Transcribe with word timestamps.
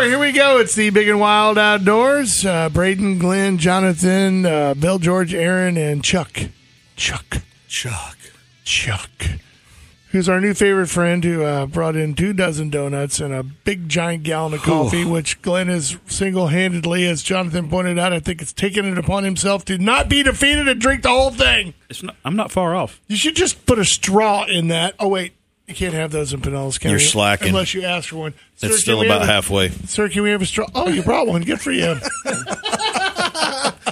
here 0.00 0.18
we 0.18 0.32
go. 0.32 0.58
It's 0.58 0.74
the 0.74 0.90
Big 0.90 1.08
and 1.08 1.20
Wild 1.20 1.58
Outdoors. 1.58 2.44
Uh, 2.44 2.68
Braden, 2.68 3.18
Glenn, 3.18 3.58
Jonathan, 3.58 4.44
uh, 4.44 4.74
Bill, 4.74 4.98
George, 4.98 5.32
Aaron, 5.34 5.76
and 5.76 6.02
Chuck. 6.02 6.38
Chuck. 6.96 7.42
Chuck. 7.68 8.16
Chuck. 8.64 9.10
Who's 10.10 10.28
our 10.28 10.40
new 10.40 10.54
favorite 10.54 10.86
friend 10.86 11.24
who 11.24 11.42
uh, 11.42 11.66
brought 11.66 11.96
in 11.96 12.14
two 12.14 12.32
dozen 12.32 12.70
donuts 12.70 13.18
and 13.18 13.34
a 13.34 13.42
big 13.42 13.88
giant 13.88 14.22
gallon 14.22 14.54
of 14.54 14.62
coffee, 14.62 15.04
which 15.04 15.42
Glenn 15.42 15.68
is 15.68 15.96
single 16.06 16.48
handedly, 16.48 17.06
as 17.06 17.22
Jonathan 17.22 17.68
pointed 17.68 17.98
out, 17.98 18.12
I 18.12 18.20
think 18.20 18.40
it's 18.40 18.52
taken 18.52 18.84
it 18.84 18.96
upon 18.96 19.24
himself 19.24 19.64
to 19.64 19.76
not 19.76 20.08
be 20.08 20.22
defeated 20.22 20.68
and 20.68 20.80
drink 20.80 21.02
the 21.02 21.08
whole 21.08 21.32
thing. 21.32 21.74
It's 21.90 22.02
not, 22.02 22.14
I'm 22.24 22.36
not 22.36 22.52
far 22.52 22.76
off. 22.76 23.00
You 23.08 23.16
should 23.16 23.34
just 23.34 23.66
put 23.66 23.78
a 23.80 23.84
straw 23.84 24.44
in 24.44 24.68
that. 24.68 24.94
Oh 25.00 25.08
wait, 25.08 25.32
you 25.66 25.74
can't 25.74 25.94
have 25.94 26.10
those 26.10 26.32
in 26.32 26.40
Pinellas 26.40 26.78
County. 26.80 26.90
You're 26.92 27.00
slacking. 27.00 27.48
unless 27.48 27.72
you 27.74 27.82
ask 27.84 28.08
for 28.10 28.16
one. 28.16 28.34
Sir, 28.56 28.66
It's 28.68 28.80
still 28.80 29.02
about 29.02 29.22
a- 29.22 29.26
halfway. 29.26 29.70
Sir, 29.70 30.08
can 30.08 30.22
we 30.22 30.30
have 30.30 30.42
a 30.42 30.46
straw? 30.46 30.66
Oh, 30.74 30.88
you 30.88 31.02
brought 31.02 31.26
one. 31.26 31.42
Good 31.42 31.60
for 31.60 31.72
you. 31.72 31.96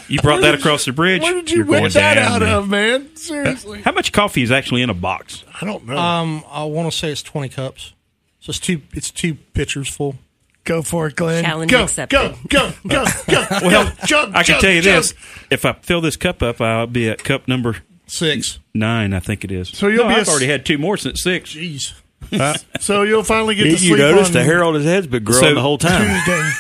You 0.09 0.21
brought 0.21 0.43
that 0.43 0.55
across 0.55 0.85
the 0.85 0.93
bridge. 0.93 1.23
Where 1.23 1.33
did 1.33 1.51
you 1.51 1.59
You're 1.59 1.67
whip 1.67 1.93
that 1.95 2.15
down, 2.15 2.35
out 2.35 2.41
man. 2.43 2.55
of, 2.55 2.69
man? 2.69 3.17
Seriously, 3.17 3.81
How 3.81 3.93
much 3.93 4.13
coffee 4.13 4.43
is 4.43 4.51
actually 4.51 4.83
in 4.83 4.91
a 4.91 4.95
box? 4.95 5.43
I 5.61 5.65
don't 5.65 5.87
know. 5.87 5.97
Um, 5.97 6.45
I 6.51 6.65
want 6.65 6.93
to 6.93 6.97
say 6.99 7.11
it's 7.11 7.23
twenty 7.23 7.49
cups. 7.49 7.95
So 8.41 8.51
it's 8.51 8.59
two. 8.59 8.83
It's 8.93 9.11
two 9.11 9.35
pitchers 9.55 9.89
full. 9.89 10.17
go 10.65 10.83
for 10.83 11.07
it, 11.07 11.17
Glenn. 11.17 11.45
Challenge 11.45 11.71
go, 11.71 11.85
accepted. 11.85 12.15
go, 12.15 12.35
go, 12.49 12.73
go, 12.87 13.05
go. 13.27 13.47
Well, 13.63 13.93
jump, 14.05 14.37
I 14.37 14.43
can 14.43 14.45
jump, 14.55 14.61
tell 14.61 14.73
you 14.73 14.83
jump. 14.83 14.97
this: 15.07 15.15
if 15.51 15.65
I 15.65 15.73
fill 15.75 16.03
this 16.03 16.17
cup 16.17 16.43
up, 16.43 16.61
I'll 16.61 16.87
be 16.87 17.09
at 17.09 17.25
cup 17.25 17.49
number 17.49 17.77
Six. 18.13 18.59
nine. 18.75 19.15
I 19.15 19.21
think 19.21 19.43
it 19.45 19.51
is. 19.51 19.69
So 19.71 19.89
you'll 19.89 20.05
No, 20.05 20.09
be 20.11 20.15
a 20.15 20.17
I've 20.19 20.23
s- 20.23 20.29
already 20.29 20.47
had 20.47 20.67
two 20.67 20.77
more 20.79 20.97
since 20.97 21.23
six. 21.23 21.55
Jeez. 21.55 21.95
So 22.81 23.03
you'll 23.03 23.23
finally 23.25 23.55
get 23.55 23.67
You, 23.67 23.73
to 23.73 23.79
sleep 23.79 23.99
noticed 23.99 24.29
on 24.29 24.33
the 24.35 24.45
hair 24.45 24.63
on 24.65 24.75
his 24.75 24.85
head's 24.85 25.07
been 25.07 25.25
growing 25.25 25.41
So- 25.43 25.55
the 25.55 25.61
whole 25.61 25.79
time. 25.79 26.09
Tuesday. 26.27 26.51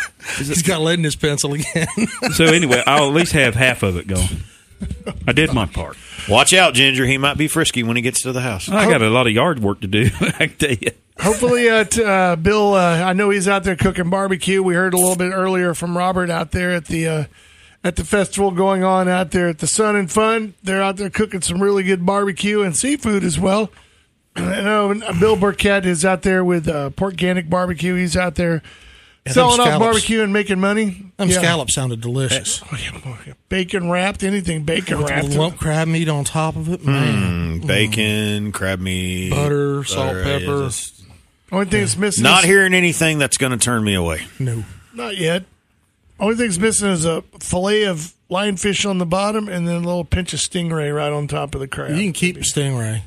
He's 0.54 0.62
got 0.62 0.80
lead 0.80 0.98
in 0.98 1.04
his 1.04 1.16
pencil 1.16 1.52
again. 1.54 1.86
So 2.34 2.44
anyway, 2.46 2.82
I'll 2.86 3.08
at 3.08 3.14
least 3.14 3.32
have 3.32 3.54
half 3.54 3.82
of 3.82 3.96
it 3.96 4.06
gone. 4.06 4.44
I 5.26 5.32
did 5.32 5.52
my 5.52 5.66
part. 5.66 5.96
Watch 6.28 6.52
out, 6.52 6.74
Ginger. 6.74 7.06
He 7.06 7.16
might 7.18 7.36
be 7.38 7.48
frisky 7.48 7.82
when 7.82 7.96
he 7.96 8.02
gets 8.02 8.22
to 8.22 8.32
the 8.32 8.40
house. 8.40 8.68
I 8.68 8.88
got 8.90 9.02
a 9.02 9.08
lot 9.10 9.26
of 9.26 9.32
yard 9.32 9.60
work 9.60 9.80
to 9.82 9.86
do. 9.86 10.10
I 10.20 10.46
can 10.46 10.56
tell 10.56 10.70
you. 10.72 10.90
Hopefully, 11.20 11.68
uh, 11.68 11.84
t- 11.84 12.02
uh, 12.04 12.36
Bill. 12.36 12.74
Uh, 12.74 13.02
I 13.02 13.12
know 13.12 13.30
he's 13.30 13.46
out 13.48 13.62
there 13.64 13.76
cooking 13.76 14.10
barbecue. 14.10 14.62
We 14.62 14.74
heard 14.74 14.94
a 14.94 14.96
little 14.96 15.16
bit 15.16 15.32
earlier 15.32 15.74
from 15.74 15.96
Robert 15.96 16.30
out 16.30 16.50
there 16.52 16.70
at 16.72 16.86
the 16.86 17.06
uh, 17.08 17.24
at 17.84 17.96
the 17.96 18.04
festival 18.04 18.50
going 18.50 18.84
on 18.84 19.08
out 19.08 19.30
there 19.32 19.48
at 19.48 19.58
the 19.58 19.66
Sun 19.66 19.96
and 19.96 20.10
Fun. 20.10 20.54
They're 20.62 20.82
out 20.82 20.96
there 20.96 21.10
cooking 21.10 21.40
some 21.42 21.62
really 21.62 21.82
good 21.82 22.04
barbecue 22.06 22.62
and 22.62 22.76
seafood 22.76 23.24
as 23.24 23.38
well. 23.38 23.70
I 24.36 24.60
know 24.62 24.92
uh, 24.92 25.18
Bill 25.20 25.36
Burkett 25.36 25.84
is 25.84 26.04
out 26.04 26.22
there 26.22 26.44
with 26.44 26.68
uh, 26.68 26.90
Porganic 26.90 27.50
Barbecue. 27.50 27.94
He's 27.94 28.16
out 28.16 28.36
there 28.36 28.62
them 29.24 29.34
selling 29.34 29.60
off 29.60 29.78
barbecue 29.78 30.22
and 30.22 30.32
making 30.32 30.58
money. 30.58 31.12
Them 31.16 31.28
Yeah. 31.28 31.38
scallops 31.38 31.74
sounded 31.74 32.00
delicious. 32.00 32.62
Oh, 32.72 33.18
yeah. 33.26 33.34
Bacon 33.48 33.90
wrapped, 33.90 34.22
anything 34.24 34.64
bacon 34.64 34.98
With 34.98 35.10
wrapped. 35.10 35.28
lump 35.30 35.58
crab 35.58 35.86
meat 35.88 36.08
on 36.08 36.24
top 36.24 36.56
of 36.56 36.68
it, 36.68 36.84
man. 36.84 37.60
Mm, 37.60 37.66
bacon, 37.66 38.52
crab 38.52 38.80
meat, 38.80 39.30
Butter, 39.30 39.84
salt, 39.84 40.08
butter, 40.08 40.22
pepper. 40.24 40.64
just- 40.66 41.02
Only 41.52 41.66
thing 41.66 41.80
that's 41.80 41.96
missing 41.96 42.22
Not 42.24 42.44
is, 42.44 42.46
hearing 42.50 42.72
anything 42.74 43.18
that's 43.18 43.36
going 43.36 43.52
to 43.52 43.58
turn 43.58 43.84
me 43.84 43.94
away. 43.94 44.22
No. 44.38 44.64
Not 44.94 45.16
yet. 45.18 45.44
Only 46.22 46.36
thing's 46.36 46.58
missing 46.60 46.88
is 46.90 47.04
a 47.04 47.22
fillet 47.40 47.82
of 47.86 48.14
lionfish 48.30 48.88
on 48.88 48.98
the 48.98 49.04
bottom 49.04 49.48
and 49.48 49.66
then 49.66 49.74
a 49.74 49.80
little 49.80 50.04
pinch 50.04 50.32
of 50.32 50.38
stingray 50.38 50.94
right 50.94 51.12
on 51.12 51.26
top 51.26 51.56
of 51.56 51.60
the 51.60 51.66
crab. 51.66 51.90
You 51.90 51.96
can 52.04 52.12
keep 52.12 52.36
the 52.36 52.42
stingray. 52.42 53.02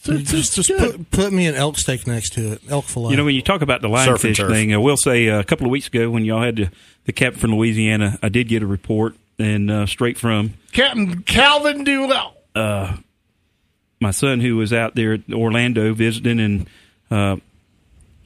So 0.00 0.14
it's 0.14 0.32
just 0.32 0.54
just 0.56 0.76
put, 0.76 1.10
put 1.12 1.32
me 1.32 1.46
an 1.46 1.54
elk 1.54 1.78
steak 1.78 2.08
next 2.08 2.30
to 2.30 2.54
it. 2.54 2.62
Elk 2.68 2.86
fillet. 2.86 3.12
You 3.12 3.16
know, 3.16 3.24
when 3.24 3.36
you 3.36 3.42
talk 3.42 3.62
about 3.62 3.80
the 3.80 3.88
lionfish 3.88 4.44
thing, 4.48 4.74
I 4.74 4.76
will 4.78 4.96
say 4.96 5.28
uh, 5.28 5.38
a 5.38 5.44
couple 5.44 5.66
of 5.66 5.70
weeks 5.70 5.86
ago 5.86 6.10
when 6.10 6.24
y'all 6.24 6.42
had 6.42 6.56
the, 6.56 6.70
the 7.04 7.12
captain 7.12 7.38
from 7.40 7.54
Louisiana, 7.54 8.18
I 8.24 8.28
did 8.28 8.48
get 8.48 8.64
a 8.64 8.66
report 8.66 9.14
and 9.38 9.70
uh, 9.70 9.86
straight 9.86 10.18
from 10.18 10.54
Captain 10.72 11.22
Calvin 11.22 11.84
Dewell. 11.84 12.34
my 12.56 14.10
son 14.10 14.40
who 14.40 14.56
was 14.56 14.72
out 14.72 14.96
there 14.96 15.12
at 15.12 15.32
Orlando 15.32 15.94
visiting, 15.94 16.40
and 16.40 16.68
uh, 17.08 17.36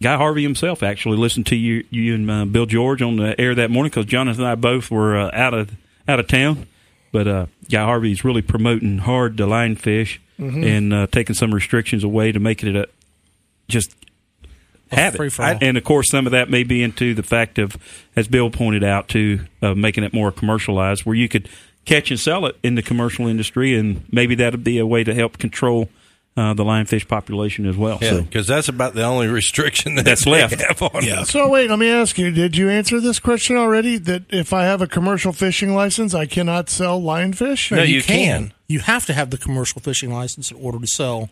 Guy 0.03 0.17
Harvey 0.17 0.43
himself 0.43 0.83
actually 0.83 1.17
listened 1.17 1.47
to 1.47 1.57
you, 1.57 1.85
you 1.91 2.15
and 2.15 2.31
uh, 2.31 2.45
Bill 2.45 2.67
George 2.67 3.03
on 3.03 3.17
the 3.17 3.41
air 3.41 3.55
that 3.55 3.71
morning 3.71 3.91
because 3.91 4.07
Jonathan 4.07 4.45
and 4.45 4.51
I 4.51 4.55
both 4.55 4.91
were 4.91 5.17
uh, 5.17 5.31
out 5.33 5.55
of 5.55 5.71
out 6.07 6.21
of 6.21 6.29
town. 6.29 6.67
But 7.13 7.29
uh, 7.29 7.47
Guy 7.71 7.85
Harvey's 7.85 8.25
really 8.25 8.43
promoting 8.43 8.99
hard 8.99 9.37
the 9.37 9.47
lionfish 9.47 10.19
and 10.65 10.95
uh, 10.95 11.07
taking 11.09 11.35
some 11.35 11.55
restrictions 11.55 12.05
away 12.05 12.33
to 12.33 12.41
make 12.41 12.65
it 12.65 12.75
a 12.75 12.89
just 13.69 13.95
have 14.91 15.15
free 15.15 15.29
it. 15.29 15.63
And 15.63 15.77
of 15.77 15.85
course, 15.85 16.11
some 16.11 16.27
of 16.27 16.33
that 16.33 16.51
may 16.51 16.65
be 16.65 16.83
into 16.83 17.15
the 17.15 17.23
fact 17.23 17.59
of, 17.59 17.77
as 18.17 18.29
Bill 18.29 18.51
pointed 18.51 18.85
out, 18.85 19.09
to 19.09 19.41
uh, 19.61 19.75
making 19.75 20.05
it 20.05 20.13
more 20.13 20.33
commercialized, 20.33 21.05
where 21.05 21.15
you 21.15 21.29
could 21.29 21.49
catch 21.85 22.11
and 22.11 22.21
sell 22.21 22.47
it 22.47 22.57
in 22.63 22.75
the 22.75 22.83
commercial 22.83 23.27
industry, 23.27 23.75
and 23.75 24.05
maybe 24.11 24.35
that 24.37 24.53
would 24.53 24.65
be 24.65 24.79
a 24.79 24.87
way 24.87 25.05
to 25.05 25.15
help 25.15 25.39
control 25.39 25.89
uh, 26.37 26.55
the 26.55 26.65
lionfish 26.65 27.07
population 27.09 27.67
as 27.67 27.77
well. 27.77 27.99
Yeah, 28.01 28.11
So 28.11 28.23
because 28.23 28.47
that's 28.47 28.69
about 28.69 28.95
the 28.95 29.03
only 29.05 29.27
restriction 29.41 29.97
that 29.97 30.05
That's 30.05 30.25
they 30.25 30.31
left. 30.31 30.61
Have 30.61 30.83
on 30.83 31.05
yeah. 31.05 31.25
So 31.25 31.49
wait, 31.49 31.69
let 31.71 31.79
me 31.79 31.91
ask 31.91 32.17
you: 32.19 32.31
Did 32.31 32.57
you 32.57 32.71
answer 32.71 33.01
this 33.01 33.19
question 33.19 33.57
already? 33.57 33.99
That 33.99 34.23
if 34.31 34.53
I 34.53 34.65
have 34.65 34.81
a 34.81 34.87
commercial 34.87 35.33
fishing 35.33 35.75
license, 35.75 36.15
I 36.15 36.27
cannot 36.27 36.71
sell 36.71 37.01
lionfish? 37.01 37.71
No, 37.75 37.83
you 37.83 38.03
can. 38.03 38.53
You 38.69 38.81
have 38.81 39.05
to 39.07 39.13
have 39.13 39.31
the 39.31 39.39
commercial 39.39 39.81
fishing 39.83 40.13
license 40.13 40.51
in 40.51 40.57
order 40.57 40.79
to 40.79 40.87
sell. 40.87 41.29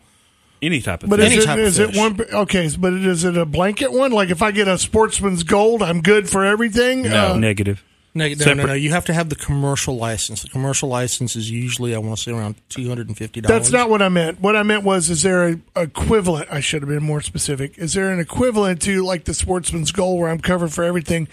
any 0.61 0.79
type 0.81 1.01
of 1.03 1.09
But 1.09 1.19
fish. 1.19 1.29
is 1.29 1.33
Any 1.33 1.41
it, 1.41 1.45
type 1.47 1.57
of 1.57 1.65
is 1.65 1.79
it 1.79 1.95
one? 1.97 2.21
Okay, 2.33 2.69
but 2.77 2.93
is 2.93 3.23
it 3.23 3.35
a 3.35 3.45
blanket 3.45 3.91
one? 3.91 4.11
Like 4.11 4.29
if 4.29 4.43
I 4.43 4.51
get 4.51 4.67
a 4.67 4.77
sportsman's 4.77 5.41
gold, 5.43 5.81
I'm 5.81 6.01
good 6.01 6.29
for 6.29 6.45
everything. 6.45 7.01
No. 7.03 7.31
Uh, 7.33 7.37
negative. 7.37 7.83
No, 8.13 8.27
no, 8.27 8.33
no, 8.33 8.35
Separate- 8.35 8.67
no. 8.67 8.73
You 8.73 8.89
have 8.91 9.05
to 9.05 9.13
have 9.13 9.29
the 9.29 9.37
commercial 9.37 9.95
license. 9.95 10.41
The 10.41 10.49
commercial 10.49 10.89
license 10.89 11.35
is 11.35 11.49
usually, 11.49 11.95
I 11.95 11.97
want 11.97 12.17
to 12.17 12.23
say, 12.23 12.31
around 12.31 12.55
two 12.67 12.89
hundred 12.89 13.07
and 13.07 13.17
fifty 13.17 13.39
dollars. 13.39 13.57
That's 13.57 13.71
not 13.71 13.89
what 13.89 14.01
I 14.01 14.09
meant. 14.09 14.41
What 14.41 14.55
I 14.55 14.63
meant 14.63 14.83
was, 14.83 15.09
is 15.09 15.21
there 15.21 15.43
an 15.43 15.63
equivalent? 15.75 16.49
I 16.51 16.59
should 16.59 16.81
have 16.81 16.89
been 16.89 17.03
more 17.03 17.21
specific. 17.21 17.77
Is 17.77 17.93
there 17.93 18.11
an 18.11 18.19
equivalent 18.19 18.81
to 18.81 19.03
like 19.05 19.23
the 19.23 19.33
sportsman's 19.33 19.91
goal 19.91 20.17
where 20.17 20.29
I'm 20.29 20.39
covered 20.39 20.73
for 20.73 20.83
everything? 20.83 21.29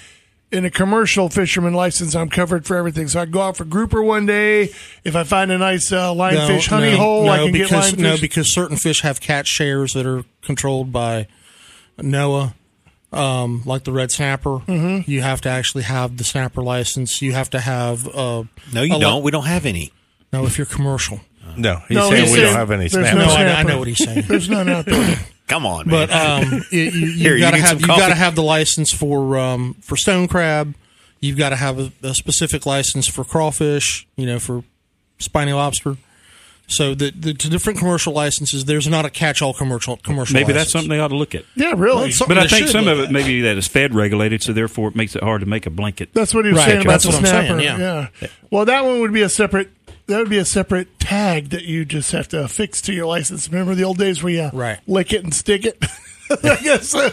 In 0.51 0.65
a 0.65 0.71
commercial 0.71 1.29
fisherman 1.29 1.75
license, 1.75 2.15
I'm 2.15 2.31
covered 2.31 2.65
for 2.65 2.77
everything. 2.77 3.07
So 3.09 3.21
I 3.21 3.25
can 3.25 3.33
go 3.33 3.43
out 3.43 3.59
for 3.59 3.67
grouper 3.67 4.03
one 4.03 4.25
day. 4.25 4.71
If 5.05 5.15
I 5.15 5.25
find 5.25 5.51
a 5.53 5.59
nice 5.59 5.93
uh, 5.93 6.15
lionfish 6.15 6.69
honey 6.69 6.97
hole, 6.97 7.29
I 7.29 7.39
can 7.39 7.53
because, 7.53 7.91
get 7.91 7.99
lionfish. 7.99 8.03
No, 8.03 8.17
because 8.19 8.55
certain 8.55 8.79
fish 8.79 9.03
have 9.03 9.21
catch 9.21 9.47
shares 9.47 9.93
that 9.93 10.07
are 10.07 10.25
controlled 10.41 10.91
by 10.91 11.27
NOAA, 11.99 12.55
um, 13.13 13.63
like 13.65 13.85
the 13.85 13.93
red 13.93 14.11
snapper. 14.11 14.59
Mm-hmm. 14.61 15.11
You 15.11 15.23
have 15.23 15.41
to 15.43 15.49
actually 15.49 15.85
have 15.85 16.17
the 16.17 16.25
snapper 16.25 16.63
license. 16.63 17.23
You 17.23 17.33
have 17.33 17.51
to 17.51 17.61
have. 17.61 18.07
Uh, 18.09 18.45
No, 18.73 18.83
you 18.83 18.97
a 18.97 18.99
don't. 18.99 19.17
li- 19.17 19.23
We 19.23 19.31
don't 19.31 19.47
have 19.47 19.65
any. 19.67 19.93
no, 20.33 20.45
if 20.47 20.59
you're 20.59 20.67
commercial. 20.67 21.21
No, 21.57 21.77
he's 21.89 21.97
No, 21.97 22.11
saying 22.11 22.23
he's 22.25 22.33
we 22.33 22.39
saying 22.39 22.47
don't 22.51 22.57
have 22.59 22.71
any 22.71 22.89
there's 22.89 23.09
snap. 23.09 23.15
no 23.17 23.25
No, 23.27 23.33
I, 23.33 23.61
I 23.61 23.63
know 23.63 23.79
what 23.79 23.89
he's 23.89 24.05
saying. 24.05 24.25
There's 24.29 24.51
none 24.51 24.69
out 24.69 24.85
there. 24.85 25.19
Come 25.49 25.65
on, 25.65 25.89
man. 25.89 26.07
But 26.09 26.11
um, 26.15 26.63
you, 26.71 26.81
you, 26.83 26.91
you've 26.91 27.17
Here, 27.17 27.35
you 27.37 27.41
got 27.41 27.53
to 27.53 27.57
need 27.57 27.65
have 27.65 27.81
you've 27.81 27.89
gotta 27.89 28.15
have 28.15 28.35
the 28.35 28.43
license 28.43 28.93
for 28.93 29.39
um, 29.39 29.75
for 29.81 29.97
stone 29.97 30.29
crab. 30.29 30.75
You've 31.21 31.39
got 31.39 31.49
to 31.49 31.57
have 31.57 31.79
a, 31.79 31.91
a 32.03 32.15
specific 32.15 32.67
license 32.67 33.09
for 33.09 33.25
crawfish. 33.25 34.07
You 34.17 34.27
know, 34.27 34.39
for 34.39 34.63
spiny 35.19 35.55
lobster. 35.55 35.97
So 36.71 36.95
the, 36.95 37.11
the 37.11 37.33
to 37.35 37.49
different 37.49 37.79
commercial 37.79 38.13
licenses, 38.13 38.67
there's 38.67 38.87
not 38.87 39.05
a 39.07 39.11
catch-all 39.11 39.55
commercial 39.55 39.97
commercial. 39.97 40.35
Maybe 40.35 40.53
that's 40.53 40.71
something 40.71 40.91
they 40.91 41.01
ought 41.01 41.09
to 41.09 41.17
look 41.17 41.35
at. 41.35 41.45
Yeah, 41.57 41.73
really. 41.77 42.03
Well, 42.03 42.11
something 42.13 42.37
But 42.37 42.45
I 42.45 42.47
think 42.47 42.69
some 42.69 42.87
of 42.89 42.99
it 43.01 43.05
at. 43.07 43.11
maybe 43.11 43.41
that 43.41 43.57
is 43.57 43.67
Fed 43.67 43.95
regulated, 43.95 44.43
so 44.43 44.53
therefore 44.53 44.89
it 44.89 44.95
makes 44.95 45.17
it 45.17 45.23
hard 45.23 45.41
to 45.41 45.47
make 45.47 45.65
a 45.67 45.71
blanket. 45.71 46.11
That's 46.13 46.35
what 46.35 46.45
he 46.45 46.51
was 46.51 46.59
Right, 46.59 46.67
saying 46.67 46.81
about 46.83 46.91
that's 46.91 47.05
the 47.05 47.09
what 47.09 47.17
I'm 47.21 47.25
snapper. 47.25 47.61
saying, 47.61 47.81
yeah. 47.81 48.09
Well, 48.51 48.67
that 48.67 48.85
one 48.85 49.01
would 49.01 49.13
be 49.15 49.23
a 49.23 49.29
separate. 49.31 49.71
That 50.09 50.19
would 50.19 50.31
be 50.31 50.39
a 50.39 50.45
separate 50.45 51.01
tag 51.01 51.49
that 51.51 51.65
you 51.65 51.85
just 51.87 52.13
have 52.13 52.29
to 52.29 52.45
affix 52.45 52.81
to 52.83 52.93
your 52.93 53.07
license. 53.07 53.49
Remember 53.51 53.75
the 53.75 53.85
old 53.85 53.97
days 53.99 54.23
where 54.23 54.33
you 54.33 54.51
Right. 54.53 54.79
lick 54.87 55.13
it 55.13 55.25
and 55.25 55.33
stick 55.35 55.65
it. 55.65 55.83
I 56.31 56.57
guess 56.63 56.95
uh, 56.95 57.11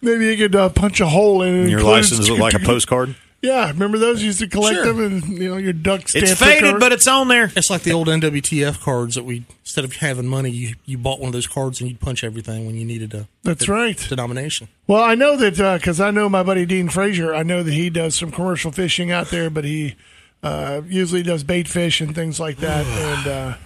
maybe 0.00 0.26
you 0.26 0.36
could 0.38 0.56
uh, 0.56 0.70
punch 0.70 1.00
a 1.02 1.06
hole 1.06 1.42
in 1.42 1.54
it. 1.66 1.68
Your 1.68 1.82
license 1.82 2.28
look 2.30 2.38
like 2.38 2.54
a 2.54 2.58
postcard. 2.58 3.14
Yeah, 3.44 3.68
remember 3.68 3.98
those? 3.98 4.20
You 4.20 4.26
used 4.28 4.40
to 4.40 4.48
collect 4.48 4.74
Sure. 4.76 4.86
them, 4.86 5.00
and 5.04 5.38
you 5.38 5.50
know 5.50 5.56
your 5.58 5.72
duck 5.72 6.08
stamp. 6.08 6.24
It's 6.24 6.34
faded, 6.40 6.70
card. 6.70 6.80
but 6.80 6.92
it's 6.92 7.06
on 7.06 7.28
there. 7.28 7.50
It's 7.54 7.68
like 7.70 7.82
the 7.82 7.92
old 7.92 8.08
NWTF 8.08 8.80
cards 8.80 9.14
that 9.16 9.24
we 9.24 9.44
instead 9.62 9.84
of 9.84 9.94
having 9.96 10.26
money, 10.26 10.50
you 10.50 10.74
you 10.86 10.96
bought 10.98 11.20
one 11.20 11.28
of 11.28 11.32
those 11.34 11.46
cards 11.46 11.80
and 11.80 11.90
you'd 11.90 12.00
punch 12.00 12.24
everything 12.24 12.66
when 12.66 12.74
you 12.74 12.84
needed 12.84 13.12
a 13.14 13.28
that's 13.42 13.68
right. 13.68 13.96
denomination. 14.08 14.68
Well, 14.86 15.02
I 15.02 15.14
know 15.14 15.36
that 15.36 15.56
because 15.78 16.00
I 16.00 16.10
know 16.10 16.28
my 16.28 16.42
buddy 16.42 16.64
Dean 16.66 16.88
Frazier. 16.88 17.34
I 17.34 17.42
know 17.42 17.62
that 17.62 17.72
he 17.74 17.90
does 17.90 18.18
some 18.18 18.30
commercial 18.30 18.72
fishing 18.72 19.10
out 19.10 19.28
there, 19.28 19.50
but 19.50 19.64
he 19.64 19.96
uh, 20.42 20.80
usually 20.88 21.22
does 21.22 21.44
bait 21.44 21.68
fish 21.68 22.00
and 22.00 22.14
things 22.14 22.40
like 22.40 22.56
that. 22.58 22.86
and 22.86 23.26
uh, 23.26 23.56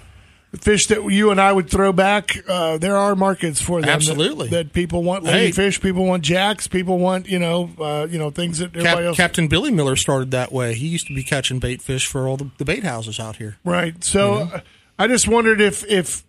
fish 0.61 0.87
that 0.89 1.05
you 1.11 1.31
and 1.31 1.41
I 1.41 1.53
would 1.53 1.71
throw 1.71 1.93
back, 1.93 2.37
uh, 2.49 2.79
there 2.79 2.97
are 2.97 3.15
markets 3.17 3.61
for 3.61 3.81
them. 3.81 3.87
that- 3.87 3.95
Absolutely. 3.97 4.49
That, 4.49 4.73
people 4.73 5.03
want 5.03 5.27
Hey. 5.27 5.51
ladyfish, 5.51 5.81
people 5.81 6.05
want 6.07 6.23
jacks, 6.23 6.67
people 6.69 6.99
want 6.99 7.29
you 7.29 7.39
know, 7.39 7.71
uh, 7.81 8.07
you 8.11 8.19
know 8.19 8.31
things 8.31 8.59
that 8.59 8.67
everybody 8.77 8.97
Cap- 8.97 9.05
else. 9.05 9.17
Captain 9.17 9.49
Billy 9.49 9.71
Miller 9.71 9.97
started 9.97 10.31
that 10.33 10.53
way. 10.53 10.75
He 10.75 10.89
used 10.89 11.07
to 11.09 11.15
be 11.15 11.23
catching 11.23 11.59
bait 11.59 11.83
fish 11.83 12.07
for 12.07 12.29
all 12.29 12.37
the, 12.37 12.51
the 12.59 12.65
bait 12.65 12.85
houses 12.85 13.19
out 13.21 13.37
here. 13.37 13.57
Right. 13.65 14.03
So 14.05 14.35
uh, 14.35 14.61
I 14.99 15.07
just 15.09 15.29
wondered 15.29 15.61
if 15.61 15.85
if 15.91 16.25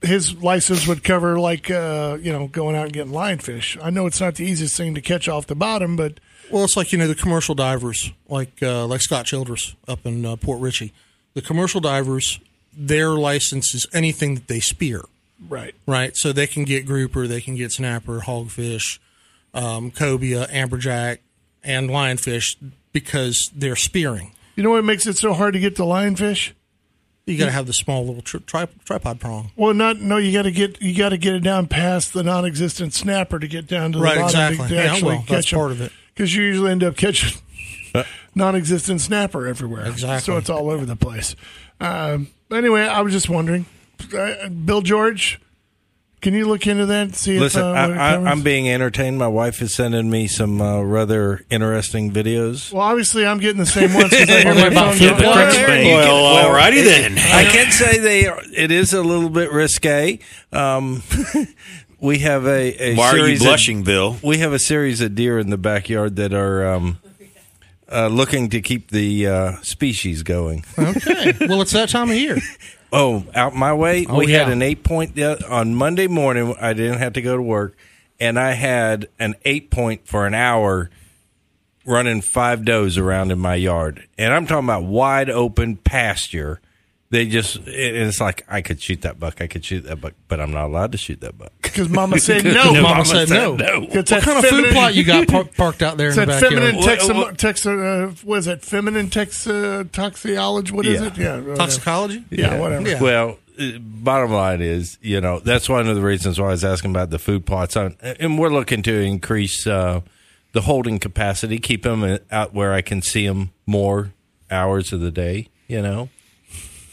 his 0.00 0.34
license 0.42 0.86
would 0.88 1.04
cover 1.04 1.38
like 1.38 1.70
uh, 1.70 2.18
you 2.20 2.32
know 2.32 2.48
going 2.48 2.74
out 2.76 2.84
and 2.84 2.92
getting 2.92 3.12
lionfish. 3.12 3.78
I 3.82 3.90
know 3.90 4.06
it's 4.06 4.20
not 4.20 4.34
the 4.34 4.44
easiest 4.44 4.76
thing 4.76 4.94
to 4.94 5.00
catch 5.00 5.28
off 5.28 5.46
the 5.46 5.54
bottom, 5.54 5.94
but 5.96 6.18
Well, 6.50 6.64
it's 6.64 6.76
like 6.76 6.90
you 6.92 6.98
know 6.98 7.06
the 7.06 7.14
commercial 7.14 7.54
divers, 7.54 8.12
like 8.28 8.62
uh, 8.62 8.86
like 8.86 9.00
Scott 9.00 9.26
Childress 9.26 9.74
up 9.86 10.04
in 10.04 10.24
uh, 10.26 10.36
Port 10.36 10.60
Richey. 10.60 10.92
The 11.34 11.40
commercial 11.42 11.80
divers, 11.80 12.40
their 12.76 13.10
license 13.10 13.74
is 13.74 13.86
anything 13.92 14.34
that 14.34 14.48
they 14.48 14.60
spear, 14.60 15.02
right. 15.48 15.74
right? 15.86 16.16
So 16.16 16.32
they 16.32 16.46
can 16.46 16.64
get 16.64 16.86
grouper, 16.86 17.26
they 17.26 17.40
can 17.40 17.56
get 17.56 17.72
snapper, 17.72 18.20
hogfish, 18.20 18.98
um, 19.54 19.90
cobia, 19.90 20.48
amberjack, 20.50 21.18
and 21.62 21.90
lionfish 21.90 22.56
because 22.92 23.50
they're 23.54 23.76
spearing. 23.76 24.32
You 24.56 24.62
know 24.62 24.70
what 24.70 24.84
makes 24.84 25.06
it 25.06 25.16
so 25.16 25.32
hard 25.32 25.54
to 25.54 25.60
get 25.60 25.76
the 25.76 25.84
lionfish? 25.84 26.52
You 27.24 27.38
got 27.38 27.46
to 27.46 27.52
have 27.52 27.66
the 27.66 27.72
small 27.72 28.04
little 28.04 28.20
tri- 28.22 28.40
tri- 28.46 28.68
tripod 28.84 29.20
prong. 29.20 29.52
Well, 29.54 29.74
not 29.74 29.98
no. 30.00 30.16
You 30.16 30.32
got 30.32 30.42
to 30.42 30.50
get 30.50 30.82
you 30.82 30.96
got 30.96 31.10
to 31.10 31.16
get 31.16 31.34
it 31.34 31.40
down 31.44 31.68
past 31.68 32.12
the 32.12 32.24
non-existent 32.24 32.94
snapper 32.94 33.38
to 33.38 33.46
get 33.46 33.68
down 33.68 33.92
to 33.92 33.98
the 33.98 34.04
Right, 34.04 34.18
bottom 34.18 34.32
to- 34.40 34.48
exactly. 34.48 34.68
to, 34.68 34.74
Yeah, 34.74 34.92
actually 34.92 35.08
well, 35.08 35.24
that's 35.28 35.46
catch 35.46 35.54
part 35.54 35.70
of 35.70 35.80
it. 35.80 35.92
Because 36.12 36.34
you 36.34 36.42
usually 36.42 36.72
end 36.72 36.82
up 36.82 36.96
catching 36.96 37.40
non-existent 38.34 39.00
snapper 39.00 39.46
everywhere. 39.46 39.86
Exactly. 39.86 40.20
So 40.32 40.36
it's 40.36 40.50
all 40.50 40.68
over 40.68 40.84
the 40.84 40.96
place. 40.96 41.36
Um, 41.80 42.28
anyway, 42.54 42.82
I 42.82 43.00
was 43.02 43.12
just 43.12 43.28
wondering, 43.28 43.66
uh, 44.16 44.48
Bill 44.48 44.80
George, 44.82 45.40
can 46.20 46.34
you 46.34 46.46
look 46.46 46.66
into 46.68 46.86
that? 46.86 47.14
See 47.16 47.38
Listen, 47.38 47.62
if 47.62 47.66
uh, 47.66 47.70
I, 47.70 48.14
I, 48.14 48.30
I'm 48.30 48.42
being 48.42 48.68
entertained. 48.70 49.18
My 49.18 49.26
wife 49.26 49.60
is 49.60 49.74
sending 49.74 50.08
me 50.08 50.28
some 50.28 50.60
uh, 50.62 50.80
rather 50.82 51.44
interesting 51.50 52.12
videos. 52.12 52.72
Well, 52.72 52.82
obviously, 52.82 53.26
I'm 53.26 53.38
getting 53.40 53.58
the 53.58 53.66
same 53.66 53.92
ones 53.92 54.10
because 54.10 54.30
I 54.30 54.40
hear 54.42 54.54
my 54.54 54.66
about 54.68 54.94
phone 54.94 54.98
food 54.98 55.08
going. 55.08 55.22
plots? 55.22 55.56
Well, 55.56 56.46
alrighty 56.54 56.84
then. 56.84 57.18
I 57.18 57.44
can 57.50 57.72
say 57.72 57.98
they 57.98 58.26
are, 58.28 58.40
it 58.54 58.70
is 58.70 58.92
a 58.92 59.02
little 59.02 59.30
bit 59.30 59.50
risque. 59.50 60.20
Um, 60.52 61.02
we 62.00 62.18
have 62.20 62.46
a, 62.46 62.90
a 62.92 62.94
Why 62.94 63.08
are 63.10 63.16
you 63.16 63.22
series 63.24 63.40
of- 63.40 63.46
blushing, 63.46 63.82
Bill? 63.82 64.16
we 64.22 64.38
have 64.38 64.52
a 64.52 64.58
series 64.60 65.00
of 65.00 65.16
deer 65.16 65.40
in 65.40 65.50
the 65.50 65.58
backyard 65.58 66.14
that 66.16 66.32
are 66.32 66.72
um, 66.74 66.98
uh, 67.92 68.08
looking 68.08 68.48
to 68.50 68.60
keep 68.60 68.90
the 68.90 69.26
uh, 69.26 69.56
species 69.62 70.22
going. 70.22 70.64
Okay. 70.78 71.34
well, 71.46 71.62
it's 71.62 71.72
that 71.72 71.88
time 71.90 72.10
of 72.10 72.16
year. 72.16 72.38
Oh, 72.94 73.24
out 73.34 73.54
my 73.54 73.72
way. 73.72 74.04
Oh, 74.06 74.18
we 74.18 74.30
yeah. 74.30 74.40
had 74.40 74.52
an 74.52 74.60
eight 74.60 74.84
point 74.84 75.18
uh, 75.18 75.38
on 75.48 75.74
Monday 75.74 76.08
morning. 76.08 76.54
I 76.60 76.74
didn't 76.74 76.98
have 76.98 77.14
to 77.14 77.22
go 77.22 77.34
to 77.34 77.42
work, 77.42 77.74
and 78.20 78.38
I 78.38 78.52
had 78.52 79.08
an 79.18 79.34
eight 79.46 79.70
point 79.70 80.06
for 80.06 80.26
an 80.26 80.34
hour 80.34 80.90
running 81.86 82.20
five 82.20 82.66
does 82.66 82.98
around 82.98 83.30
in 83.30 83.38
my 83.38 83.54
yard. 83.54 84.06
And 84.18 84.34
I'm 84.34 84.46
talking 84.46 84.66
about 84.66 84.84
wide 84.84 85.30
open 85.30 85.76
pasture. 85.76 86.60
They 87.08 87.26
just, 87.26 87.56
and 87.56 87.66
it's 87.68 88.20
like, 88.20 88.44
I 88.48 88.60
could 88.60 88.80
shoot 88.82 89.00
that 89.02 89.18
buck. 89.18 89.40
I 89.40 89.46
could 89.46 89.64
shoot 89.64 89.84
that 89.84 90.02
buck, 90.02 90.12
but 90.28 90.38
I'm 90.38 90.50
not 90.50 90.66
allowed 90.66 90.92
to 90.92 90.98
shoot 90.98 91.20
that 91.22 91.38
buck. 91.38 91.61
Because 91.72 91.88
Mama 91.88 92.18
said 92.18 92.44
no. 92.44 92.72
Mama 92.80 93.04
said 93.04 93.28
no. 93.30 93.56
It's 93.58 94.10
What 94.10 94.22
kind 94.22 94.38
of 94.38 94.44
feminine- 94.44 94.64
food 94.66 94.72
plot 94.72 94.94
you 94.94 95.04
got 95.04 95.28
par- 95.28 95.44
parked 95.56 95.82
out 95.82 95.96
there 95.96 96.08
It's 96.08 96.16
in 96.18 96.26
the 96.28 96.34
that 96.34 96.40
backyard? 96.42 96.54
feminine 96.62 96.76
What- 96.76 96.84
tex- 96.86 97.08
what- 97.08 97.38
tex- 97.38 97.66
uh, 97.66 98.12
what 98.24 98.38
is 98.38 98.44
that? 98.46 98.62
Feminine 98.62 99.10
tex- 99.10 99.46
uh, 99.46 99.84
toxicology? 99.92 100.72
What 100.72 100.86
is 100.86 101.00
Yeah. 101.00 101.06
it? 101.06 101.18
Yeah. 101.18 101.30
whatever. 101.36 101.56
Toxicology? 101.56 102.24
Yeah, 102.30 102.58
whatever. 102.58 102.88
Yeah. 102.88 103.00
Well, 103.00 103.38
uh, 103.58 103.78
bottom 103.80 104.32
line 104.32 104.60
is, 104.62 104.98
you 105.02 105.20
know, 105.20 105.38
that's 105.40 105.68
one 105.68 105.88
of 105.88 105.94
the 105.94 106.02
reasons 106.02 106.40
why 106.40 106.46
I 106.48 106.50
was 106.50 106.64
asking 106.64 106.90
about 106.90 107.10
the 107.10 107.18
food 107.18 107.44
plots. 107.46 107.76
On, 107.76 107.96
and 108.02 108.38
we're 108.38 108.48
looking 108.50 108.82
to 108.84 108.94
increase 109.00 109.66
uh, 109.66 110.00
the 110.52 110.62
holding 110.62 110.98
capacity, 110.98 111.58
keep 111.58 111.82
them 111.82 112.18
out 112.30 112.54
where 112.54 112.72
I 112.72 112.82
can 112.82 113.02
see 113.02 113.26
them 113.26 113.50
more 113.66 114.12
hours 114.50 114.92
of 114.92 115.00
the 115.00 115.10
day, 115.10 115.48
you 115.68 115.80
know. 115.82 116.08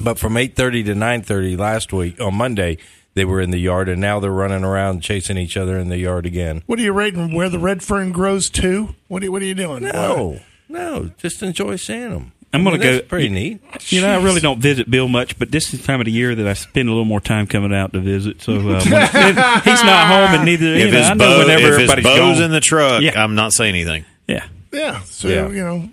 But 0.01 0.17
from 0.17 0.35
8.30 0.35 0.85
to 0.85 0.93
9.30 0.95 1.57
last 1.57 1.91
week, 1.91 2.21
on 2.21 2.35
Monday, 2.35 2.77
they 3.19 3.25
were 3.25 3.41
in 3.41 3.51
the 3.51 3.59
yard, 3.59 3.89
and 3.89 3.99
now 3.99 4.19
they're 4.21 4.31
running 4.31 4.63
around 4.63 5.01
chasing 5.01 5.37
each 5.37 5.57
other 5.57 5.77
in 5.77 5.89
the 5.89 5.97
yard 5.97 6.25
again. 6.25 6.63
What 6.67 6.79
are 6.79 6.81
you 6.81 6.93
rating? 6.93 7.33
Where 7.35 7.49
the 7.49 7.59
red 7.59 7.83
fern 7.83 8.13
grows 8.13 8.49
to? 8.51 8.95
What 9.09 9.21
are, 9.21 9.25
you- 9.25 9.31
what 9.33 9.41
are 9.41 9.45
you 9.45 9.55
doing? 9.55 9.83
No, 9.83 10.39
no, 10.69 11.11
just 11.17 11.43
enjoy 11.43 11.75
seeing 11.75 12.11
them. 12.11 12.31
I'm 12.53 12.63
gonna 12.63 12.77
That's 12.79 13.01
go- 13.01 13.07
pretty 13.07 13.29
neat. 13.29 13.61
You 13.89 14.01
know, 14.01 14.07
I 14.19 14.23
really 14.23 14.39
don't 14.39 14.59
visit 14.59 14.89
Bill 14.89 15.07
much, 15.07 15.37
but 15.37 15.51
this 15.51 15.71
is 15.73 15.81
the 15.81 15.85
time 15.85 15.99
of 16.01 16.05
the 16.05 16.11
year 16.11 16.33
that 16.33 16.47
I 16.47 16.53
spend 16.53 16.87
a 16.87 16.91
little 16.91 17.05
more 17.05 17.19
time 17.19 17.45
coming 17.45 17.71
out 17.73 17.93
to 17.93 17.99
visit. 17.99 18.41
So 18.41 18.53
uh, 18.53 18.57
when, 18.63 18.79
he's 18.81 19.83
not 19.83 20.07
home, 20.07 20.35
and 20.35 20.45
neither 20.45 20.65
you 20.65 20.85
If 20.87 20.91
know, 20.93 20.97
his 20.99 21.09
I 21.09 21.13
know 21.13 21.17
bow, 21.29 21.39
whenever 21.39 21.73
if 21.73 21.79
his 21.79 21.91
everybody's 21.91 22.05
bow's 22.05 22.39
in 22.39 22.49
the 22.51 22.59
truck, 22.59 23.03
Yeah. 23.03 23.21
I'm 23.23 23.35
not 23.35 23.51
saying 23.53 23.75
anything. 23.75 24.05
yeah, 24.27 24.47
Yeah. 24.71 25.01
So 25.01 25.27
Yeah. 25.27 25.47
you 25.49 25.63
know, 25.63 25.89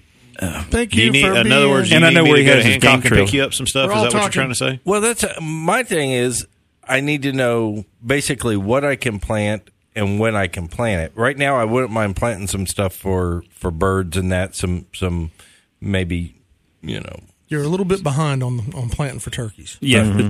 thank 0.70 0.94
you, 0.94 1.05
you 1.05 1.11
need, 1.11 1.22
for 1.26 1.34
in 1.34 1.43
being, 1.43 1.52
other 1.52 1.69
words, 1.69 1.90
you 1.90 1.96
And 1.96 2.06
I 2.06 2.11
know 2.11 2.22
me 2.25 2.31
where 2.31 2.37
to 2.38 2.43
he 2.43 2.46
go 2.49 2.52
to 2.52 2.56
has 2.62 2.64
his 2.64 2.82
Hancock 2.82 3.02
game 3.02 3.12
and 3.19 3.26
pick 3.26 3.34
you 3.34 3.43
up 3.43 3.52
some 3.52 3.67
stuff? 3.67 3.90
Is 3.90 3.96
all 3.96 4.02
that 4.05 4.14
what 4.14 4.22
you're 4.22 4.31
trying 4.31 4.49
to 4.49 4.55
say? 4.55 4.81
Well, 4.87 5.00
that's 5.02 5.25
uh, 5.25 5.34
my 5.43 5.82
thing 5.82 6.11
is 6.12 6.46
I 6.88 7.00
need 7.00 7.22
to 7.22 7.32
know 7.32 7.84
basically 8.04 8.56
what 8.56 8.84
I 8.84 8.96
can 8.96 9.18
plant 9.18 9.70
and 9.94 10.20
when 10.20 10.36
I 10.36 10.46
can 10.46 10.68
plant 10.68 11.02
it. 11.02 11.12
Right 11.16 11.36
now, 11.36 11.56
I 11.56 11.64
wouldn't 11.64 11.92
mind 11.92 12.16
planting 12.16 12.46
some 12.46 12.66
stuff 12.66 12.94
for 12.94 13.42
for 13.50 13.70
birds 13.70 14.16
and 14.16 14.30
that. 14.32 14.54
Some 14.54 14.86
some 14.94 15.30
maybe 15.80 16.34
you 16.82 17.00
know. 17.00 17.20
You're 17.48 17.62
a 17.62 17.68
little 17.68 17.86
bit 17.86 18.02
behind 18.02 18.42
on 18.42 18.72
on 18.74 18.88
planting 18.90 19.20
for 19.20 19.30
turkeys. 19.30 19.78
yeah. 19.80 20.12
but 20.12 20.24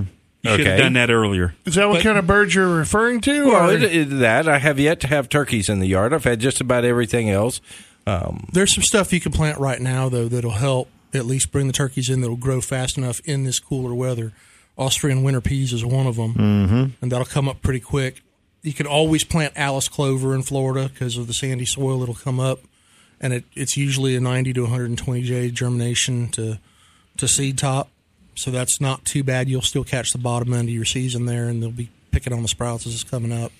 You 0.51 0.57
should 0.57 0.67
have 0.67 0.79
done 0.79 0.93
that 0.93 1.09
earlier. 1.09 1.55
is 1.65 1.75
that 1.75 1.89
what 1.89 2.03
kind 2.03 2.17
of 2.17 2.25
bird 2.27 2.53
you're 2.53 2.75
referring 2.75 3.21
to? 3.21 3.47
Well, 3.47 3.69
it, 3.71 3.83
it, 3.83 4.05
that 4.19 4.47
I 4.47 4.59
have 4.59 4.79
yet 4.79 4.99
to 5.01 5.07
have 5.07 5.27
turkeys 5.27 5.67
in 5.67 5.79
the 5.79 5.87
yard. 5.87 6.13
I've 6.13 6.23
had 6.23 6.39
just 6.39 6.61
about 6.61 6.85
everything 6.85 7.29
else. 7.29 7.59
Um, 8.05 8.47
There's 8.53 8.73
some 8.73 8.83
stuff 8.83 9.11
you 9.11 9.19
can 9.19 9.31
plant 9.33 9.59
right 9.59 9.81
now 9.81 10.07
though 10.09 10.29
that'll 10.29 10.51
help 10.51 10.89
at 11.13 11.25
least 11.25 11.51
bring 11.51 11.67
the 11.67 11.73
turkeys 11.73 12.09
in 12.09 12.21
that'll 12.21 12.37
grow 12.37 12.61
fast 12.61 12.97
enough 12.97 13.19
in 13.25 13.43
this 13.43 13.59
cooler 13.59 13.93
weather. 13.93 14.31
Austrian 14.77 15.23
winter 15.23 15.41
peas 15.41 15.73
is 15.73 15.83
one 15.83 16.05
of 16.05 16.15
them, 16.15 16.33
mm-hmm. 16.33 16.85
and 17.01 17.11
that'll 17.11 17.25
come 17.25 17.49
up 17.49 17.61
pretty 17.61 17.79
quick. 17.79 18.21
You 18.61 18.73
can 18.73 18.85
always 18.85 19.23
plant 19.23 19.53
Alyce 19.55 19.87
clover 19.87 20.35
in 20.35 20.43
Florida 20.43 20.89
because 20.89 21.17
of 21.17 21.27
the 21.27 21.33
sandy 21.33 21.65
soil. 21.65 22.03
It'll 22.03 22.15
come 22.15 22.39
up, 22.39 22.59
and 23.19 23.33
it, 23.33 23.45
it's 23.55 23.75
usually 23.75 24.15
a 24.15 24.19
90 24.19 24.53
to 24.53 24.61
120 24.61 25.21
day 25.23 25.49
germination 25.49 26.29
to 26.29 26.59
to 27.17 27.27
seed 27.27 27.57
top. 27.57 27.89
So 28.35 28.51
that's 28.51 28.79
not 28.79 29.03
too 29.03 29.23
bad. 29.23 29.49
You'll 29.49 29.63
still 29.63 29.83
catch 29.83 30.11
the 30.11 30.19
bottom 30.19 30.53
end 30.53 30.69
of 30.69 30.75
your 30.75 30.85
season 30.85 31.25
there, 31.25 31.47
and 31.47 31.61
they'll 31.61 31.71
be 31.71 31.89
picking 32.11 32.33
on 32.33 32.43
the 32.43 32.47
sprouts 32.47 32.85
as 32.85 32.93
it's 32.93 33.03
coming 33.03 33.31
up. 33.31 33.51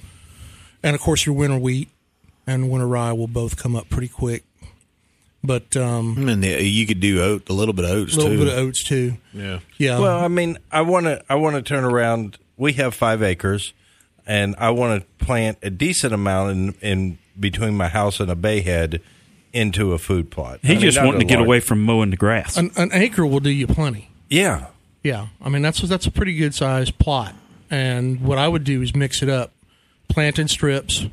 And 0.83 0.95
of 0.95 1.01
course, 1.01 1.25
your 1.25 1.33
winter 1.35 1.57
wheat 1.57 1.89
and 2.45 2.69
winter 2.69 2.87
rye 2.87 3.13
will 3.13 3.27
both 3.27 3.57
come 3.57 3.75
up 3.75 3.89
pretty 3.89 4.07
quick. 4.07 4.43
But 5.43 5.77
um, 5.77 6.27
And 6.27 6.43
the, 6.43 6.63
you 6.63 6.85
could 6.87 6.99
do 6.99 7.21
oat, 7.21 7.47
a 7.49 7.53
little 7.53 7.73
bit 7.73 7.85
of 7.85 7.91
oats 7.91 8.15
a 8.15 8.17
little 8.17 8.33
too. 8.33 8.43
bit 8.45 8.53
of 8.53 8.59
oats 8.59 8.83
too. 8.83 9.17
yeah. 9.33 9.59
Yeah. 9.77 9.99
Well, 9.99 10.19
I 10.23 10.27
mean, 10.27 10.57
I 10.71 10.81
want 10.81 11.05
to. 11.05 11.23
I 11.29 11.35
want 11.35 11.55
to 11.55 11.61
turn 11.61 11.83
around. 11.83 12.37
We 12.57 12.73
have 12.73 12.93
five 12.95 13.21
acres, 13.21 13.73
and 14.25 14.55
I 14.57 14.71
want 14.71 15.01
to 15.01 15.25
plant 15.25 15.59
a 15.61 15.69
decent 15.69 16.13
amount 16.13 16.51
in, 16.51 16.73
in 16.81 17.17
between 17.39 17.77
my 17.77 17.87
house 17.87 18.19
and 18.19 18.31
a 18.31 18.35
bayhead 18.35 18.99
into 19.53 19.93
a 19.93 19.97
food 19.99 20.31
plot. 20.31 20.59
I 20.63 20.69
mean, 20.69 20.79
just 20.79 20.97
not 20.97 21.05
wanting 21.05 21.21
to 21.21 21.25
get 21.25 21.35
large- 21.37 21.47
away 21.47 21.59
from 21.61 21.83
mowing 21.83 22.09
the 22.09 22.17
grass. 22.17 22.57
an, 22.57 22.71
an 22.75 22.89
acre 22.93 23.25
will 23.25 23.39
do 23.39 23.49
you 23.51 23.67
plenty. 23.67 24.09
Yeah, 24.29 24.67
Yeah, 25.03 25.27
I 25.41 25.49
mean 25.49 25.61
that's 25.61 25.79
that's 25.81 26.05
a 26.07 26.11
pretty 26.11 26.35
good 26.35 26.53
sized 26.55 26.97
plot. 26.99 27.33
And 27.69 28.21
what 28.21 28.37
I 28.37 28.47
would 28.47 28.63
do 28.63 28.81
is 28.81 28.93
mix 28.95 29.21
it 29.21 29.29
up, 29.29 29.51
plant 30.09 30.39
in 30.39 30.47
strips, 30.47 31.05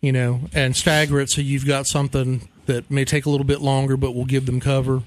you 0.00 0.10
know, 0.12 0.40
and 0.54 0.74
stagger 0.76 1.20
it 1.20 1.30
so 1.30 1.40
you've 1.40 1.66
got 1.66 1.86
something 1.86 2.48
that 2.68 2.90
may 2.90 3.04
take 3.04 3.26
a 3.26 3.30
little 3.30 3.44
bit 3.44 3.60
longer, 3.60 3.96
but 3.96 4.14
will 4.14 4.24
give 4.24 4.46
them 4.46 4.60
cover. 4.60 5.02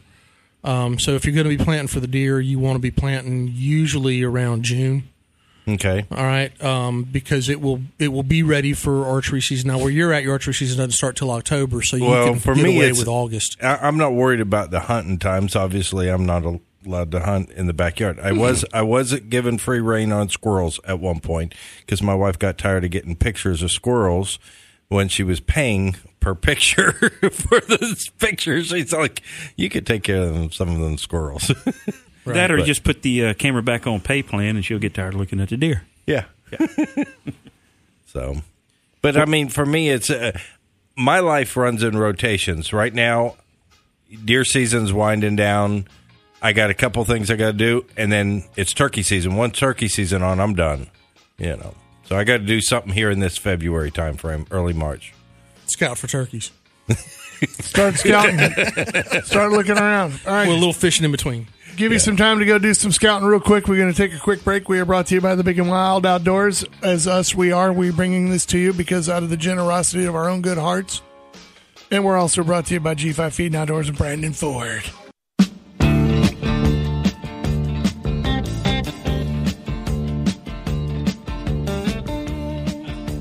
Um, 0.63 0.99
so 0.99 1.13
if 1.13 1.25
you're 1.25 1.33
going 1.33 1.49
to 1.49 1.57
be 1.57 1.63
planting 1.63 1.87
for 1.87 1.99
the 2.01 2.07
deer, 2.07 2.39
you 2.39 2.59
want 2.59 2.75
to 2.75 2.79
be 2.79 2.91
planting 2.91 3.47
usually 3.51 4.21
around 4.21 4.61
June. 4.63 5.09
okay. 5.67 6.05
All 6.11 6.23
right, 6.23 6.51
um, 6.63 7.03
because 7.03 7.49
it 7.49 7.61
will 7.61 7.81
it 7.97 8.09
will 8.09 8.21
be 8.23 8.43
ready 8.43 8.73
for 8.73 9.05
archery 9.05 9.41
season. 9.41 9.69
Now, 9.69 9.79
where 9.79 9.89
you're 9.89 10.13
at, 10.13 10.21
your 10.21 10.33
archery 10.33 10.53
season 10.53 10.77
doesn't 10.77 10.91
start 10.91 11.15
till 11.15 11.31
October, 11.31 11.81
so 11.81 11.95
you 11.97 12.05
Well, 12.05 12.27
can 12.31 12.39
for 12.39 12.53
get 12.53 12.63
me, 12.63 12.77
away 12.77 12.91
with 12.91 13.07
August. 13.07 13.57
I, 13.63 13.77
I'm 13.77 13.97
not 13.97 14.13
worried 14.13 14.41
about 14.41 14.69
the 14.69 14.81
hunting 14.81 15.17
times. 15.17 15.55
Obviously, 15.55 16.09
I'm 16.09 16.25
not 16.27 16.43
allowed 16.85 17.11
to 17.11 17.21
hunt 17.21 17.49
in 17.51 17.65
the 17.67 17.73
backyard. 17.73 18.19
I 18.19 18.31
was 18.31 18.63
I 18.73 18.81
was 18.83 19.13
given 19.21 19.57
free 19.57 19.79
reign 19.79 20.11
on 20.11 20.29
squirrels 20.29 20.79
at 20.85 20.99
one 20.99 21.19
point 21.21 21.55
because 21.79 22.03
my 22.03 22.13
wife 22.15 22.37
got 22.37 22.57
tired 22.59 22.83
of 22.83 22.91
getting 22.91 23.15
pictures 23.15 23.61
of 23.63 23.71
squirrels 23.71 24.37
when 24.91 25.07
she 25.07 25.23
was 25.23 25.39
paying 25.39 25.95
per 26.19 26.35
picture 26.35 26.91
for 27.31 27.61
those 27.61 28.09
pictures. 28.19 28.67
She's 28.67 28.91
like, 28.91 29.21
"You 29.55 29.69
could 29.69 29.87
take 29.87 30.03
care 30.03 30.23
of 30.23 30.33
them, 30.33 30.51
some 30.51 30.69
of 30.69 30.79
them 30.79 30.97
squirrels." 30.97 31.47
that 32.25 32.51
or 32.51 32.57
but- 32.57 32.65
just 32.65 32.83
put 32.83 33.01
the 33.01 33.27
uh, 33.27 33.33
camera 33.33 33.63
back 33.63 33.87
on 33.87 34.01
pay 34.01 34.21
plan, 34.21 34.57
and 34.57 34.65
she'll 34.65 34.79
get 34.79 34.93
tired 34.93 35.13
of 35.13 35.19
looking 35.19 35.39
at 35.39 35.49
the 35.49 35.57
deer. 35.57 35.83
Yeah. 36.05 36.25
so, 38.05 38.41
but 39.01 39.15
I 39.15 39.23
mean, 39.25 39.47
for 39.47 39.65
me, 39.65 39.89
it's 39.89 40.09
uh, 40.09 40.37
my 40.97 41.19
life 41.19 41.55
runs 41.55 41.83
in 41.83 41.97
rotations. 41.97 42.73
Right 42.73 42.93
now, 42.93 43.37
deer 44.25 44.43
season's 44.43 44.91
winding 44.91 45.37
down. 45.37 45.87
I 46.41 46.51
got 46.51 46.69
a 46.69 46.73
couple 46.73 47.05
things 47.05 47.31
I 47.31 47.37
got 47.37 47.51
to 47.51 47.53
do, 47.53 47.85
and 47.95 48.11
then 48.11 48.43
it's 48.57 48.73
turkey 48.73 49.03
season. 49.03 49.37
Once 49.37 49.57
turkey 49.57 49.87
season 49.87 50.21
on, 50.21 50.41
I'm 50.41 50.53
done. 50.53 50.87
You 51.37 51.55
know, 51.55 51.75
so 52.11 52.17
I 52.17 52.25
got 52.25 52.39
to 52.39 52.43
do 52.43 52.59
something 52.59 52.91
here 52.91 53.09
in 53.09 53.21
this 53.21 53.37
February 53.37 53.89
time 53.89 54.17
frame, 54.17 54.45
early 54.51 54.73
March. 54.73 55.13
Scout 55.67 55.97
for 55.97 56.07
turkeys. 56.07 56.51
Start 57.61 57.95
scouting. 57.95 58.37
Start 59.23 59.53
looking 59.53 59.77
around. 59.77 60.19
All 60.27 60.33
right. 60.33 60.45
With 60.45 60.57
a 60.57 60.59
little 60.59 60.73
fishing 60.73 61.05
in 61.05 61.13
between. 61.13 61.47
Give 61.77 61.93
you 61.93 61.99
some 61.99 62.17
time 62.17 62.39
to 62.39 62.45
go 62.45 62.59
do 62.59 62.73
some 62.73 62.91
scouting 62.91 63.25
real 63.25 63.39
quick. 63.39 63.69
We're 63.69 63.77
going 63.77 63.93
to 63.93 63.97
take 63.97 64.13
a 64.13 64.19
quick 64.19 64.43
break. 64.43 64.67
We 64.67 64.77
are 64.81 64.85
brought 64.85 65.07
to 65.07 65.15
you 65.15 65.21
by 65.21 65.35
the 65.35 65.43
Big 65.45 65.57
and 65.57 65.69
Wild 65.69 66.05
Outdoors. 66.05 66.65
As 66.83 67.07
us, 67.07 67.33
we 67.33 67.53
are. 67.53 67.71
We're 67.71 67.93
bringing 67.93 68.29
this 68.29 68.45
to 68.47 68.57
you 68.57 68.73
because 68.73 69.07
out 69.07 69.23
of 69.23 69.29
the 69.29 69.37
generosity 69.37 70.03
of 70.03 70.13
our 70.13 70.27
own 70.27 70.41
good 70.41 70.57
hearts. 70.57 71.01
And 71.91 72.03
we're 72.03 72.17
also 72.17 72.43
brought 72.43 72.65
to 72.65 72.73
you 72.73 72.81
by 72.81 72.93
G5 72.93 73.31
Feed 73.31 73.45
and 73.45 73.55
Outdoors 73.55 73.87
and 73.87 73.97
Brandon 73.97 74.33
Ford. 74.33 74.83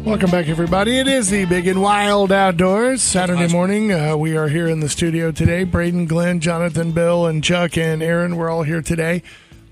Welcome 0.05 0.31
back, 0.31 0.49
everybody. 0.49 0.99
It 0.99 1.07
is 1.07 1.29
the 1.31 1.45
Big 1.45 1.67
and 1.67 1.83
Wild 1.83 2.33
Outdoors 2.33 3.03
Saturday 3.03 3.49
morning. 3.49 3.93
Uh, 3.93 4.17
we 4.17 4.37
are 4.37 4.49
here 4.49 4.67
in 4.67 4.81
the 4.81 4.89
studio 4.89 5.31
today. 5.31 5.63
Braden, 5.65 6.07
Glenn, 6.07 6.41
Jonathan, 6.41 6.93
Bill, 6.93 7.27
and 7.27 7.45
Chuck 7.45 7.77
and 7.77 8.03
Aaron. 8.03 8.37
We're 8.37 8.49
all 8.51 8.63
here 8.63 8.81
today. 8.83 9.23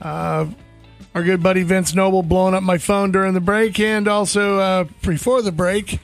Uh, 0.01 0.47
our 1.15 1.23
good 1.25 1.43
buddy 1.43 1.63
Vince 1.63 1.95
Noble 1.95 2.23
blowing 2.23 2.55
up 2.55 2.63
my 2.63 2.79
phone 2.79 3.11
during 3.11 3.33
the 3.35 3.41
break, 3.41 3.81
and 3.81 4.07
also 4.07 4.59
uh, 4.59 4.85
before 5.03 5.41
the 5.43 5.51
break, 5.51 5.99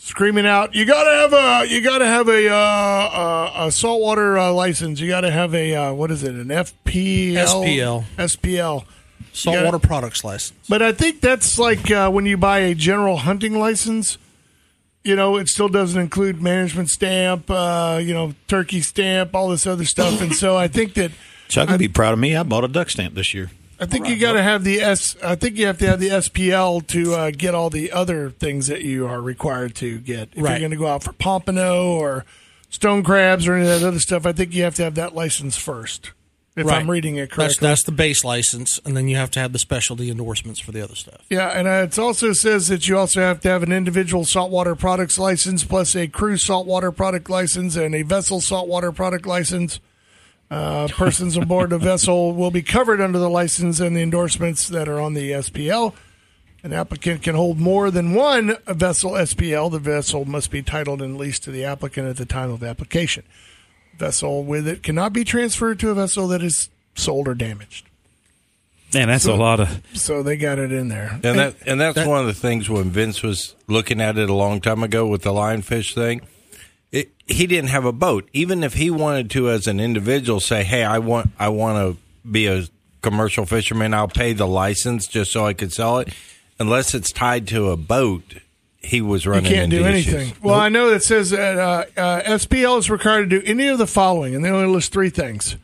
screaming 0.00 0.46
out, 0.46 0.74
"You 0.74 0.84
gotta 0.84 1.10
have 1.10 1.32
a, 1.32 1.66
you 1.68 1.80
gotta 1.80 2.06
have 2.06 2.28
a, 2.28 2.48
uh, 2.48 2.54
a, 3.56 3.66
a 3.66 3.72
saltwater 3.72 4.38
uh, 4.38 4.52
license. 4.52 5.00
You 5.00 5.08
gotta 5.08 5.30
have 5.30 5.54
a, 5.54 5.74
uh, 5.74 5.92
what 5.94 6.10
is 6.10 6.22
it, 6.22 6.34
an 6.34 6.48
FPL, 6.48 7.34
SPL. 7.34 8.04
SPL." 8.18 8.84
Saltwater 9.32 9.78
products 9.78 10.24
license. 10.24 10.58
But 10.68 10.82
I 10.82 10.92
think 10.92 11.20
that's 11.20 11.58
like 11.58 11.90
uh, 11.90 12.10
when 12.10 12.26
you 12.26 12.36
buy 12.36 12.60
a 12.60 12.74
general 12.74 13.16
hunting 13.18 13.58
license. 13.58 14.18
You 15.04 15.14
know, 15.14 15.36
it 15.36 15.46
still 15.46 15.68
doesn't 15.68 16.00
include 16.00 16.42
management 16.42 16.88
stamp, 16.88 17.48
uh, 17.48 18.00
you 18.02 18.12
know, 18.12 18.34
turkey 18.48 18.80
stamp, 18.80 19.36
all 19.36 19.48
this 19.50 19.64
other 19.64 19.84
stuff. 19.84 20.20
And 20.20 20.34
so 20.34 20.56
I 20.56 20.66
think 20.66 20.94
that 20.94 21.12
Chuck 21.46 21.68
would 21.68 21.78
be 21.78 21.86
proud 21.86 22.12
of 22.12 22.18
me. 22.18 22.34
I 22.34 22.42
bought 22.42 22.64
a 22.64 22.68
duck 22.68 22.90
stamp 22.90 23.14
this 23.14 23.32
year. 23.32 23.52
I 23.78 23.86
think 23.86 24.08
you 24.08 24.16
got 24.18 24.32
to 24.32 24.42
have 24.42 24.64
the 24.64 24.80
S. 24.80 25.14
I 25.22 25.36
think 25.36 25.58
you 25.58 25.66
have 25.66 25.78
to 25.78 25.86
have 25.86 26.00
the 26.00 26.08
SPL 26.08 26.84
to 26.88 27.14
uh, 27.14 27.30
get 27.30 27.54
all 27.54 27.70
the 27.70 27.92
other 27.92 28.30
things 28.30 28.66
that 28.66 28.82
you 28.82 29.06
are 29.06 29.20
required 29.20 29.76
to 29.76 29.98
get. 30.00 30.30
If 30.34 30.42
Right. 30.42 30.50
you're 30.52 30.58
going 30.58 30.70
to 30.72 30.76
go 30.76 30.88
out 30.88 31.04
for 31.04 31.12
pompano 31.12 31.92
or 31.92 32.24
stone 32.70 33.04
crabs 33.04 33.46
or 33.46 33.54
any 33.54 33.70
of 33.70 33.80
that 33.80 33.86
other 33.86 34.00
stuff, 34.00 34.26
I 34.26 34.32
think 34.32 34.54
you 34.54 34.64
have 34.64 34.74
to 34.74 34.82
have 34.82 34.96
that 34.96 35.14
license 35.14 35.56
first. 35.56 36.10
If 36.56 36.64
Right. 36.66 36.80
I'm 36.80 36.90
reading 36.90 37.16
it 37.16 37.30
correctly. 37.30 37.58
that's 37.60 37.82
the 37.82 37.92
base 37.92 38.24
license, 38.24 38.80
and 38.86 38.96
then 38.96 39.08
you 39.08 39.16
have 39.16 39.30
to 39.32 39.40
have 39.40 39.52
the 39.52 39.58
specialty 39.58 40.10
endorsements 40.10 40.58
for 40.58 40.72
the 40.72 40.82
other 40.82 40.94
stuff. 40.94 41.20
Yeah, 41.28 41.48
and 41.48 41.68
it 41.68 41.98
also 41.98 42.32
says 42.32 42.68
that 42.68 42.88
you 42.88 42.96
also 42.96 43.20
have 43.20 43.40
to 43.42 43.48
have 43.50 43.62
an 43.62 43.72
individual 43.72 44.24
saltwater 44.24 44.74
products 44.74 45.18
license, 45.18 45.64
plus 45.64 45.94
a 45.94 46.08
crew 46.08 46.38
saltwater 46.38 46.90
product 46.92 47.28
license 47.28 47.76
and 47.76 47.94
a 47.94 48.00
vessel 48.02 48.40
saltwater 48.40 48.90
product 48.90 49.26
license. 49.26 49.80
Uh, 50.50 50.88
persons 50.88 51.36
aboard 51.36 51.68
the 51.70 51.78
vessel 51.92 52.32
will 52.32 52.50
be 52.52 52.62
covered 52.62 53.02
under 53.02 53.18
the 53.18 53.28
license 53.28 53.78
and 53.78 53.94
the 53.94 54.00
endorsements 54.00 54.68
that 54.68 54.88
are 54.88 54.98
on 55.00 55.12
the 55.12 55.32
SPL. 55.32 55.92
An 56.62 56.72
applicant 56.72 57.22
can 57.22 57.34
hold 57.34 57.60
more 57.60 57.90
than 57.90 58.14
one 58.14 58.56
vessel 58.66 59.12
SPL. 59.12 59.70
The 59.70 59.78
vessel 59.78 60.24
must 60.24 60.50
be 60.50 60.62
titled 60.62 61.02
and 61.02 61.18
leased 61.18 61.44
to 61.44 61.50
the 61.50 61.64
applicant 61.64 62.08
at 62.08 62.16
the 62.16 62.24
time 62.26 62.50
of 62.50 62.64
application. 62.64 63.24
Vessel 63.98 64.44
with 64.44 64.68
it 64.68 64.82
cannot 64.82 65.12
be 65.12 65.24
transferred 65.24 65.80
to 65.80 65.90
a 65.90 65.94
vessel 65.94 66.28
that 66.28 66.42
is 66.42 66.68
sold 66.94 67.28
or 67.28 67.34
damaged. 67.34 67.86
Man, 68.94 69.08
that's 69.08 69.26
a 69.26 69.34
lot 69.34 69.60
of. 69.60 69.82
So 69.94 70.22
they 70.22 70.36
got 70.36 70.58
it 70.58 70.72
in 70.72 70.88
there. 70.88 71.20
And 71.22 71.38
that 71.38 71.54
and 71.66 71.80
that's 71.80 72.06
one 72.06 72.20
of 72.20 72.26
the 72.26 72.34
things 72.34 72.70
when 72.70 72.90
Vince 72.90 73.22
was 73.22 73.54
looking 73.66 74.00
at 74.00 74.16
it 74.16 74.30
a 74.30 74.34
long 74.34 74.60
time 74.60 74.82
ago 74.82 75.06
with 75.06 75.22
the 75.22 75.32
lionfish 75.32 75.94
thing. 75.94 76.22
It, 76.92 77.10
he 77.26 77.46
didn't 77.46 77.70
have 77.70 77.84
a 77.84 77.92
boat. 77.92 78.28
Even 78.32 78.62
if 78.62 78.74
he 78.74 78.90
wanted 78.90 79.30
to, 79.32 79.50
as 79.50 79.66
an 79.66 79.80
individual, 79.80 80.40
say, 80.40 80.62
"Hey, 80.62 80.84
I 80.84 80.98
want 80.98 81.30
I 81.38 81.48
want 81.48 81.76
to 81.76 82.30
be 82.30 82.46
a 82.46 82.64
commercial 83.02 83.44
fisherman. 83.44 83.92
I'll 83.92 84.08
pay 84.08 84.32
the 84.32 84.46
license 84.46 85.08
just 85.08 85.32
so 85.32 85.44
I 85.44 85.52
could 85.52 85.72
sell 85.72 85.98
it." 85.98 86.14
Unless 86.58 86.94
it's 86.94 87.12
tied 87.12 87.48
to 87.48 87.70
a 87.70 87.76
boat, 87.76 88.36
he 88.86 89.00
was 89.00 89.26
running. 89.26 89.44
You 89.50 89.56
running. 89.58 89.70
can't 89.70 89.72
into 89.72 89.90
do 89.90 89.96
issues. 89.96 90.14
anything. 90.14 90.36
Well, 90.42 90.58
I 90.58 90.68
know 90.68 90.90
that 90.90 91.02
says 91.02 91.30
that 91.30 91.58
uh, 91.58 91.84
uh, 91.96 92.22
SPL 92.22 92.78
is 92.78 92.88
required 92.90 93.28
to 93.30 93.40
do 93.40 93.46
any 93.46 93.68
of 93.68 93.78
the 93.78 93.86
following, 93.86 94.34
and 94.34 94.44
they 94.44 94.50
only 94.50 94.72
list 94.72 94.92
three 94.92 95.10
things: 95.10 95.56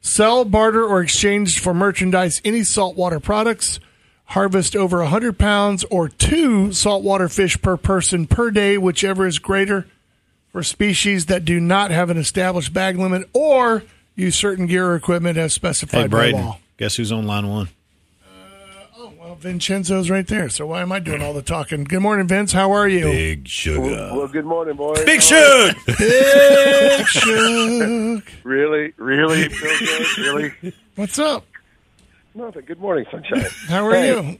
sell, 0.00 0.44
barter, 0.44 0.84
or 0.84 1.00
exchange 1.02 1.58
for 1.60 1.74
merchandise 1.74 2.40
any 2.44 2.64
saltwater 2.64 3.20
products, 3.20 3.80
harvest 4.26 4.74
over 4.76 5.02
hundred 5.04 5.38
pounds 5.38 5.84
or 5.90 6.08
two 6.08 6.72
saltwater 6.72 7.28
fish 7.28 7.60
per 7.60 7.76
person 7.76 8.26
per 8.26 8.50
day, 8.50 8.78
whichever 8.78 9.26
is 9.26 9.38
greater, 9.38 9.86
for 10.52 10.62
species 10.62 11.26
that 11.26 11.44
do 11.44 11.60
not 11.60 11.90
have 11.90 12.10
an 12.10 12.16
established 12.16 12.72
bag 12.72 12.96
limit, 12.98 13.28
or 13.32 13.82
use 14.16 14.36
certain 14.36 14.66
gear 14.66 14.86
or 14.86 14.96
equipment 14.96 15.36
as 15.38 15.52
Hey, 15.52 15.56
specified 15.56 16.10
by 16.10 16.30
law. 16.30 16.58
guess 16.76 16.96
who's 16.96 17.10
on 17.12 17.26
line 17.26 17.48
one? 17.48 17.68
Well, 19.42 19.52
Vincenzo's 19.52 20.10
right 20.10 20.26
there, 20.26 20.48
so 20.50 20.66
why 20.66 20.82
am 20.82 20.92
I 20.92 20.98
doing 20.98 21.22
all 21.22 21.32
the 21.32 21.40
talking? 21.42 21.84
Good 21.84 22.00
morning, 22.00 22.28
Vince. 22.28 22.52
How 22.52 22.72
are 22.72 22.86
you? 22.88 23.04
Big 23.04 23.48
sugar. 23.48 23.80
Well, 23.80 24.28
good 24.28 24.44
morning, 24.44 24.76
boys. 24.76 25.02
Big 25.04 25.22
shoot. 25.22 25.74
Big 25.98 27.06
Shook. 27.06 28.24
Really, 28.44 28.92
really, 28.98 29.48
really? 30.18 30.52
What's 30.94 31.18
up? 31.18 31.46
Nothing. 32.34 32.64
Good 32.66 32.80
morning, 32.80 33.06
sunshine. 33.10 33.46
How 33.68 33.86
are 33.86 33.94
Hey. 33.94 34.08
you? 34.32 34.38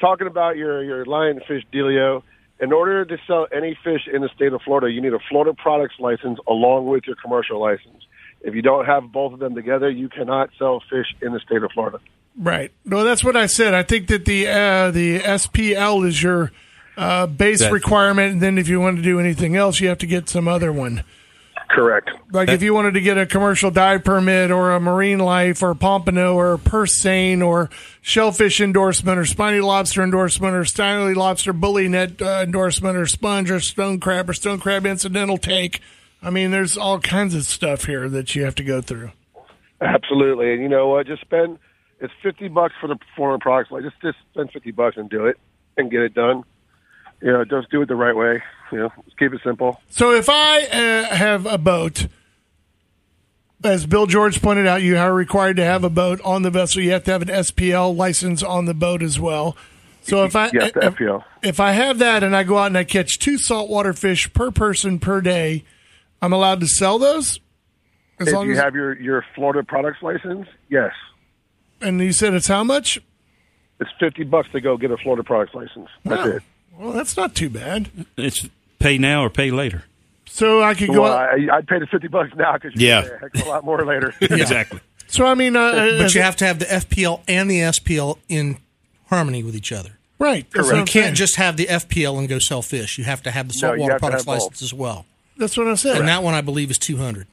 Talking 0.00 0.26
about 0.26 0.56
your 0.56 0.82
your 0.82 1.04
lionfish 1.04 1.62
dealio. 1.72 2.22
In 2.58 2.72
order 2.72 3.04
to 3.04 3.18
sell 3.28 3.46
any 3.54 3.78
fish 3.84 4.08
in 4.12 4.22
the 4.22 4.28
state 4.34 4.52
of 4.52 4.60
Florida, 4.62 4.90
you 4.90 5.00
need 5.02 5.12
a 5.14 5.20
Florida 5.28 5.54
products 5.54 5.94
license 6.00 6.38
along 6.48 6.86
with 6.86 7.06
your 7.06 7.16
commercial 7.16 7.60
license. 7.60 8.02
If 8.40 8.54
you 8.54 8.62
don't 8.62 8.86
have 8.86 9.12
both 9.12 9.34
of 9.34 9.38
them 9.38 9.54
together, 9.54 9.88
you 9.90 10.08
cannot 10.08 10.50
sell 10.58 10.82
fish 10.90 11.06
in 11.22 11.32
the 11.32 11.40
state 11.40 11.62
of 11.62 11.70
Florida. 11.72 11.98
Right. 12.38 12.70
No, 12.84 13.02
that's 13.04 13.24
what 13.24 13.36
I 13.36 13.46
said. 13.46 13.72
I 13.74 13.82
think 13.82 14.08
that 14.08 14.24
the 14.26 14.46
uh, 14.46 14.90
the 14.90 15.20
SPL 15.20 16.06
is 16.06 16.22
your 16.22 16.52
uh, 16.96 17.26
base 17.26 17.60
That- 17.60 17.72
requirement, 17.72 18.34
and 18.34 18.42
then 18.42 18.58
if 18.58 18.68
you 18.68 18.80
want 18.80 18.96
to 18.96 19.02
do 19.02 19.18
anything 19.20 19.56
else, 19.56 19.80
you 19.80 19.88
have 19.88 19.98
to 19.98 20.06
get 20.06 20.28
some 20.28 20.46
other 20.48 20.72
one. 20.72 21.02
Correct. 21.68 22.10
Like 22.30 22.48
if 22.48 22.62
you 22.62 22.72
wanted 22.74 22.94
to 22.94 23.00
get 23.00 23.18
a 23.18 23.26
commercial 23.26 23.72
dive 23.72 24.04
permit 24.04 24.52
or 24.52 24.72
a 24.72 24.78
marine 24.80 25.18
life 25.18 25.64
or 25.64 25.74
pompano 25.74 26.34
or 26.36 26.58
purse 26.58 26.96
seine 26.96 27.42
or 27.42 27.70
shellfish 28.00 28.60
endorsement 28.60 29.18
or 29.18 29.24
spiny 29.24 29.58
lobster 29.58 30.04
endorsement 30.04 30.54
or 30.54 30.64
spiny 30.64 31.12
lobster 31.14 31.52
bully 31.52 31.88
net 31.88 32.22
uh, 32.22 32.42
endorsement 32.44 32.96
or 32.96 33.06
sponge 33.08 33.50
or 33.50 33.58
stone 33.58 33.98
crab 33.98 34.30
or 34.30 34.32
stone 34.32 34.60
crab 34.60 34.86
incidental 34.86 35.38
take. 35.38 35.80
I 36.22 36.30
mean, 36.30 36.52
there's 36.52 36.78
all 36.78 37.00
kinds 37.00 37.34
of 37.34 37.42
stuff 37.44 37.86
here 37.86 38.08
that 38.10 38.36
you 38.36 38.44
have 38.44 38.54
to 38.56 38.64
go 38.64 38.80
through. 38.80 39.10
Absolutely. 39.80 40.52
And 40.52 40.62
you 40.62 40.68
know 40.68 40.86
what? 40.86 41.08
Just 41.08 41.22
spend 41.22 41.58
it's 42.00 42.12
fifty 42.22 42.48
bucks 42.48 42.74
for 42.80 42.86
the 42.88 42.98
Florida 43.14 43.40
products. 43.42 43.70
Like 43.70 43.82
just 43.82 44.00
just 44.00 44.18
spend 44.32 44.50
fifty 44.52 44.70
bucks 44.70 44.96
and 44.96 45.08
do 45.08 45.26
it 45.26 45.38
and 45.76 45.90
get 45.90 46.00
it 46.00 46.14
done. 46.14 46.44
You 47.22 47.32
know, 47.32 47.44
just 47.44 47.70
do 47.70 47.80
it 47.82 47.88
the 47.88 47.96
right 47.96 48.14
way. 48.14 48.42
You 48.72 48.78
know, 48.78 48.92
just 49.04 49.18
keep 49.18 49.32
it 49.32 49.40
simple. 49.44 49.80
So 49.90 50.12
if 50.12 50.28
I 50.28 50.64
uh, 50.64 51.14
have 51.14 51.46
a 51.46 51.56
boat, 51.58 52.08
as 53.64 53.86
Bill 53.86 54.06
George 54.06 54.42
pointed 54.42 54.66
out, 54.66 54.82
you 54.82 54.96
are 54.96 55.12
required 55.14 55.56
to 55.56 55.64
have 55.64 55.82
a 55.84 55.90
boat 55.90 56.20
on 56.24 56.42
the 56.42 56.50
vessel. 56.50 56.82
You 56.82 56.92
have 56.92 57.04
to 57.04 57.12
have 57.12 57.22
an 57.22 57.28
SPL 57.28 57.96
license 57.96 58.42
on 58.42 58.66
the 58.66 58.74
boat 58.74 59.02
as 59.02 59.18
well. 59.18 59.56
So 60.02 60.24
if 60.24 60.36
I 60.36 60.50
Yes, 60.52 60.72
the 60.72 60.86
if, 60.86 60.94
FPL. 60.96 61.24
if 61.42 61.58
I 61.58 61.72
have 61.72 61.98
that 61.98 62.22
and 62.22 62.36
I 62.36 62.44
go 62.44 62.58
out 62.58 62.66
and 62.66 62.78
I 62.78 62.84
catch 62.84 63.18
two 63.18 63.38
saltwater 63.38 63.92
fish 63.92 64.32
per 64.32 64.50
person 64.52 64.98
per 65.00 65.20
day, 65.20 65.64
I'm 66.22 66.32
allowed 66.32 66.60
to 66.60 66.68
sell 66.68 66.98
those. 66.98 67.40
As 68.20 68.28
if 68.28 68.34
long 68.34 68.46
you 68.46 68.52
as 68.52 68.58
have 68.58 68.74
your 68.74 68.94
your 69.00 69.24
Florida 69.34 69.64
products 69.64 70.02
license, 70.02 70.46
yes, 70.68 70.92
and 71.80 72.00
you 72.00 72.12
said 72.12 72.34
it's 72.34 72.48
how 72.48 72.64
much? 72.64 73.00
it's 73.80 73.90
fifty 74.00 74.24
bucks 74.24 74.48
to 74.52 74.60
go 74.60 74.76
get 74.76 74.90
a 74.90 74.96
Florida 74.96 75.22
products 75.22 75.54
license. 75.54 75.88
That's 76.04 76.22
Wow. 76.24 76.30
it. 76.36 76.42
Well, 76.78 76.92
that's 76.92 77.16
not 77.16 77.34
too 77.34 77.48
bad. 77.50 77.88
It's 78.16 78.48
pay 78.78 78.98
now 78.98 79.22
or 79.24 79.30
pay 79.30 79.50
later. 79.50 79.84
So 80.26 80.62
I 80.62 80.74
could 80.74 80.88
go. 80.88 81.02
Well, 81.02 81.12
out, 81.12 81.30
I, 81.30 81.56
I'd 81.56 81.66
pay 81.66 81.78
the 81.78 81.86
fifty 81.86 82.08
bucks 82.08 82.34
now 82.36 82.54
because 82.54 82.72
Yeah. 82.80 83.00
a 83.04 83.18
heck 83.18 83.34
of 83.34 83.42
a 83.46 83.48
lot 83.48 83.64
more 83.64 83.84
later. 83.84 84.14
Exactly. 84.20 84.80
so 85.06 85.24
I 85.24 85.34
mean, 85.34 85.56
uh, 85.56 85.96
But 85.98 86.14
you 86.14 86.20
have 86.22 86.36
to 86.36 86.46
have 86.46 86.58
the 86.58 86.66
FPL 86.66 87.22
and 87.28 87.50
the 87.50 87.60
SPL 87.60 88.18
in 88.28 88.58
harmony 89.08 89.42
with 89.42 89.54
each 89.56 89.72
other. 89.72 89.98
right. 90.18 90.46
That's 90.54 90.66
what 90.68 90.76
You 90.76 90.84
can't 90.84 91.16
just 91.16 91.36
have 91.36 91.56
the 91.56 91.66
FPL 91.66 92.18
and 92.18 92.28
go 92.28 92.38
sell 92.38 92.60
fish. 92.62 92.98
You 92.98 93.04
have 93.04 93.22
to 93.22 93.30
have 93.30 93.48
the 93.48 93.58
No, 93.62 93.72
you 93.72 93.78
saltwater 93.78 93.92
have 93.92 94.00
products 94.00 94.26
license 94.26 94.62
as 94.62 94.74
well. 94.74 95.06
That's 95.38 95.56
what 95.56 95.68
I 95.68 95.74
said. 95.74 95.98
And 95.98 96.08
that 96.08 96.22
one, 96.22 96.34
I 96.34 96.40
believe, 96.40 96.70
is 96.70 96.78
two 96.78 96.96
hundred. 96.96 97.26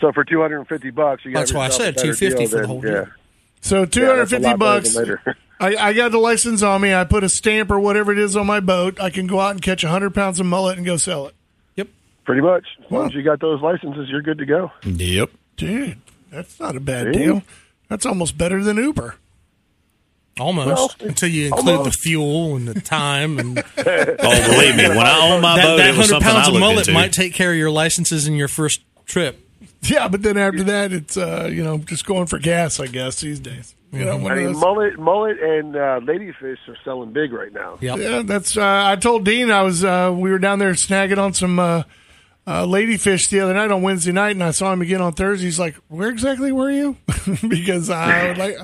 So 0.00 0.12
for 0.12 0.24
two 0.24 0.40
hundred 0.40 0.58
and 0.58 0.68
fifty 0.68 0.90
bucks, 0.90 1.24
you 1.24 1.32
got 1.32 1.40
That's 1.40 1.52
why 1.52 1.66
I 1.66 1.68
said 1.70 1.96
250 1.98 2.38
deal 2.38 2.48
for 2.48 2.60
the 2.60 2.66
whole 2.66 2.84
yeah. 2.84 2.90
deal. 2.92 3.06
So 3.60 3.84
250 3.84 4.00
Yeah, 4.00 4.06
hundred 4.06 4.18
that's 4.20 4.32
a 4.32 4.36
fifty 4.36 4.48
lot 4.48 4.58
better 4.94 5.22
bucks. 5.24 5.38
I, 5.60 5.88
I 5.88 5.92
got 5.92 6.12
the 6.12 6.18
license 6.18 6.62
on 6.62 6.80
me. 6.80 6.94
I 6.94 7.02
put 7.04 7.24
a 7.24 7.28
stamp 7.28 7.70
or 7.72 7.80
whatever 7.80 8.12
it 8.12 8.18
is 8.18 8.36
on 8.36 8.46
my 8.46 8.60
boat. 8.60 9.00
I 9.00 9.10
can 9.10 9.26
go 9.26 9.40
out 9.40 9.50
and 9.52 9.60
catch 9.62 9.82
hundred 9.82 10.14
pounds 10.14 10.38
of 10.38 10.46
mullet 10.46 10.76
and 10.76 10.86
go 10.86 10.96
sell 10.96 11.26
it. 11.26 11.34
Yep. 11.74 11.88
Pretty 12.24 12.42
much. 12.42 12.64
As 12.84 12.90
long 12.92 13.06
as 13.06 13.14
you 13.14 13.22
got 13.24 13.40
those 13.40 13.60
licenses, 13.60 14.08
you're 14.08 14.22
good 14.22 14.38
to 14.38 14.46
go. 14.46 14.70
Yep. 14.84 15.30
Dude, 15.56 15.98
That's 16.30 16.60
not 16.60 16.76
a 16.76 16.80
bad 16.80 17.12
deal. 17.12 17.42
That's 17.88 18.06
almost 18.06 18.38
better 18.38 18.62
than 18.62 18.76
Uber. 18.76 19.16
Almost 20.38 21.00
Well, 21.00 21.08
until 21.08 21.28
you 21.28 21.46
include 21.46 21.78
almost. 21.78 21.96
the 21.96 21.98
fuel 22.08 22.54
and 22.54 22.68
the 22.68 22.80
time 22.80 23.40
and 23.40 23.58
Oh, 23.76 23.82
believe 24.52 24.76
me, 24.76 24.88
when 24.88 24.98
I 25.00 25.32
own 25.32 25.40
my 25.40 25.56
that, 25.56 25.64
boat, 25.64 25.76
that 25.78 25.94
hundred 25.96 26.22
pounds 26.22 26.48
I 26.48 26.52
of 26.52 26.60
mullet 26.60 26.78
into. 26.86 26.92
might 26.92 27.12
take 27.12 27.34
care 27.34 27.50
of 27.50 27.56
your 27.58 27.72
licenses 27.72 28.28
in 28.28 28.34
your 28.34 28.46
first 28.46 28.82
trip. 29.04 29.44
Yeah, 29.88 30.08
but 30.08 30.22
then 30.22 30.36
after 30.36 30.64
that, 30.64 30.92
it's 30.92 31.16
uh, 31.16 31.48
you 31.50 31.62
know 31.62 31.78
just 31.78 32.04
going 32.04 32.26
for 32.26 32.38
gas. 32.38 32.80
I 32.80 32.88
guess 32.88 33.20
these 33.20 33.40
days. 33.40 33.74
You 33.92 34.04
know, 34.04 34.28
I 34.28 34.34
mean, 34.34 34.58
mullet, 34.58 34.98
mullet, 34.98 35.40
and 35.40 35.74
uh, 35.74 36.00
ladyfish 36.02 36.58
are 36.68 36.76
selling 36.84 37.12
big 37.12 37.32
right 37.32 37.52
now. 37.52 37.78
Yep. 37.80 37.98
Yeah, 37.98 38.22
that's. 38.22 38.56
Uh, 38.56 38.82
I 38.86 38.96
told 38.96 39.24
Dean 39.24 39.50
I 39.50 39.62
was. 39.62 39.82
Uh, 39.82 40.14
we 40.14 40.30
were 40.30 40.38
down 40.38 40.58
there 40.58 40.72
snagging 40.72 41.16
on 41.16 41.32
some 41.32 41.58
uh, 41.58 41.84
uh, 42.46 42.66
ladyfish 42.66 43.30
the 43.30 43.40
other 43.40 43.54
night 43.54 43.70
on 43.70 43.80
Wednesday 43.80 44.12
night, 44.12 44.32
and 44.32 44.42
I 44.42 44.50
saw 44.50 44.72
him 44.72 44.82
again 44.82 45.00
on 45.00 45.12
Thursday. 45.14 45.46
He's 45.46 45.58
like, 45.58 45.74
"Where 45.88 46.10
exactly 46.10 46.52
were 46.52 46.70
you?" 46.70 46.96
because 47.48 47.88
I 47.88 48.28
would 48.28 48.38
like, 48.38 48.56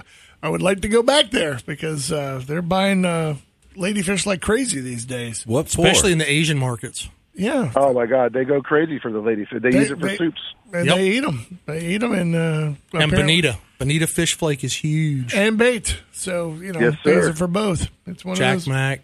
I 0.42 0.48
would 0.50 0.62
like 0.62 0.82
to 0.82 0.88
go 0.88 1.02
back 1.02 1.30
there 1.30 1.58
because 1.64 2.12
uh, 2.12 2.42
they're 2.46 2.60
buying 2.60 3.06
uh, 3.06 3.36
ladyfish 3.76 4.26
like 4.26 4.42
crazy 4.42 4.80
these 4.80 5.06
days. 5.06 5.46
What 5.46 5.70
for? 5.70 5.86
Especially 5.86 6.12
in 6.12 6.18
the 6.18 6.30
Asian 6.30 6.58
markets. 6.58 7.08
Yeah, 7.36 7.72
Oh 7.74 7.92
my 7.92 8.06
God, 8.06 8.32
they 8.32 8.44
go 8.44 8.62
crazy 8.62 8.98
for 9.00 9.10
the 9.10 9.20
ladyfish. 9.20 9.60
They, 9.60 9.70
They- 9.70 9.78
use 9.78 9.90
it 9.90 9.98
for 9.98 10.06
they- 10.06 10.16
soups. 10.16 10.40
and 10.72 10.86
Yep. 10.86 10.96
they 10.96 11.08
eat 11.08 11.20
them. 11.20 11.58
They 11.66 11.86
eat 11.86 11.98
them, 11.98 12.12
and 12.12 12.34
uh, 12.36 12.72
And 12.98 13.10
bonita. 13.10 13.58
Bonita 13.78 14.06
fish 14.06 14.34
flake 14.36 14.62
is 14.62 14.74
huge. 14.74 15.34
and 15.34 15.58
bait. 15.58 15.98
So 16.12 16.54
you 16.54 16.72
know, 16.72 16.80
Yes, 16.80 16.94
they 17.04 17.12
use 17.14 17.24
sir. 17.24 17.30
it 17.30 17.36
for 17.38 17.46
both. 17.48 17.88
It's 18.06 18.24
one 18.24 18.36
Jack 18.36 18.56
of 18.58 18.60
those. 18.64 18.68
Mac. 18.68 19.00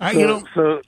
I, 0.00 0.12
So, 0.12 0.18
you 0.20 0.26
know, 0.26 0.42
so, 0.54 0.80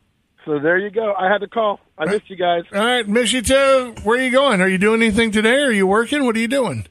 so 0.44 0.58
there 0.61 0.78
you 0.78 0.90
go. 0.90 1.12
I 1.14 1.28
had 1.30 1.38
to 1.38 1.49
call. 1.49 1.80
I 1.99 2.04
missed 2.06 2.28
you 2.30 2.37
guys. 2.37 2.62
all 2.73 2.80
right, 2.84 3.06
miss 3.08 3.32
you 3.32 3.42
too. 3.42 3.94
Where 4.04 4.18
are 4.18 4.23
you 4.23 4.30
going? 4.30 4.61
Are 4.61 4.68
you 4.68 4.78
doing 4.78 5.02
anything 5.02 5.30
today? 5.32 5.61
Are 5.62 5.73
you 5.73 5.87
working? 5.87 6.25
What 6.25 6.37
are 6.37 6.40
you 6.40 6.49
doing? 6.49 6.87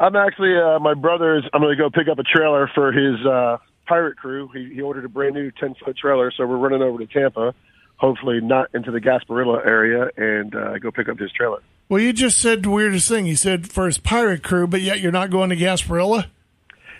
I'm 0.00 0.16
actually 0.16 0.54
uh, 0.56 0.78
my 0.78 0.94
brother's. 0.94 1.44
I'm 1.52 1.60
going 1.60 1.76
to 1.76 1.82
go 1.82 1.90
pick 1.90 2.08
up 2.08 2.18
a 2.18 2.22
trailer 2.24 2.70
for 2.74 2.92
his 2.92 3.24
uh, 3.26 3.58
pirate 3.86 4.16
crew. 4.16 4.48
He, 4.54 4.72
he 4.74 4.80
ordered 4.82 5.04
a 5.04 5.08
brand 5.08 5.34
new 5.34 5.50
10 5.52 5.74
foot 5.84 5.96
trailer, 5.96 6.32
so 6.36 6.46
we're 6.46 6.56
running 6.56 6.82
over 6.82 6.98
to 6.98 7.06
Tampa. 7.06 7.54
Hopefully, 8.02 8.40
not 8.40 8.68
into 8.74 8.90
the 8.90 9.00
Gasparilla 9.00 9.64
area, 9.64 10.10
and 10.16 10.52
uh, 10.56 10.76
go 10.78 10.90
pick 10.90 11.08
up 11.08 11.20
his 11.20 11.30
trailer. 11.30 11.60
Well, 11.88 12.02
you 12.02 12.12
just 12.12 12.38
said 12.38 12.64
the 12.64 12.70
weirdest 12.70 13.08
thing. 13.08 13.26
You 13.26 13.36
said 13.36 13.70
for 13.70 13.86
his 13.86 13.98
pirate 13.98 14.42
crew, 14.42 14.66
but 14.66 14.80
yet 14.80 14.98
you're 14.98 15.12
not 15.12 15.30
going 15.30 15.50
to 15.50 15.56
Gasparilla. 15.56 16.26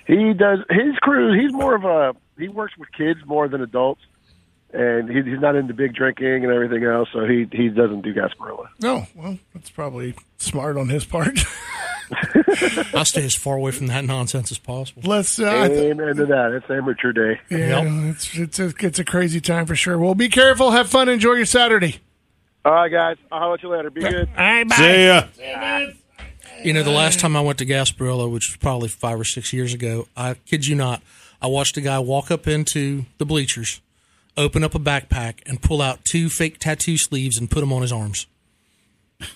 He 0.07 0.33
does 0.33 0.61
his 0.71 0.97
crew. 1.01 1.37
He's 1.37 1.53
more 1.53 1.75
of 1.75 1.85
a 1.85 2.15
he 2.39 2.49
works 2.49 2.75
with 2.79 2.89
kids 2.93 3.19
more 3.27 3.49
than 3.49 3.61
adults, 3.63 4.01
and 4.73 5.09
he, 5.09 5.23
he's 5.31 5.41
not 5.41 5.57
into 5.57 5.75
big 5.75 5.95
drinking 5.95 6.45
and 6.45 6.53
everything 6.53 6.85
else. 6.85 7.09
So 7.13 7.25
he 7.27 7.47
he 7.53 7.69
doesn't 7.69 8.03
do 8.03 8.15
Gasparilla. 8.15 8.69
No, 8.81 9.07
well, 9.15 9.39
that's 9.55 9.71
probably 9.71 10.15
smart 10.39 10.77
on 10.77 10.89
his 10.89 11.05
part. 11.05 11.39
I 12.95 13.05
stay 13.05 13.25
as 13.25 13.35
far 13.35 13.57
away 13.57 13.71
from 13.71 13.87
that 13.87 14.05
nonsense 14.05 14.51
as 14.51 14.59
possible. 14.59 15.03
Let's. 15.05 15.39
Uh, 15.39 15.49
I 15.51 15.69
th- 15.69 15.93
Amen 15.93 16.17
to 16.17 16.27
that. 16.27 16.53
It's 16.53 16.71
amateur 16.71 17.13
day. 17.13 17.41
yeah, 17.51 18.11
it's 18.11 18.37
it's 18.37 18.59
a, 18.59 18.73
it's 18.81 18.99
a 18.99 19.05
crazy 19.05 19.41
time 19.41 19.67
for 19.67 19.75
sure. 19.75 19.99
Well, 19.99 20.15
be 20.15 20.29
careful, 20.29 20.71
have 20.73 20.89
fun, 20.89 21.09
enjoy 21.09 21.35
your 21.35 21.47
Saturday. 21.47 22.01
All 22.65 22.73
right, 22.73 22.91
guys. 22.93 23.17
I'll 23.31 23.41
holler 23.41 23.55
at 23.55 23.63
you 23.63 23.69
later. 23.71 23.91
Be 23.91 24.03
good. 24.03 24.29
All 24.29 24.45
right, 24.45 24.69
bye. 24.69 24.75
See 24.77 25.07
ya. 25.07 25.87
You 26.65 26.73
know, 26.73 26.83
the 26.85 26.91
last 26.93 27.19
time 27.19 27.35
I 27.35 27.41
went 27.41 27.59
to 27.59 27.67
Gasparilla, 27.67 28.31
which 28.31 28.51
was 28.51 28.57
probably 28.57 28.89
five 28.89 29.19
or 29.19 29.25
six 29.25 29.53
years 29.53 29.75
ago, 29.75 30.07
I 30.17 30.35
kid 30.47 30.67
you 30.67 30.77
not, 30.77 31.03
I 31.41 31.49
watched 31.49 31.77
a 31.77 31.81
guy 31.81 31.99
walk 31.99 32.31
up 32.31 32.47
into 32.47 33.05
the 33.19 33.27
bleachers, 33.27 33.81
open 34.37 34.65
up 34.65 34.75
a 34.75 34.79
backpack, 34.79 35.41
and 35.47 35.61
pull 35.61 35.83
out 35.83 36.05
two 36.05 36.29
fake 36.29 36.59
tattoo 36.59 36.97
sleeves 36.97 37.39
and 37.39 37.51
put 37.51 37.61
them 37.61 37.73
on 37.73 37.83
his 37.83 37.93
arms. 37.93 38.27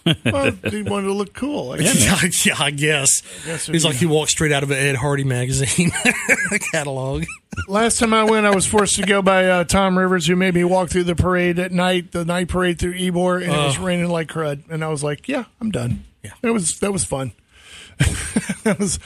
Well, 0.25 0.51
he 0.69 0.83
wanted 0.83 1.07
to 1.07 1.13
look 1.13 1.33
cool. 1.33 1.73
I 1.73 1.79
guess. 1.83 2.47
yeah, 2.47 2.57
I 2.59 2.71
guess. 2.71 3.23
Guess 3.45 3.67
He's 3.67 3.85
like 3.85 3.97
he 3.97 4.07
walked 4.07 4.31
straight 4.33 4.51
out 4.51 4.63
of 4.63 4.71
an 4.71 4.79
Ed 4.79 4.97
Hardy 4.97 5.25
magazine 5.25 5.93
catalog. 6.73 7.25
Last 7.69 7.99
time 7.99 8.13
I 8.13 8.25
went, 8.25 8.47
I 8.47 8.55
was 8.55 8.67
forced 8.67 8.97
to 8.97 9.03
go 9.03 9.23
by 9.23 9.47
uh, 9.47 9.65
Tom 9.65 9.97
Rivers, 9.97 10.27
who 10.27 10.37
made 10.37 10.55
me 10.55 10.65
walk 10.65 10.91
through 10.91 11.05
the 11.05 11.15
parade 11.15 11.59
at 11.59 11.73
night, 11.73 12.13
the 12.13 12.25
night 12.25 12.49
parade 12.49 12.79
through 12.79 12.95
Ybor, 12.95 13.43
and 13.43 13.53
it 13.53 13.57
was 13.57 13.79
raining 13.79 14.09
like 14.09 14.29
crud. 14.29 14.69
And 14.69 14.85
I 14.85 14.89
was 14.89 15.03
like, 15.05 15.29
"Yeah, 15.29 15.45
I'm 15.61 15.71
done." 15.71 16.05
Yeah. 16.23 16.33
it 16.43 16.51
was 16.51 16.79
that 16.81 16.93
was 16.93 17.05
fun. 17.05 17.33
that 18.65 18.77
was 18.79 18.99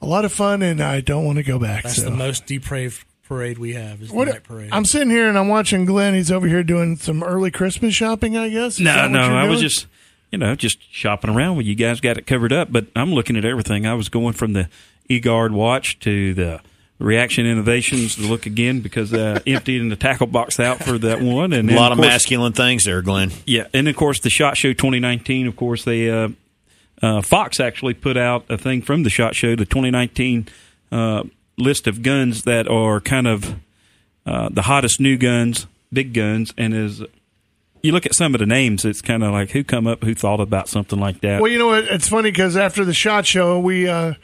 a 0.00 0.06
lot 0.06 0.24
of 0.24 0.32
fun, 0.32 0.62
and 0.62 0.80
I 0.80 1.00
don't 1.00 1.24
want 1.24 1.38
to 1.38 1.44
go 1.44 1.58
back. 1.58 1.82
That's 1.82 1.96
so. 1.96 2.04
the 2.04 2.10
most 2.10 2.46
depraved 2.46 3.04
parade 3.28 3.58
we 3.58 3.74
have. 3.74 4.02
Is 4.02 4.08
the 4.08 4.14
What, 4.14 4.28
night 4.28 4.42
parade. 4.42 4.70
I'm 4.72 4.84
sitting 4.84 5.10
here 5.10 5.28
and 5.28 5.38
I'm 5.38 5.48
watching 5.48 5.84
Glenn. 5.84 6.14
He's 6.14 6.32
over 6.32 6.48
here 6.48 6.62
doing 6.62 6.96
some 6.96 7.22
early 7.22 7.50
Christmas 7.50 7.94
shopping, 7.94 8.36
I 8.36 8.48
guess. 8.48 8.74
Is 8.74 8.80
No, 8.80 9.06
no, 9.06 9.20
I 9.20 9.48
was 9.48 9.60
just, 9.60 9.86
you 10.32 10.38
know, 10.38 10.54
just 10.54 10.78
shopping 10.92 11.30
around 11.30 11.56
when 11.56 11.66
you 11.66 11.74
guys 11.74 12.00
got 12.00 12.16
it 12.16 12.26
covered 12.26 12.52
up. 12.52 12.72
But 12.72 12.86
I'm 12.96 13.12
looking 13.12 13.36
at 13.36 13.44
everything. 13.44 13.86
I 13.86 13.94
was 13.94 14.08
going 14.08 14.32
from 14.32 14.54
the 14.54 14.68
eGuard 15.08 15.52
watch 15.52 15.98
to 16.00 16.34
the 16.34 16.60
Reaction 16.98 17.46
Innovations 17.46 18.16
to 18.16 18.22
look 18.22 18.46
again 18.46 18.80
because 18.80 19.12
uh, 19.12 19.40
emptying 19.46 19.88
the 19.88 19.96
tackle 19.96 20.26
box 20.26 20.58
out 20.58 20.82
for 20.82 20.98
that 20.98 21.20
one, 21.20 21.52
and 21.52 21.70
A 21.70 21.74
lot 21.76 21.92
of 21.92 21.98
course, 21.98 22.08
masculine 22.08 22.52
things 22.52 22.84
there, 22.84 23.02
Glenn. 23.02 23.30
Yeah, 23.46 23.68
and 23.72 23.86
of 23.86 23.94
course 23.94 24.20
the 24.20 24.30
Shot 24.30 24.56
Show 24.56 24.72
2019. 24.72 25.46
Of 25.46 25.54
course, 25.54 25.84
they 25.84 26.10
uh, 26.10 26.30
uh, 27.00 27.22
Fox 27.22 27.60
actually 27.60 27.94
put 27.94 28.16
out 28.16 28.46
a 28.48 28.58
thing 28.58 28.82
from 28.82 29.04
the 29.04 29.10
Shot 29.10 29.36
Show, 29.36 29.54
the 29.54 29.64
2019 29.64 30.48
uh, 30.90 31.22
list 31.58 31.86
of 31.86 32.02
guns 32.02 32.42
that 32.42 32.68
are 32.68 33.00
kind 33.00 33.26
of 33.26 33.56
uh, 34.24 34.48
the 34.50 34.62
hottest 34.62 35.00
new 35.00 35.16
guns, 35.16 35.66
big 35.92 36.14
guns, 36.14 36.54
and 36.56 36.74
as 36.74 37.02
you 37.82 37.92
look 37.92 38.06
at 38.06 38.14
some 38.14 38.34
of 38.34 38.40
the 38.40 38.46
names, 38.46 38.84
it's 38.84 39.00
kind 39.00 39.22
of 39.22 39.32
like 39.32 39.50
who 39.50 39.64
come 39.64 39.86
up, 39.86 40.02
who 40.02 40.14
thought 40.14 40.40
about 40.40 40.68
something 40.68 40.98
like 40.98 41.20
that. 41.20 41.40
Well, 41.40 41.50
you 41.50 41.58
know 41.58 41.68
what? 41.68 41.84
It's 41.84 42.08
funny 42.08 42.30
because 42.30 42.56
after 42.56 42.84
the 42.84 42.94
shot 42.94 43.26
show, 43.26 43.58
we 43.58 43.88
uh, 43.88 44.14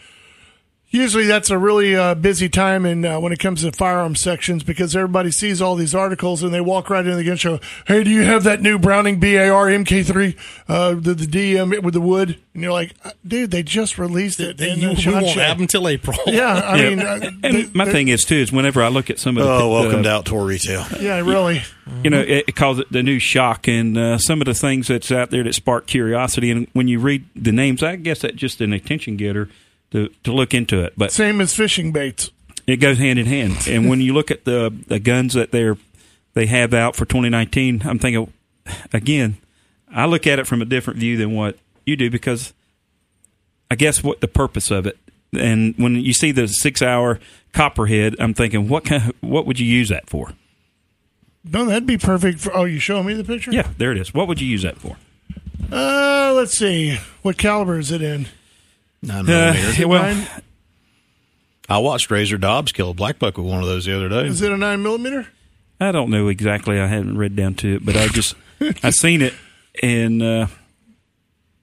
usually 0.95 1.27
that's 1.27 1.51
a 1.51 1.59
really 1.59 1.95
uh, 1.97 2.15
busy 2.15 2.49
time, 2.49 2.87
and 2.87 3.05
uh, 3.05 3.19
when 3.19 3.33
it 3.33 3.39
comes 3.39 3.63
to 3.63 3.73
firearm 3.73 4.15
sections, 4.15 4.63
because 4.63 4.95
everybody 4.97 5.31
sees 5.31 5.61
all 5.61 5.75
these 5.75 5.95
articles 5.95 6.43
and 6.43 6.55
they 6.55 6.61
walk 6.61 6.89
right 6.91 7.05
into 7.05 7.17
the 7.17 7.25
gun 7.25 7.37
show. 7.37 7.59
Hey, 7.87 8.05
do 8.05 8.11
you 8.11 8.23
have 8.23 8.45
that 8.45 8.63
new 8.63 8.79
Browning 8.79 9.19
BAR 9.21 9.67
MK3, 9.67 10.37
uh, 10.69 10.91
the 10.95 11.15
the 11.15 11.27
DM 11.27 11.83
with 11.83 11.95
the 11.95 12.01
wood? 12.01 12.39
And 12.55 12.63
you're 12.63 12.73
like, 12.73 12.93
uh, 13.05 13.11
dude, 13.27 13.51
they 13.51 13.63
just 13.65 13.99
released 13.99 14.39
it. 14.39 14.57
They- 14.59 14.71
in 14.71 14.79
you, 14.79 14.89
the 14.89 14.95
we 14.95 15.01
shot 15.01 15.15
won't 15.15 15.27
show. 15.35 15.41
have 15.41 15.59
them 15.59 15.67
till 15.67 15.89
April. 15.89 16.17
Yeah, 16.27 16.55
I 16.55 16.77
Yeah. 16.83 16.89
mean, 16.91 17.01
uh, 17.01 17.31
and 17.43 17.55
they- 17.57 17.71
my 17.75 17.85
thing 17.85 18.09
is 18.09 18.25
too 18.25 18.37
is 18.37 18.53
whenever 18.53 18.83
I 18.83 18.89
look 18.89 19.11
at 19.11 19.19
some 19.19 19.37
of 19.37 19.45
the 19.45 19.51
Oh, 19.51 19.71
welcome 19.71 20.01
uh, 20.01 20.03
to 20.05 20.11
Outdoor 20.11 20.47
Retail. 20.47 20.85
yeah, 21.01 21.19
really. 21.21 21.63
you 22.05 22.11
know, 22.11 22.21
it, 22.21 22.45
it 22.49 22.57
calls 22.57 22.79
it 22.79 22.91
the 22.93 23.03
new 23.03 23.19
shock, 23.19 23.67
and 23.69 23.99
uh, 23.99 24.19
some 24.19 24.41
of 24.41 24.47
the 24.47 24.55
things 24.55 24.87
that's 24.89 25.11
out 25.11 25.31
there 25.31 25.43
that 25.43 25.55
spark 25.55 25.87
curiosity. 25.87 26.51
And 26.51 26.69
when 26.73 26.87
you 26.89 26.99
read 27.01 27.25
the 27.35 27.53
names, 27.53 27.83
I 27.83 27.97
guess 27.97 28.21
that's 28.21 28.37
just 28.37 28.61
an 28.61 28.73
attention 28.73 29.17
getter 29.17 29.49
to 29.95 30.09
to 30.25 30.33
look 30.33 30.53
into 30.53 30.83
it. 30.83 30.93
But 30.97 31.13
Same 31.13 31.41
as 31.41 31.55
fishing 31.55 31.93
baits. 31.93 32.31
it 32.67 32.77
goes 32.77 32.99
hand 32.99 33.19
in 33.19 33.27
hand. 33.27 33.67
And 33.69 33.89
when 33.89 34.01
you 34.01 34.13
look 34.13 34.31
at 34.31 34.45
the 34.45 34.75
the 34.89 34.99
guns 34.99 35.33
that 35.35 35.53
they're 35.53 35.79
they 36.35 36.47
have 36.47 36.75
out 36.75 36.97
for 36.97 37.05
2019, 37.05 37.83
I'm 37.85 37.99
thinking 37.99 38.33
again, 38.93 39.39
I 39.91 40.07
look 40.07 40.27
at 40.27 40.39
it 40.39 40.47
from 40.47 40.61
a 40.61 40.65
different 40.65 40.99
view 40.99 41.17
than 41.17 41.33
what 41.33 41.57
you 41.87 41.97
do 41.97 42.11
because 42.11 42.53
I 43.71 43.77
guess 43.77 44.03
what 44.03 44.21
the 44.21 44.29
purpose 44.29 44.71
of 44.71 44.87
it. 44.87 44.99
And 45.33 45.75
when 45.77 45.97
you 45.97 46.13
see 46.13 46.33
the 46.33 46.47
Sig 46.49 46.79
Sauer 46.79 47.19
Copperhead, 47.53 48.17
I'm 48.19 48.35
thinking, 48.35 48.69
what 48.69 48.85
kind? 48.85 49.11
Of, 49.11 49.15
what 49.21 49.47
would 49.47 49.59
you 49.59 49.67
use 49.67 49.89
that 49.89 50.09
for? 50.11 50.33
No, 51.45 51.65
that'd 51.67 51.87
be 51.87 51.99
perfect. 51.99 52.41
For, 52.41 52.57
oh, 52.57 52.65
you 52.65 52.79
showing 52.79 53.07
me 53.07 53.15
the 53.15 53.25
picture? 53.25 53.53
Yeah, 53.53 53.69
there 53.79 53.93
it 53.93 53.99
is. 53.99 54.15
What 54.15 54.29
would 54.29 54.41
you 54.41 54.47
use 54.47 54.63
that 54.63 54.79
for? 54.79 54.97
Uh, 55.71 56.33
let's 56.35 56.57
see. 56.57 56.99
What 57.23 57.37
caliber 57.37 57.79
is 57.79 57.91
it 57.91 58.01
in? 58.01 58.27
Nine 59.07 59.21
Uh, 59.31 59.53
millimeter. 59.55 59.89
well, 59.89 60.03
Nine? 60.15 60.27
I 61.69 61.79
watched 61.79 62.11
Razor 62.11 62.39
Dobbs 62.39 62.73
kill 62.73 62.91
a 62.91 62.95
black 62.95 63.19
buck 63.19 63.39
with 63.39 63.47
one 63.47 63.61
of 63.61 63.67
those 63.67 63.85
the 63.87 63.97
other 63.97 64.09
day. 64.09 64.27
Is 64.27 64.43
it 64.43 64.53
a 64.53 64.57
nine 64.57 64.83
millimeter? 64.83 65.29
I 65.81 65.93
don't 65.93 66.11
know 66.11 66.29
exactly. 66.29 66.79
I 66.79 66.87
haven't 66.87 67.17
read 67.19 67.35
down 67.37 67.55
to 67.57 67.77
it, 67.77 67.85
but 67.87 67.97
I 67.97 68.09
just 68.09 68.35
I 68.83 68.91
seen 68.91 69.23
it, 69.23 69.35
and 69.83 70.23
uh, 70.23 70.47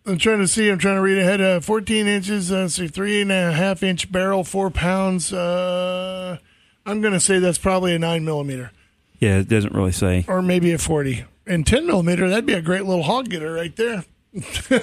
I'm 0.06 0.18
trying 0.18 0.40
to 0.40 0.48
see. 0.48 0.70
I'm 0.70 0.80
trying 0.80 0.96
to 0.96 1.02
read 1.02 1.20
ahead. 1.20 1.40
Uh, 1.40 1.60
14 1.60 2.08
inches. 2.08 2.52
Uh, 2.52 2.68
see, 2.68 2.88
three 2.88 3.22
and 3.22 3.32
a 3.32 3.52
half 3.52 3.84
inch 3.84 4.12
barrel, 4.12 4.44
four 4.44 4.70
pounds. 4.72 5.32
Uh, 5.32 6.38
I'm 6.86 7.02
going 7.02 7.14
to 7.14 7.20
say 7.20 7.38
that's 7.40 7.58
probably 7.60 7.94
a 7.96 8.00
nine 8.00 8.26
millimeter, 8.26 8.72
yeah, 9.20 9.38
it 9.38 9.48
doesn't 9.48 9.74
really 9.74 9.92
say. 9.92 10.26
or 10.28 10.42
maybe 10.42 10.72
a 10.74 10.78
40. 10.80 11.26
And 11.46 11.66
10 11.66 11.86
millimeter, 11.88 12.28
that'd 12.30 12.46
be 12.46 12.54
a 12.54 12.62
great 12.62 12.86
little 12.86 13.04
hog 13.04 13.30
getter 13.30 13.54
right 13.54 13.76
there. 13.76 14.04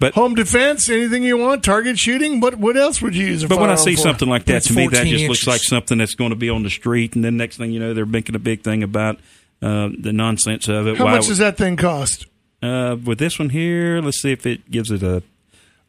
But 0.00 0.14
Home 0.14 0.34
defense, 0.34 0.88
anything 0.88 1.22
you 1.22 1.36
want, 1.36 1.62
target 1.62 1.98
shooting. 1.98 2.40
What 2.40 2.54
what 2.56 2.76
else 2.76 3.02
would 3.02 3.14
you 3.14 3.26
use? 3.26 3.44
A 3.44 3.48
But 3.48 3.60
when 3.60 3.68
I 3.68 3.74
firearm 3.74 3.84
see 3.84 3.96
for? 3.96 4.00
something 4.00 4.28
like 4.30 4.46
that, 4.46 4.62
to 4.64 4.72
me, 4.72 4.88
that 4.88 4.96
14 4.96 5.12
just 5.12 5.28
looks 5.28 5.46
like 5.46 5.60
something 5.62 5.98
that's 5.98 6.14
going 6.14 6.30
to 6.30 6.36
be 6.36 6.48
on 6.48 6.62
the 6.62 6.70
street, 6.70 7.14
and 7.14 7.22
then 7.22 7.36
next 7.36 7.58
thing 7.58 7.70
you 7.70 7.78
know, 7.78 7.92
they're 7.92 8.06
making 8.06 8.34
a 8.34 8.38
big 8.38 8.64
thing 8.64 8.82
about 8.82 9.16
uh, 9.60 9.90
the 9.96 10.12
nonsense 10.12 10.68
of 10.68 10.86
it. 10.86 10.96
how 10.96 11.04
Why 11.04 11.16
much 11.16 11.26
does 11.26 11.36
that 11.38 11.58
thing 11.58 11.76
cost? 11.76 12.26
Uh, 12.62 12.96
with 13.04 13.18
this 13.18 13.38
one 13.38 13.50
here, 13.50 14.00
let's 14.00 14.20
see 14.22 14.32
if 14.32 14.46
it 14.46 14.70
gives 14.70 14.90
it 14.90 15.02
a. 15.02 15.22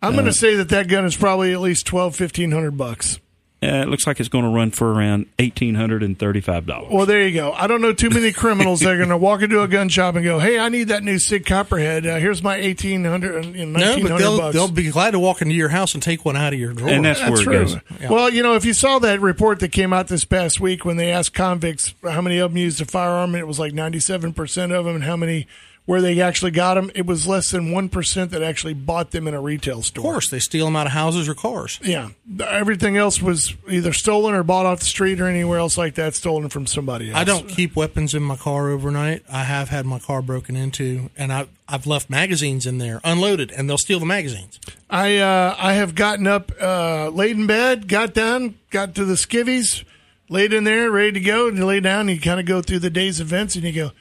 I'm 0.01 0.13
going 0.13 0.25
to 0.25 0.33
say 0.33 0.55
that 0.55 0.69
that 0.69 0.87
gun 0.89 1.05
is 1.05 1.15
probably 1.15 1.53
at 1.53 1.61
least 1.61 1.85
12, 1.85 2.19
1500 2.19 2.71
bucks. 2.77 3.19
Uh, 3.63 3.83
it 3.83 3.89
looks 3.89 4.07
like 4.07 4.19
it's 4.19 4.27
going 4.27 4.43
to 4.43 4.49
run 4.49 4.71
for 4.71 4.91
around 4.91 5.27
eighteen 5.37 5.75
hundred 5.75 6.01
and 6.01 6.17
thirty-five 6.17 6.65
dollars. 6.65 6.91
Well, 6.91 7.05
there 7.05 7.27
you 7.27 7.35
go. 7.35 7.51
I 7.51 7.67
don't 7.67 7.79
know 7.79 7.93
too 7.93 8.09
many 8.09 8.31
criminals 8.31 8.79
that 8.79 8.91
are 8.91 8.97
going 8.97 9.09
to 9.09 9.17
walk 9.17 9.43
into 9.43 9.61
a 9.61 9.67
gun 9.67 9.87
shop 9.87 10.15
and 10.15 10.23
go, 10.23 10.39
"Hey, 10.39 10.57
I 10.57 10.69
need 10.69 10.87
that 10.87 11.03
new 11.03 11.19
Sig 11.19 11.45
Copperhead. 11.45 12.07
Uh, 12.07 12.17
here's 12.17 12.41
my 12.41 12.55
eighteen 12.55 13.05
hundred 13.05 13.45
and 13.45 13.73
No, 13.73 14.01
but 14.01 14.17
they'll 14.17 14.37
bucks." 14.39 14.55
they'll 14.55 14.67
be 14.71 14.89
glad 14.89 15.11
to 15.11 15.19
walk 15.19 15.43
into 15.43 15.53
your 15.53 15.69
house 15.69 15.93
and 15.93 16.01
take 16.01 16.25
one 16.25 16.35
out 16.35 16.53
of 16.53 16.59
your 16.59 16.73
drawer. 16.73 16.89
And 16.89 17.05
that's, 17.05 17.19
where 17.19 17.39
it 17.39 17.43
true. 17.43 17.53
goes. 17.53 17.77
Well, 18.09 18.31
you 18.31 18.41
know, 18.41 18.55
if 18.55 18.65
you 18.65 18.73
saw 18.73 18.97
that 18.97 19.21
report 19.21 19.59
that 19.59 19.71
came 19.71 19.93
out 19.93 20.07
this 20.07 20.25
past 20.25 20.59
week 20.59 20.83
when 20.83 20.97
they 20.97 21.11
asked 21.11 21.35
convicts 21.35 21.93
how 22.03 22.21
many 22.21 22.39
of 22.39 22.49
them 22.49 22.57
used 22.57 22.81
a 22.81 22.85
firearm, 22.85 23.35
and 23.35 23.41
it 23.41 23.47
was 23.47 23.59
like 23.59 23.73
97% 23.73 24.75
of 24.75 24.85
them, 24.85 24.95
and 24.95 25.03
how 25.03 25.15
many 25.15 25.45
where 25.91 25.99
they 25.99 26.21
actually 26.21 26.51
got 26.51 26.75
them, 26.75 26.89
it 26.95 27.05
was 27.05 27.27
less 27.27 27.51
than 27.51 27.69
1% 27.69 28.29
that 28.29 28.41
actually 28.41 28.73
bought 28.73 29.11
them 29.11 29.27
in 29.27 29.33
a 29.33 29.41
retail 29.41 29.81
store. 29.81 30.05
of 30.05 30.11
course, 30.13 30.29
they 30.29 30.39
steal 30.39 30.63
them 30.63 30.77
out 30.77 30.87
of 30.87 30.93
houses 30.93 31.27
or 31.27 31.33
cars. 31.33 31.81
Yeah. 31.83 32.11
Everything 32.47 32.95
else 32.95 33.21
was 33.21 33.55
either 33.69 33.91
stolen 33.91 34.33
or 34.33 34.41
bought 34.41 34.65
off 34.65 34.79
the 34.79 34.85
street 34.85 35.19
or 35.19 35.27
anywhere 35.27 35.59
else 35.59 35.77
like 35.77 35.95
that, 35.95 36.15
stolen 36.15 36.47
from 36.47 36.65
somebody 36.65 37.09
else. 37.09 37.19
I 37.19 37.25
don't 37.25 37.45
keep 37.49 37.75
weapons 37.75 38.13
in 38.13 38.23
my 38.23 38.37
car 38.37 38.69
overnight. 38.69 39.25
I 39.29 39.43
have 39.43 39.67
had 39.67 39.85
my 39.85 39.99
car 39.99 40.21
broken 40.21 40.55
into, 40.55 41.09
and 41.17 41.33
I, 41.33 41.47
I've 41.67 41.85
left 41.85 42.09
magazines 42.09 42.65
in 42.65 42.77
there 42.77 43.01
unloaded, 43.03 43.51
and 43.51 43.69
they'll 43.69 43.77
steal 43.77 43.99
the 43.99 44.05
magazines. 44.05 44.61
I 44.89 45.17
uh, 45.17 45.57
I 45.59 45.73
have 45.73 45.93
gotten 45.93 46.25
up 46.25 46.53
uh, 46.61 47.09
late 47.09 47.35
in 47.35 47.47
bed, 47.47 47.89
got 47.89 48.13
down, 48.13 48.55
got 48.69 48.95
to 48.95 49.03
the 49.03 49.15
skivvies, 49.15 49.83
laid 50.29 50.53
in 50.53 50.63
there, 50.63 50.89
ready 50.89 51.11
to 51.11 51.19
go, 51.19 51.49
and 51.49 51.57
you 51.57 51.65
lay 51.65 51.81
down. 51.81 52.07
And 52.07 52.11
you 52.11 52.21
kind 52.21 52.39
of 52.39 52.45
go 52.45 52.61
through 52.61 52.79
the 52.79 52.89
day's 52.89 53.19
events, 53.19 53.55
and 53.55 53.65
you 53.65 53.73
go, 53.73 53.91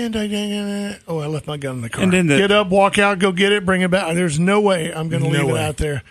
and 0.00 0.16
I 0.16 0.98
oh 1.08 1.18
I 1.18 1.26
left 1.26 1.46
my 1.46 1.56
gun 1.56 1.76
in 1.76 1.80
the 1.82 1.90
car. 1.90 2.02
And 2.04 2.12
then 2.12 2.26
the- 2.26 2.36
get 2.36 2.50
up, 2.50 2.68
walk 2.68 2.98
out, 2.98 3.18
go 3.18 3.32
get 3.32 3.52
it, 3.52 3.64
bring 3.64 3.80
it 3.82 3.90
back. 3.90 4.14
There's 4.14 4.38
no 4.38 4.60
way 4.60 4.92
I'm 4.92 5.08
going 5.08 5.22
to 5.22 5.28
No 5.30 5.38
leave 5.40 5.48
it 5.50 5.52
way. 5.54 5.64
out 5.64 5.76
there. 5.76 6.02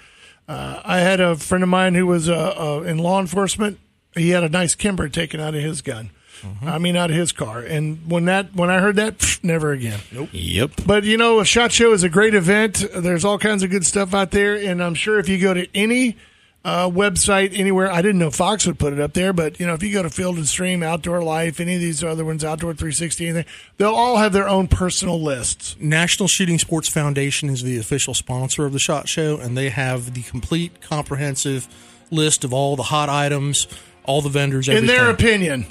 Uh, 0.47 0.81
I 0.83 0.99
had 0.99 1.19
a 1.21 1.35
friend 1.35 1.63
of 1.63 1.69
mine 1.69 1.95
who 1.95 2.05
was 2.07 2.27
uh, 2.29 2.33
uh, 2.57 2.81
in 2.83 2.97
law 2.97 3.19
enforcement. 3.19 3.79
He 4.13 4.29
had 4.31 4.43
a 4.43 4.49
nice 4.49 4.75
Kimber 4.75 5.07
taken 5.09 5.39
out 5.39 5.55
of 5.55 5.61
his 5.63 5.81
gun. 5.81 6.11
Mm-hmm. 6.41 6.67
I 6.67 6.77
mean, 6.77 6.95
out 6.97 7.09
of 7.09 7.15
his 7.15 7.31
car. 7.31 7.59
And 7.59 8.11
when 8.11 8.25
that 8.25 8.53
when 8.53 8.69
I 8.69 8.79
heard 8.79 8.97
that, 8.97 9.17
pfft, 9.19 9.43
never 9.45 9.71
again. 9.71 9.99
Nope. 10.11 10.29
Yep. 10.33 10.71
But 10.85 11.05
you 11.05 11.17
know, 11.17 11.39
a 11.39 11.45
shot 11.45 11.71
show 11.71 11.93
is 11.93 12.03
a 12.03 12.09
great 12.09 12.35
event. 12.35 12.83
There's 12.93 13.23
all 13.23 13.37
kinds 13.39 13.63
of 13.63 13.69
good 13.69 13.85
stuff 13.85 14.13
out 14.13 14.31
there, 14.31 14.55
and 14.55 14.83
I'm 14.83 14.93
sure 14.95 15.19
if 15.19 15.29
you 15.29 15.37
go 15.39 15.53
to 15.53 15.65
any 15.75 16.17
uh, 16.65 16.89
website 16.89 17.57
anywhere, 17.57 17.91
I 17.91 18.01
didn't 18.01 18.19
know 18.19 18.31
Fox 18.31 18.65
would 18.65 18.79
put 18.79 18.93
it 18.93 18.99
up 18.99 19.13
there, 19.13 19.33
but 19.33 19.59
you 19.59 19.67
know, 19.67 19.73
if 19.73 19.83
you 19.83 19.91
go 19.91 20.01
to 20.01 20.09
Field 20.09 20.37
and 20.37 20.47
Stream, 20.47 20.81
Outdoor 20.81 21.21
Life, 21.21 21.59
any 21.59 21.75
of 21.75 21.81
these 21.81 22.03
other 22.03 22.23
ones, 22.23 22.43
Outdoor 22.43 22.73
360, 22.73 23.27
anything, 23.27 23.45
they'll 23.77 23.93
all 23.93 24.17
have 24.17 24.31
their 24.31 24.47
own 24.47 24.67
personal 24.67 25.21
lists. 25.21 25.75
National 25.79 26.27
Shooting 26.27 26.57
Sports 26.59 26.87
Foundation 26.87 27.49
is 27.49 27.63
the 27.63 27.77
official 27.77 28.13
sponsor 28.13 28.65
of 28.65 28.71
the 28.71 28.79
SHOT 28.79 29.09
Show, 29.09 29.37
and 29.37 29.57
they 29.57 29.69
have 29.69 30.13
the 30.13 30.21
complete, 30.23 30.79
comprehensive 30.81 31.67
list 32.11 32.43
of 32.45 32.53
all 32.53 32.75
the 32.77 32.83
hot 32.83 33.09
items, 33.09 33.67
all 34.05 34.21
the 34.21 34.29
vendors, 34.29 34.69
In 34.69 34.85
their 34.85 35.09
opinion, 35.09 35.65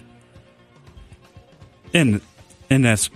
And 1.94 2.20
and 2.68 2.84
that's 2.84 3.08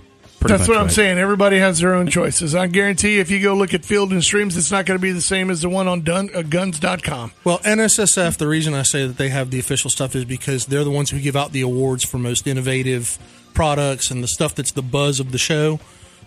pretty 0.48 0.58
that's 0.58 0.68
much 0.68 0.76
what 0.76 0.82
I'm 0.82 0.90
saying. 0.90 1.18
Everybody 1.18 1.58
has 1.58 1.78
their 1.80 1.94
own 1.94 2.08
choices. 2.08 2.54
I 2.54 2.66
guarantee 2.66 3.14
you, 3.16 3.20
if 3.20 3.30
you 3.30 3.40
go 3.40 3.54
look 3.54 3.74
at 3.74 3.84
Field 3.84 4.12
and 4.12 4.22
Streams, 4.22 4.56
it's 4.56 4.70
not 4.70 4.86
going 4.86 4.98
to 4.98 5.02
be 5.02 5.12
the 5.12 5.20
same 5.20 5.50
as 5.50 5.62
the 5.62 5.68
one 5.68 5.88
on 5.88 6.02
dun- 6.02 6.30
uh, 6.34 6.42
guns.com. 6.42 7.32
Well, 7.44 7.58
NSSF, 7.60 8.36
the 8.36 8.48
reason 8.48 8.74
I 8.74 8.82
say 8.82 9.06
that 9.06 9.16
they 9.16 9.28
have 9.28 9.50
the 9.50 9.58
official 9.58 9.90
stuff 9.90 10.14
is 10.14 10.24
because 10.24 10.66
they're 10.66 10.84
the 10.84 10.90
ones 10.90 11.10
who 11.10 11.20
give 11.20 11.36
out 11.36 11.52
the 11.52 11.62
awards 11.62 12.04
for 12.04 12.18
most 12.18 12.46
innovative 12.46 13.18
products 13.54 14.10
and 14.10 14.22
the 14.22 14.28
stuff 14.28 14.54
that's 14.54 14.72
the 14.72 14.82
buzz 14.82 15.20
of 15.20 15.32
the 15.32 15.38
show, 15.38 15.80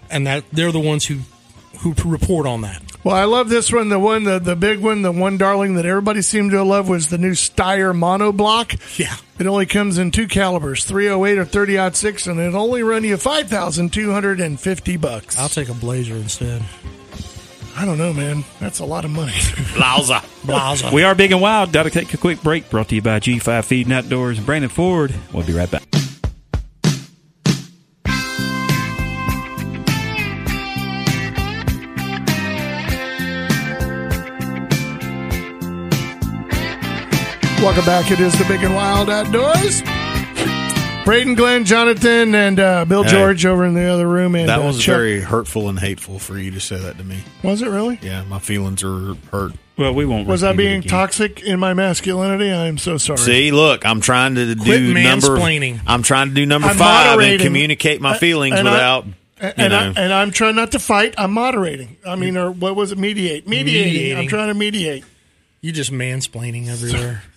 and 0.09 0.25
that 0.27 0.43
they're 0.51 0.71
the 0.71 0.79
ones 0.79 1.05
who 1.05 1.19
who 1.79 1.93
report 2.05 2.45
on 2.45 2.61
that. 2.61 2.81
Well, 3.03 3.15
I 3.15 3.23
love 3.23 3.47
this 3.47 3.71
one. 3.71 3.89
The 3.89 3.99
one, 3.99 4.25
the, 4.25 4.39
the 4.39 4.55
big 4.55 4.79
one, 4.79 5.01
the 5.01 5.11
one 5.11 5.37
darling 5.37 5.75
that 5.75 5.85
everybody 5.85 6.21
seemed 6.21 6.51
to 6.51 6.63
love 6.63 6.89
was 6.89 7.09
the 7.09 7.17
new 7.17 7.31
Steyr 7.31 7.97
Monobloc. 7.97 8.99
Yeah. 8.99 9.15
It 9.39 9.47
only 9.47 9.65
comes 9.65 9.97
in 9.97 10.11
two 10.11 10.27
calibers, 10.27 10.83
308 10.83 11.37
or 11.37 11.45
30 11.45 11.93
6, 11.95 12.27
and 12.27 12.39
it 12.39 12.53
only 12.53 12.83
run 12.83 13.05
you 13.05 13.15
5250 13.15 14.97
bucks. 14.97 15.39
I'll 15.39 15.47
take 15.47 15.69
a 15.69 15.73
Blaser 15.73 16.21
instead. 16.21 16.61
I 17.77 17.85
don't 17.85 17.97
know, 17.97 18.11
man. 18.11 18.43
That's 18.59 18.79
a 18.79 18.85
lot 18.85 19.05
of 19.05 19.11
money. 19.11 19.31
Lauza. 19.77 20.19
Blaser. 20.41 20.91
We 20.91 21.03
are 21.03 21.15
big 21.15 21.31
and 21.31 21.39
wild. 21.39 21.71
Got 21.71 21.83
to 21.83 21.89
take 21.89 22.13
a 22.13 22.17
quick 22.17 22.43
break. 22.43 22.69
Brought 22.69 22.89
to 22.89 22.95
you 22.95 23.01
by 23.01 23.21
G5 23.21 23.63
Feeding 23.63 23.93
Outdoors. 23.93 24.37
And 24.37 24.45
Brandon 24.45 24.69
Ford. 24.69 25.15
We'll 25.31 25.45
be 25.45 25.53
right 25.53 25.71
back. 25.71 25.83
Welcome 37.61 37.83
back. 37.85 38.09
It 38.09 38.21
is 38.21 38.37
the 38.39 38.45
Big 38.45 38.63
and 38.63 38.73
Wild 38.73 39.09
Outdoors. 39.09 39.81
Braden, 41.03 41.35
Glenn, 41.35 41.65
Jonathan, 41.65 42.33
and 42.33 42.57
uh, 42.57 42.85
Bill 42.85 43.03
Hey. 43.03 43.09
George 43.09 43.45
over 43.45 43.65
in 43.65 43.73
the 43.73 43.83
other 43.83 44.07
room. 44.07 44.33
And 44.35 44.47
That 44.47 44.59
uh, 44.59 44.67
was 44.67 44.79
Chuck- 44.81 44.95
very 44.95 45.19
hurtful 45.19 45.67
and 45.67 45.77
hateful 45.77 46.19
for 46.19 46.37
you 46.37 46.51
to 46.51 46.59
say 46.61 46.77
that 46.77 46.97
to 46.99 47.03
me. 47.03 47.17
Was 47.43 47.61
it 47.61 47.67
really? 47.67 47.99
Yeah, 48.01 48.23
my 48.23 48.39
feelings 48.39 48.81
are 48.83 49.15
hurt. 49.31 49.51
Well, 49.77 49.93
we 49.93 50.05
won't. 50.05 50.25
Was 50.27 50.41
I 50.43 50.53
being 50.53 50.81
toxic 50.83 51.41
in 51.41 51.59
my 51.59 51.73
masculinity? 51.73 52.49
I 52.49 52.67
am 52.67 52.77
so 52.77 52.97
sorry. 52.97 53.17
See, 53.19 53.51
look, 53.51 53.85
I'm 53.85 53.99
trying 53.99 54.35
to 54.35 54.55
Quit 54.55 54.65
do 54.79 54.93
number. 54.93 55.37
I'm 55.85 56.01
trying 56.03 56.29
to 56.29 56.33
do 56.33 56.45
number 56.45 56.69
I'm 56.69 56.77
five 56.77 57.19
and 57.19 57.41
communicate 57.41 57.99
my 57.99 58.11
Uh, 58.11 58.19
feelings 58.19 58.57
and 58.57 58.67
I- 58.69 58.71
without. 58.71 59.05
And, 59.41 59.53
and, 59.57 59.73
I, 59.73 59.85
and 60.03 60.13
I'm 60.13 60.31
trying 60.31 60.55
not 60.55 60.71
to 60.73 60.79
fight. 60.79 61.15
I'm 61.17 61.31
moderating. 61.31 61.97
I 62.05 62.15
mean, 62.15 62.35
or 62.37 62.51
what 62.51 62.75
was 62.75 62.91
it? 62.93 62.97
Mediate. 62.97 63.47
Mediating. 63.47 64.17
I'm 64.17 64.27
trying 64.27 64.47
to 64.49 64.53
mediate. 64.53 65.03
You 65.61 65.71
just 65.73 65.91
mansplaining 65.91 66.67
everywhere. 66.69 67.23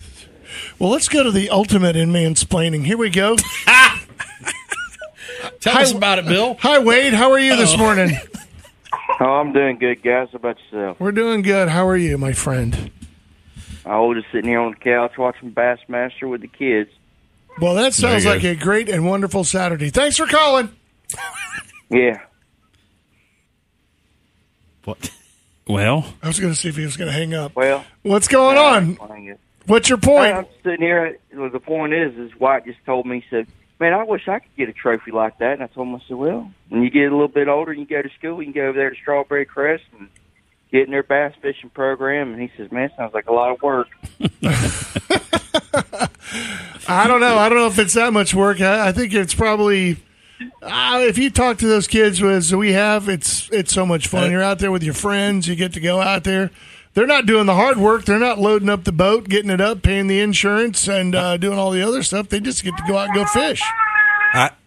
Well, 0.83 0.91
let's 0.91 1.07
go 1.07 1.23
to 1.23 1.31
the 1.31 1.49
ultimate 1.49 1.95
in 1.95 2.09
mansplaining. 2.09 2.85
Here 2.85 2.97
we 2.97 3.09
go. 3.09 3.37
Tell 5.61 5.77
us 5.77 5.93
about 5.93 6.19
it, 6.19 6.25
Bill. 6.25 6.57
Hi, 6.59 6.79
Wade. 6.79 7.13
How 7.13 7.31
are 7.31 7.39
you 7.39 7.55
this 7.55 7.77
morning? 7.77 8.11
Oh, 9.19 9.25
I'm 9.25 9.53
doing 9.53 9.77
good, 9.77 10.01
guys. 10.03 10.29
How 10.31 10.37
about 10.37 10.57
yourself? 10.59 10.99
We're 10.99 11.11
doing 11.11 11.43
good. 11.43 11.69
How 11.69 11.87
are 11.87 11.95
you, 11.95 12.17
my 12.17 12.33
friend? 12.33 12.91
I 13.85 13.99
was 13.99 14.17
just 14.17 14.31
sitting 14.31 14.49
here 14.49 14.59
on 14.59 14.71
the 14.71 14.77
couch 14.77 15.17
watching 15.17 15.51
Bassmaster 15.51 16.27
with 16.29 16.41
the 16.41 16.47
kids. 16.47 16.89
Well, 17.61 17.75
that 17.75 17.93
sounds 17.93 18.25
like 18.25 18.43
a 18.43 18.55
great 18.55 18.89
and 18.89 19.05
wonderful 19.05 19.43
Saturday. 19.43 19.89
Thanks 19.91 20.17
for 20.17 20.27
calling. 20.27 20.69
Yeah. 21.89 22.21
What? 24.83 25.11
Well, 25.67 26.05
I 26.23 26.27
was 26.27 26.39
going 26.39 26.53
to 26.53 26.59
see 26.59 26.69
if 26.69 26.75
he 26.75 26.83
was 26.83 26.97
going 26.97 27.09
to 27.09 27.17
hang 27.17 27.33
up. 27.33 27.55
Well, 27.55 27.85
What's 28.01 28.27
going 28.27 28.57
on? 28.57 28.97
Dang 29.65 29.69
it. 29.69 29.71
What's 29.71 29.89
your 29.89 29.97
point? 29.97 30.35
I'm 30.35 30.45
sitting 30.63 30.81
here. 30.81 31.17
well, 31.33 31.49
The 31.49 31.59
point 31.59 31.93
is, 31.93 32.17
is 32.17 32.31
White 32.39 32.65
just 32.65 32.79
told 32.85 33.05
me, 33.05 33.19
he 33.21 33.25
said, 33.29 33.47
"Man, 33.79 33.93
I 33.93 34.03
wish 34.03 34.27
I 34.27 34.39
could 34.39 34.55
get 34.57 34.69
a 34.69 34.73
trophy 34.73 35.11
like 35.11 35.37
that." 35.39 35.53
And 35.53 35.63
I 35.63 35.67
told 35.67 35.87
him, 35.87 35.95
I 35.95 35.99
said, 36.07 36.17
"Well, 36.17 36.51
when 36.69 36.83
you 36.83 36.89
get 36.89 37.03
a 37.11 37.15
little 37.15 37.27
bit 37.27 37.47
older, 37.47 37.71
and 37.71 37.79
you 37.79 37.85
go 37.85 38.01
to 38.01 38.09
school, 38.17 38.41
you 38.41 38.51
can 38.51 38.61
go 38.61 38.67
over 38.67 38.77
there 38.77 38.89
to 38.89 38.95
Strawberry 38.95 39.45
Crest 39.45 39.83
and 39.97 40.09
get 40.71 40.83
in 40.85 40.91
their 40.91 41.03
bass 41.03 41.33
fishing 41.41 41.69
program." 41.69 42.33
And 42.33 42.41
he 42.41 42.51
says, 42.57 42.71
"Man, 42.71 42.89
sounds 42.97 43.13
like 43.13 43.27
a 43.27 43.33
lot 43.33 43.51
of 43.51 43.61
work." 43.61 43.87
I 46.87 47.07
don't 47.07 47.21
know. 47.21 47.37
I 47.37 47.49
don't 47.49 47.57
know 47.57 47.67
if 47.67 47.79
it's 47.79 47.93
that 47.93 48.13
much 48.13 48.33
work. 48.33 48.61
I, 48.61 48.89
I 48.89 48.91
think 48.91 49.13
it's 49.13 49.33
probably. 49.33 49.97
Uh, 50.61 50.99
if 51.07 51.17
you 51.17 51.29
talk 51.29 51.59
to 51.59 51.67
those 51.67 51.87
kids 51.87 52.21
as 52.21 52.53
we 52.53 52.73
have, 52.73 53.07
it's 53.07 53.49
it's 53.51 53.73
so 53.73 53.85
much 53.85 54.07
fun. 54.07 54.29
You're 54.31 54.43
out 54.43 54.59
there 54.59 54.71
with 54.71 54.83
your 54.83 54.93
friends. 54.93 55.47
You 55.47 55.55
get 55.55 55.73
to 55.73 55.79
go 55.79 56.01
out 56.01 56.23
there. 56.25 56.51
They're 56.93 57.07
not 57.07 57.25
doing 57.25 57.47
the 57.47 57.55
hard 57.55 57.77
work. 57.77 58.05
They're 58.05 58.19
not 58.19 58.39
loading 58.39 58.69
up 58.69 58.83
the 58.83 58.91
boat, 58.91 59.27
getting 59.27 59.49
it 59.49 59.59
up, 59.59 59.81
paying 59.81 60.07
the 60.07 60.19
insurance, 60.19 60.87
and 60.87 61.15
uh, 61.15 61.37
doing 61.37 61.57
all 61.57 61.71
the 61.71 61.81
other 61.81 62.03
stuff. 62.03 62.29
They 62.29 62.39
just 62.39 62.63
get 62.63 62.77
to 62.77 62.83
go 62.87 62.97
out 62.97 63.07
and 63.07 63.15
go 63.15 63.25
fish. 63.25 63.63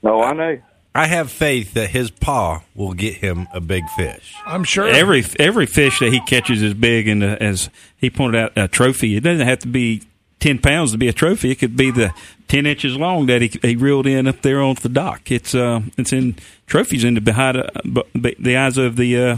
No, 0.03 0.23
I 0.23 0.33
know. 0.33 0.59
I 0.95 1.07
have 1.09 1.31
faith 1.31 1.75
that 1.75 1.91
his 1.91 2.11
paw 2.11 2.63
will 2.75 2.95
get 2.95 3.17
him 3.17 3.49
a 3.53 3.61
big 3.61 3.85
fish. 3.91 4.35
I'm 4.47 4.65
sure. 4.65 4.89
every 4.89 5.25
every 5.39 5.67
fish 5.67 5.99
that 5.99 6.11
he 6.11 6.21
catches 6.21 6.63
is 6.63 6.73
big, 6.73 7.07
and 7.07 7.23
uh, 7.23 7.37
as 7.39 7.69
he 7.99 8.09
pointed 8.09 8.41
out, 8.41 8.53
a 8.57 8.67
trophy. 8.67 9.15
It 9.15 9.21
doesn't 9.21 9.47
have 9.47 9.59
to 9.61 9.69
be 9.69 10.03
ten 10.41 10.59
pounds 10.59 10.93
to 10.93 10.99
be 10.99 11.09
a 11.09 11.13
trophy. 11.13 11.51
It 11.51 11.57
could 11.57 11.77
be 11.77 11.91
the 11.91 12.15
ten 12.49 12.65
inches 12.65 12.97
long 12.97 13.27
that 13.27 13.43
he, 13.43 13.49
he 13.61 13.77
reeled 13.77 14.07
in 14.07 14.27
up 14.27 14.41
there 14.41 14.63
on 14.63 14.77
the 14.77 14.89
dock. 14.89 15.31
It's 15.31 15.55
uh, 15.55 15.83
it's 15.99 16.15
in 16.15 16.37
trophies 16.67 17.05
in 17.05 17.13
the 17.13 17.21
behind 17.21 17.59
uh, 17.59 18.03
the 18.15 18.57
eyes 18.57 18.79
of 18.79 18.97
the 18.97 19.21
uh, 19.21 19.37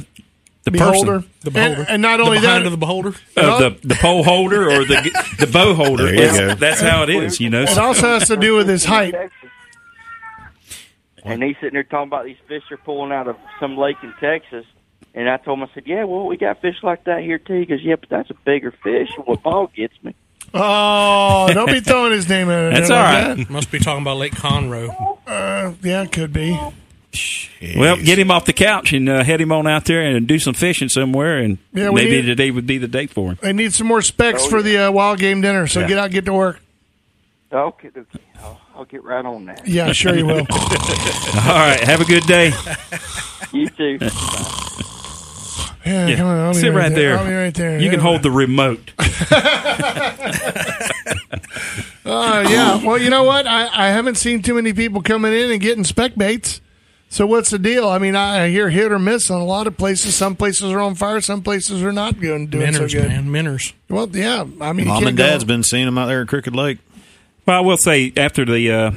the 0.71 0.79
beholder. 0.79 1.17
person. 1.21 1.31
The 1.43 1.51
beholder. 1.51 1.81
And, 1.81 1.89
and 1.91 2.03
not 2.03 2.21
only 2.21 2.39
the 2.39 2.47
that, 2.47 2.65
of 2.67 2.71
the 2.71 2.77
beholder. 2.79 3.09
of 3.09 3.15
the 3.35 3.79
the 3.83 3.95
pole 3.97 4.23
holder 4.25 4.65
or 4.71 4.85
the 4.85 5.37
the 5.39 5.47
bow 5.47 5.75
holder. 5.75 6.05
There 6.05 6.15
you 6.15 6.39
go. 6.39 6.55
That's 6.55 6.81
how 6.81 7.03
it 7.03 7.11
is, 7.11 7.41
you 7.41 7.51
know. 7.51 7.63
it 7.63 7.79
also 7.79 8.09
has 8.09 8.29
to 8.29 8.37
do 8.37 8.55
with 8.57 8.69
his 8.69 8.85
height. 8.85 9.13
Texas. 9.13 9.51
And 11.25 11.43
he's 11.43 11.57
sitting 11.57 11.75
there 11.75 11.83
talking 11.83 12.09
about 12.09 12.25
these 12.25 12.37
fish 12.47 12.63
they're 12.69 12.79
pulling 12.79 13.13
out 13.13 13.29
of 13.29 13.37
some 13.61 13.77
lake 13.77 13.97
in 14.03 14.15
Texas. 14.21 14.65
And 15.15 15.29
I 15.29 15.37
told 15.39 15.59
him, 15.59 15.65
I 15.65 15.75
said, 15.75 15.83
"Yeah, 15.87 16.05
well, 16.05 16.27
we 16.27 16.37
got 16.37 16.61
fish 16.61 16.77
like 16.83 17.05
that 17.05 17.23
here 17.23 17.39
too." 17.39 17.59
He 17.59 17.67
goes, 17.67 17.81
"Yeah, 17.83 17.97
but 17.97 18.09
that's 18.09 18.31
a 18.31 18.35
bigger 18.45 18.71
fish 18.71 19.09
than 19.17 19.25
what 19.25 19.43
Paul 19.43 19.71
gets 19.75 19.95
me." 20.03 20.15
Oh, 20.55 21.49
don't 21.53 21.67
be 21.67 21.81
throwing 21.85 22.13
his 22.13 22.29
name 22.29 22.49
in. 22.49 22.73
That's 22.73 22.89
there 22.89 22.99
all 22.99 23.29
like 23.29 23.39
right. 23.39 23.51
Must 23.51 23.71
be 23.71 23.79
talking 23.79 24.03
about 24.03 24.17
Lake 24.19 24.35
Conroe. 24.35 25.19
Uh, 25.27 25.73
yeah, 25.83 26.03
it 26.03 26.13
could 26.13 26.33
be. 26.33 26.59
Well, 27.77 27.97
get 27.97 28.19
him 28.19 28.31
off 28.31 28.45
the 28.45 28.53
couch 28.53 28.93
and 28.93 29.09
uh, 29.09 29.23
head 29.25 29.41
him 29.41 29.51
on 29.53 29.67
out 29.67 29.85
there 29.87 30.03
and 30.03 30.27
do 30.27 30.39
some 30.39 30.55
fishing 30.55 30.89
somewhere, 30.89 31.39
and 31.39 31.59
Yeah, 31.73 31.91
maybe 31.91 32.11
need- 32.21 32.27
today 32.27 32.51
would 32.51 32.67
be 32.67 32.79
the 32.79 32.89
day 32.89 33.07
for 33.07 33.31
him. 33.31 33.39
I 33.43 33.53
need 33.53 33.73
some 33.75 33.87
more 33.87 34.03
specs 34.03 34.45
Oh, 34.47 34.51
for 34.51 34.63
the 34.63 34.79
uh, 34.79 34.91
wild 34.93 35.19
game 35.19 35.41
dinner. 35.41 35.67
So 35.67 35.87
get 35.87 35.99
out, 35.99 36.11
get 36.11 36.25
to 36.27 36.33
work. 36.33 36.61
Okay, 37.53 37.89
okay. 37.89 38.03
I'll, 38.41 38.61
I'll 38.77 38.85
get 38.85 39.03
right 39.05 39.25
on 39.25 39.47
that. 39.47 39.67
Yeah, 39.67 39.93
sure 39.93 40.15
you 40.15 40.27
will. 40.27 40.39
All 40.41 40.45
right, 41.55 41.81
have 41.83 42.01
a 42.01 42.05
good 42.05 42.25
day. 42.25 42.53
You 43.53 43.69
too. 43.71 43.99
Yeah, 45.87 46.07
Yeah. 46.09 46.17
come 46.17 46.27
on, 46.27 46.39
I'll 46.39 46.53
be 46.53 46.59
Sit 46.59 46.75
right 46.75 46.95
there. 46.95 47.19
I'll 47.19 47.27
be 47.27 47.33
right 47.33 47.55
there. 47.55 47.79
You 47.81 47.89
can 47.89 48.01
Yeah. 48.01 48.05
hold 48.05 48.23
the 48.23 48.31
remote. 48.31 48.93
Uh, 52.05 52.47
yeah. 52.49 52.83
Well, 52.83 52.97
you 52.97 53.11
know 53.11 53.25
what? 53.25 53.47
I, 53.47 53.69
I 53.71 53.89
haven't 53.91 54.15
seen 54.15 54.41
too 54.41 54.55
many 54.55 54.73
people 54.73 55.03
coming 55.03 55.33
in 55.35 55.51
and 55.51 55.61
getting 55.61 55.85
spec 55.85 56.15
baits. 56.17 56.63
So 57.11 57.27
what's 57.27 57.51
the 57.51 57.59
deal? 57.59 57.89
I 57.89 57.99
mean, 57.99 58.15
I, 58.15 58.45
I 58.45 58.49
hear 58.51 58.69
hit 58.69 58.93
or 58.93 58.99
miss 58.99 59.31
on 59.31 59.41
a 59.41 59.45
lot 59.45 59.67
of 59.67 59.77
places. 59.79 60.15
Some 60.15 60.37
places 60.37 60.71
are 60.71 60.81
on 60.81 60.95
fire. 60.95 61.21
Some 61.21 61.43
places 61.43 61.83
are 61.83 61.93
not 61.93 62.21
doing 62.21 62.49
doing 62.49 62.67
Minners, 62.73 62.93
so 62.93 63.01
good. 63.01 63.09
man, 63.09 63.31
Minners. 63.33 63.73
Well, 63.89 64.09
yeah. 64.11 64.45
I 64.61 64.73
mean, 64.73 64.89
Mom 64.89 64.99
can't 64.99 65.09
and 65.09 65.17
go- 65.17 65.27
Dad's 65.27 65.45
been 65.45 65.63
seeing 65.63 65.87
them 65.87 65.97
out 65.97 66.07
there 66.07 66.23
at 66.23 66.29
Crooked 66.29 66.55
Lake. 66.55 66.79
Well, 67.47 67.57
I 67.57 67.61
will 67.61 67.79
say 67.79 68.13
after 68.17 68.45
the 68.45 68.71
uh, 68.71 68.91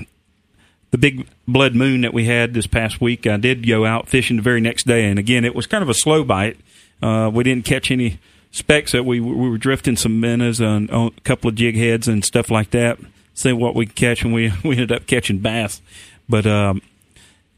the 0.91 0.97
big 0.97 1.25
blood 1.47 1.73
moon 1.73 2.01
that 2.01 2.13
we 2.13 2.25
had 2.25 2.53
this 2.53 2.67
past 2.67 2.99
week, 2.99 3.25
I 3.25 3.37
did 3.37 3.65
go 3.65 3.85
out 3.85 4.09
fishing 4.09 4.35
the 4.35 4.41
very 4.43 4.59
next 4.59 4.85
day, 4.85 5.05
and 5.05 5.17
again, 5.17 5.45
it 5.45 5.55
was 5.55 5.65
kind 5.65 5.81
of 5.81 5.87
a 5.89 5.93
slow 5.93 6.25
bite. 6.25 6.57
Uh, 7.01 7.31
we 7.33 7.45
didn't 7.45 7.63
catch 7.65 7.91
any 7.91 8.19
specks 8.51 8.91
that 8.91 9.05
we 9.05 9.21
we 9.21 9.49
were 9.49 9.57
drifting 9.57 9.95
some 9.95 10.19
minnows 10.19 10.59
on, 10.59 10.89
on 10.89 11.13
a 11.17 11.21
couple 11.21 11.49
of 11.49 11.55
jig 11.55 11.77
heads 11.77 12.09
and 12.09 12.25
stuff 12.25 12.51
like 12.51 12.71
that. 12.71 12.99
See 13.33 13.53
what 13.53 13.73
we 13.73 13.85
could 13.85 13.95
catch, 13.95 14.23
and 14.25 14.33
we 14.33 14.51
we 14.65 14.71
ended 14.71 14.91
up 14.91 15.07
catching 15.07 15.39
bass. 15.39 15.81
But 16.27 16.45
um, 16.45 16.81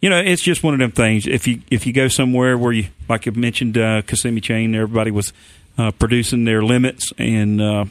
you 0.03 0.09
know, 0.09 0.19
it's 0.19 0.41
just 0.41 0.63
one 0.63 0.73
of 0.73 0.81
them 0.81 0.91
things. 0.91 1.25
If 1.25 1.47
you 1.47 1.61
if 1.71 1.87
you 1.87 1.93
go 1.93 2.09
somewhere 2.09 2.57
where 2.57 2.73
you, 2.73 2.87
like 3.07 3.25
I 3.25 3.31
mentioned, 3.31 3.77
uh, 3.77 4.01
Kissimmee 4.01 4.41
Chain, 4.41 4.75
everybody 4.75 5.11
was 5.11 5.31
uh, 5.77 5.91
producing 5.91 6.43
their 6.43 6.61
limits, 6.61 7.13
and 7.17 7.61
uh, 7.61 7.85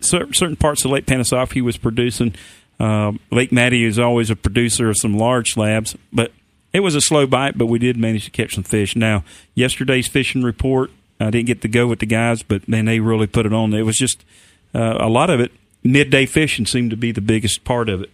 certain 0.00 0.56
parts 0.56 0.84
of 0.84 0.90
Lake 0.90 1.06
Panasoff 1.06 1.62
was 1.62 1.76
producing. 1.76 2.34
Um, 2.80 3.20
Lake 3.30 3.52
Mattie 3.52 3.84
is 3.84 3.96
always 3.96 4.28
a 4.28 4.34
producer 4.34 4.88
of 4.88 4.96
some 4.98 5.16
large 5.16 5.50
slabs, 5.50 5.96
but 6.12 6.32
it 6.72 6.80
was 6.80 6.96
a 6.96 7.00
slow 7.00 7.28
bite. 7.28 7.56
But 7.56 7.66
we 7.66 7.78
did 7.78 7.96
manage 7.96 8.24
to 8.24 8.32
catch 8.32 8.56
some 8.56 8.64
fish. 8.64 8.96
Now, 8.96 9.22
yesterday's 9.54 10.08
fishing 10.08 10.42
report, 10.42 10.90
I 11.20 11.30
didn't 11.30 11.46
get 11.46 11.62
to 11.62 11.68
go 11.68 11.86
with 11.86 12.00
the 12.00 12.06
guys, 12.06 12.42
but 12.42 12.66
man, 12.66 12.86
they 12.86 12.98
really 12.98 13.28
put 13.28 13.46
it 13.46 13.52
on. 13.52 13.72
It 13.72 13.82
was 13.82 13.98
just 13.98 14.24
uh, 14.74 14.96
a 14.98 15.08
lot 15.08 15.30
of 15.30 15.38
it. 15.38 15.52
Midday 15.84 16.26
fishing 16.26 16.66
seemed 16.66 16.90
to 16.90 16.96
be 16.96 17.12
the 17.12 17.20
biggest 17.20 17.62
part 17.62 17.88
of 17.88 18.02
it. 18.02 18.10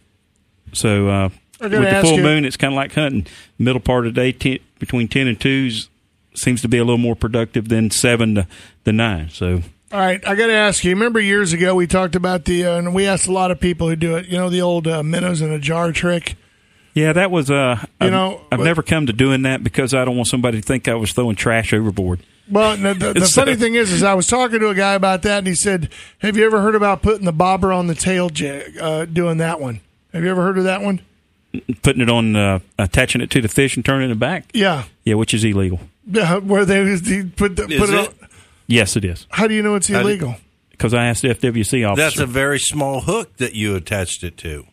So 0.74 1.08
uh, 1.08 1.28
with 1.62 1.72
the 1.72 2.00
full 2.02 2.16
you- 2.16 2.22
moon, 2.22 2.44
it's 2.44 2.56
kind 2.56 2.72
of 2.74 2.76
like 2.76 2.92
hunting. 2.94 3.26
Middle 3.58 3.80
part 3.80 4.06
of 4.06 4.14
the 4.14 4.20
day, 4.20 4.32
10, 4.32 4.58
between 4.78 5.08
ten 5.08 5.26
and 5.26 5.40
twos, 5.40 5.88
seems 6.34 6.60
to 6.62 6.68
be 6.68 6.78
a 6.78 6.84
little 6.84 6.98
more 6.98 7.14
productive 7.16 7.68
than 7.68 7.90
seven 7.90 8.34
to 8.36 8.46
the 8.84 8.92
nine. 8.92 9.28
So 9.30 9.62
All 9.92 10.00
right, 10.00 10.20
I 10.26 10.34
got 10.34 10.46
to 10.46 10.52
ask 10.54 10.82
you. 10.84 10.90
Remember 10.90 11.20
years 11.20 11.52
ago 11.52 11.74
we 11.74 11.86
talked 11.86 12.14
about 12.16 12.44
the, 12.46 12.64
uh, 12.66 12.78
and 12.78 12.94
we 12.94 13.06
asked 13.06 13.26
a 13.28 13.32
lot 13.32 13.50
of 13.50 13.60
people 13.60 13.88
who 13.88 13.96
do 13.96 14.16
it. 14.16 14.26
You 14.26 14.38
know, 14.38 14.48
the 14.50 14.62
old 14.62 14.86
uh, 14.88 15.02
minnows 15.02 15.40
in 15.42 15.50
a 15.52 15.58
jar 15.58 15.92
trick. 15.92 16.36
Yeah, 16.94 17.12
that 17.14 17.30
was. 17.30 17.50
Uh, 17.50 17.76
You 17.80 18.06
I've, 18.06 18.10
know, 18.12 18.40
I've 18.50 18.58
but- 18.58 18.64
never 18.64 18.82
come 18.82 19.06
to 19.06 19.12
doing 19.12 19.42
that 19.42 19.62
because 19.64 19.94
I 19.94 20.04
don't 20.04 20.16
want 20.16 20.28
somebody 20.28 20.60
to 20.60 20.66
think 20.66 20.88
I 20.88 20.94
was 20.94 21.12
throwing 21.12 21.36
trash 21.36 21.72
overboard. 21.72 22.20
Well, 22.50 22.76
the, 22.76 22.92
the, 22.92 23.12
the 23.20 23.26
funny 23.26 23.54
thing 23.54 23.76
is, 23.76 23.92
is 23.92 24.02
I 24.02 24.14
was 24.14 24.26
talking 24.26 24.58
to 24.60 24.68
a 24.68 24.74
guy 24.74 24.94
about 24.94 25.22
that, 25.22 25.38
and 25.38 25.46
he 25.46 25.54
said, 25.54 25.88
"Have 26.18 26.36
you 26.36 26.44
ever 26.44 26.60
heard 26.60 26.74
about 26.74 27.00
putting 27.00 27.24
the 27.24 27.32
bobber 27.32 27.72
on 27.72 27.86
the 27.86 27.94
tail 27.94 28.28
jig? 28.30 28.76
Uh, 28.78 29.04
doing 29.06 29.38
that 29.38 29.60
one? 29.60 29.80
Have 30.12 30.24
you 30.24 30.30
ever 30.30 30.42
heard 30.42 30.58
of 30.58 30.64
that 30.64 30.82
one? 30.82 31.00
Putting 31.82 32.00
it 32.02 32.08
on, 32.10 32.34
uh, 32.34 32.60
attaching 32.78 33.20
it 33.20 33.30
to 33.30 33.40
the 33.42 33.48
fish 33.48 33.76
and 33.76 33.84
turning 33.84 34.10
it 34.10 34.18
back. 34.18 34.44
Yeah, 34.54 34.84
Yeah, 35.04 35.14
which 35.14 35.34
is 35.34 35.44
illegal. 35.44 35.80
yeah 36.10 36.38
where 36.38 36.64
they 36.64 36.82
they 36.96 37.24
put 37.24 37.56
the, 37.56 37.62
put 37.64 37.90
it. 37.90 37.94
it? 37.94 38.08
On, 38.08 38.28
Yes, 38.66 38.96
it 38.96 39.04
is 39.04 39.26
how 39.30 39.46
do 39.46 39.54
you 39.54 39.62
know 39.62 39.74
it's 39.74 39.90
illegal? 39.90 40.36
because 40.70 40.94
I 40.94 41.06
asked 41.06 41.22
the 41.22 41.28
FWC 41.34 41.86
officer. 41.88 42.02
That's 42.02 42.18
a 42.18 42.26
very 42.26 42.58
small 42.58 43.02
hook 43.02 43.36
that 43.36 43.54
you 43.54 43.76
attached 43.76 44.24
it 44.24 44.36
to. 44.38 44.64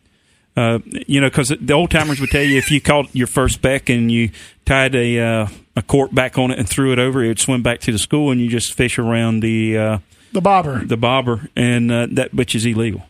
uh, 0.56 0.78
you 1.06 1.20
know, 1.20 1.28
because 1.28 1.48
the 1.60 1.72
old 1.74 1.90
timers 1.90 2.18
would 2.20 2.30
tell 2.30 2.42
you 2.42 2.56
if 2.58 2.70
you 2.70 2.80
caught 2.80 3.14
your 3.14 3.26
first 3.26 3.54
speck 3.56 3.88
and 3.90 4.10
you 4.10 4.30
tied 4.64 4.94
a 4.94 5.20
uh, 5.20 5.46
a 5.76 5.82
cork 5.82 6.12
back 6.14 6.38
on 6.38 6.50
it 6.50 6.58
and 6.58 6.68
threw 6.68 6.92
it 6.92 6.98
over, 6.98 7.22
it 7.22 7.28
would 7.28 7.38
swim 7.38 7.62
back 7.62 7.80
to 7.80 7.92
the 7.92 7.98
school, 7.98 8.30
and 8.30 8.40
you 8.40 8.48
just 8.48 8.72
fish 8.74 8.98
around 8.98 9.40
the 9.40 9.76
uh, 9.78 9.98
The 10.32 10.40
bobber. 10.40 10.84
the 10.84 10.96
bobber, 10.96 11.48
and 11.54 11.92
uh, 11.92 12.06
that 12.12 12.32
which 12.34 12.54
is 12.54 12.64
illegal. 12.66 13.02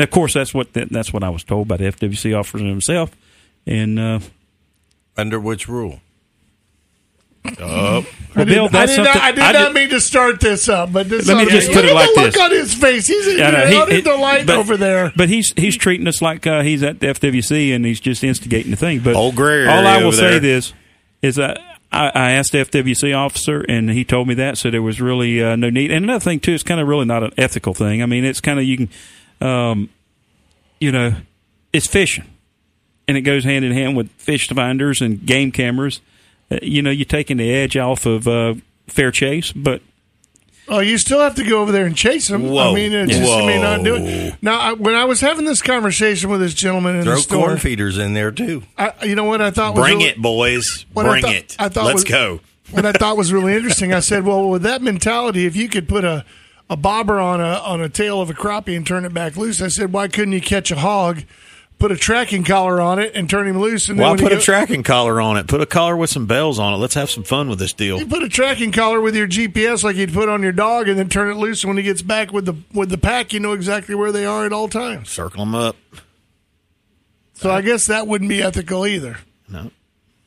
Now, 0.00 0.04
of 0.04 0.10
course, 0.10 0.32
that's 0.32 0.54
what 0.54 0.72
that's 0.72 1.12
what 1.12 1.22
I 1.22 1.28
was 1.28 1.44
told 1.44 1.68
by 1.68 1.76
the 1.76 1.84
FWC 1.84 2.34
officer 2.38 2.64
himself, 2.64 3.14
and 3.66 3.98
uh, 3.98 4.20
Under 5.14 5.38
which 5.38 5.68
rule? 5.68 6.00
well, 7.58 8.04
I 8.34 8.44
did, 8.44 8.48
Bill, 8.48 8.68
I 8.72 8.86
did, 8.86 8.96
not, 8.98 9.16
I 9.16 9.32
did 9.32 9.40
I 9.40 9.52
not 9.52 9.68
did- 9.68 9.74
mean 9.74 9.88
to 9.90 10.00
start 10.00 10.40
this 10.40 10.68
up, 10.68 10.92
but 10.92 11.08
this 11.08 11.26
Let 11.26 11.36
me 11.38 11.44
look 11.44 11.52
just 11.52 11.72
put 11.72 11.84
it 11.84 11.92
like 11.94 12.08
at 12.10 12.14
the 12.14 12.22
look 12.22 12.36
on 12.38 12.50
his 12.50 12.74
face. 12.74 13.06
He's 13.06 13.26
in 13.26 13.38
Yeah, 13.38 13.50
no, 13.50 13.64
yeah, 13.64 13.86
he- 13.86 13.94
he- 13.96 14.00
delight 14.02 14.46
but- 14.46 14.56
over 14.56 14.76
there. 14.76 15.12
But 15.16 15.28
he's 15.28 15.52
he's 15.56 15.76
treating 15.76 16.06
us 16.06 16.20
like 16.22 16.46
uh, 16.46 16.62
he's 16.62 16.82
at 16.82 17.00
the 17.00 17.08
FWC 17.08 17.74
and 17.74 17.84
he's 17.84 18.00
just 18.00 18.22
instigating 18.24 18.70
the 18.70 18.76
thing. 18.76 19.00
But 19.00 19.16
Old 19.16 19.36
gray 19.36 19.66
all 19.66 19.86
I 19.86 20.02
will 20.02 20.12
say 20.12 20.32
there. 20.32 20.40
this 20.40 20.72
is 21.22 21.38
uh, 21.38 21.54
I, 21.90 22.08
I 22.14 22.30
asked 22.32 22.52
the 22.52 22.58
FWC 22.58 23.16
officer 23.16 23.64
and 23.68 23.90
he 23.90 24.04
told 24.04 24.28
me 24.28 24.34
that, 24.34 24.58
so 24.58 24.70
there 24.70 24.82
was 24.82 25.00
really 25.00 25.42
uh, 25.42 25.56
no 25.56 25.70
need. 25.70 25.90
And 25.90 26.04
another 26.04 26.22
thing 26.22 26.40
too, 26.40 26.52
it's 26.52 26.62
kind 26.62 26.80
of 26.80 26.86
really 26.88 27.06
not 27.06 27.22
an 27.22 27.32
ethical 27.38 27.72
thing. 27.74 28.02
I 28.02 28.06
mean, 28.06 28.24
it's 28.26 28.40
kind 28.42 28.58
of 28.58 28.64
you 28.66 28.76
can, 28.76 28.88
um, 29.40 29.88
you 30.78 30.92
know, 30.92 31.14
it's 31.72 31.86
fishing, 31.86 32.24
and 33.08 33.16
it 33.16 33.22
goes 33.22 33.44
hand 33.44 33.64
in 33.64 33.72
hand 33.72 33.96
with 33.96 34.10
fish 34.12 34.48
finders 34.48 35.00
and 35.00 35.24
game 35.24 35.52
cameras. 35.52 36.00
Uh, 36.50 36.58
you 36.62 36.82
know, 36.82 36.90
you're 36.90 37.04
taking 37.04 37.36
the 37.36 37.52
edge 37.52 37.76
off 37.76 38.06
of 38.06 38.26
uh, 38.26 38.54
fair 38.88 39.10
chase, 39.10 39.52
but 39.52 39.82
Oh, 40.72 40.78
you 40.78 40.98
still 40.98 41.18
have 41.18 41.34
to 41.34 41.42
go 41.44 41.62
over 41.62 41.72
there 41.72 41.84
and 41.84 41.96
chase 41.96 42.30
him. 42.30 42.44
I 42.56 42.72
mean, 42.72 42.92
it's 42.92 43.10
just, 43.16 43.28
you 43.28 43.44
may 43.44 43.60
not 43.60 43.82
do 43.82 43.96
it. 43.96 44.36
Now, 44.40 44.60
I, 44.60 44.72
when 44.74 44.94
I 44.94 45.04
was 45.04 45.20
having 45.20 45.44
this 45.44 45.60
conversation 45.60 46.30
with 46.30 46.38
this 46.40 46.54
gentleman 46.54 46.94
in 46.94 47.02
Throw 47.02 47.14
the 47.16 47.20
store, 47.22 47.46
corn 47.46 47.58
feeders 47.58 47.98
in 47.98 48.14
there 48.14 48.30
too. 48.30 48.62
I, 48.78 48.92
you 49.04 49.16
know 49.16 49.24
what 49.24 49.42
I 49.42 49.50
thought 49.50 49.74
was 49.74 49.82
Bring 49.82 49.98
really- 49.98 50.10
it, 50.10 50.22
boys. 50.22 50.86
what 50.92 51.06
I 51.06 51.08
Bring 51.08 51.22
thought- 51.22 51.34
it. 51.34 51.56
I 51.58 51.68
thought 51.70 51.86
Let's 51.86 51.94
was- 51.96 52.04
go. 52.04 52.40
what 52.70 52.86
I 52.86 52.92
thought 52.92 53.16
was 53.16 53.32
really 53.32 53.54
interesting. 53.56 53.92
I 53.92 53.98
said, 53.98 54.24
well, 54.24 54.48
with 54.48 54.62
that 54.62 54.80
mentality, 54.80 55.44
if 55.44 55.56
you 55.56 55.68
could 55.68 55.88
put 55.88 56.04
a, 56.04 56.24
a 56.70 56.76
bobber 56.76 57.20
on 57.20 57.40
a 57.40 57.54
on 57.58 57.82
a 57.82 57.88
tail 57.90 58.22
of 58.22 58.30
a 58.30 58.34
crappie 58.34 58.76
and 58.76 58.86
turn 58.86 59.04
it 59.04 59.12
back 59.12 59.36
loose, 59.36 59.60
I 59.60 59.68
said, 59.68 59.92
why 59.92 60.08
couldn't 60.08 60.32
you 60.32 60.40
catch 60.40 60.70
a 60.70 60.76
hog, 60.76 61.24
put 61.80 61.90
a 61.92 61.96
tracking 61.96 62.44
collar 62.44 62.80
on 62.80 62.98
it, 63.00 63.12
and 63.16 63.28
turn 63.28 63.46
him 63.48 63.58
loose? 63.58 63.88
And 63.88 63.98
then 63.98 64.04
Well, 64.04 64.12
when 64.12 64.20
put 64.20 64.30
you 64.30 64.36
a 64.38 64.40
go- 64.40 64.44
tracking 64.44 64.82
collar 64.84 65.20
on 65.20 65.36
it. 65.36 65.46
Put 65.48 65.60
a 65.60 65.66
collar 65.66 65.96
with 65.96 66.10
some 66.10 66.26
bells 66.26 66.58
on 66.60 66.72
it. 66.72 66.76
Let's 66.76 66.94
have 66.94 67.10
some 67.10 67.24
fun 67.24 67.48
with 67.48 67.58
this 67.58 67.72
deal. 67.72 67.98
You 67.98 68.06
put 68.06 68.22
a 68.22 68.28
tracking 68.28 68.70
collar 68.72 69.00
with 69.00 69.16
your 69.16 69.26
GPS 69.26 69.82
like 69.82 69.96
you'd 69.96 70.12
put 70.14 70.28
on 70.28 70.42
your 70.42 70.52
dog, 70.52 70.88
and 70.88 70.96
then 70.98 71.08
turn 71.08 71.28
it 71.28 71.36
loose. 71.36 71.64
And 71.64 71.68
when 71.70 71.76
he 71.76 71.82
gets 71.82 72.02
back 72.02 72.32
with 72.32 72.46
the 72.46 72.54
with 72.72 72.88
the 72.88 72.98
pack, 72.98 73.32
you 73.32 73.40
know 73.40 73.52
exactly 73.52 73.94
where 73.96 74.12
they 74.12 74.24
are 74.24 74.46
at 74.46 74.52
all 74.52 74.68
times. 74.68 75.10
Circle 75.10 75.44
them 75.44 75.54
up. 75.56 75.76
So 77.34 77.50
I 77.50 77.62
guess 77.62 77.86
that 77.86 78.06
wouldn't 78.06 78.28
be 78.28 78.42
ethical 78.42 78.86
either. 78.86 79.18
No. 79.48 79.70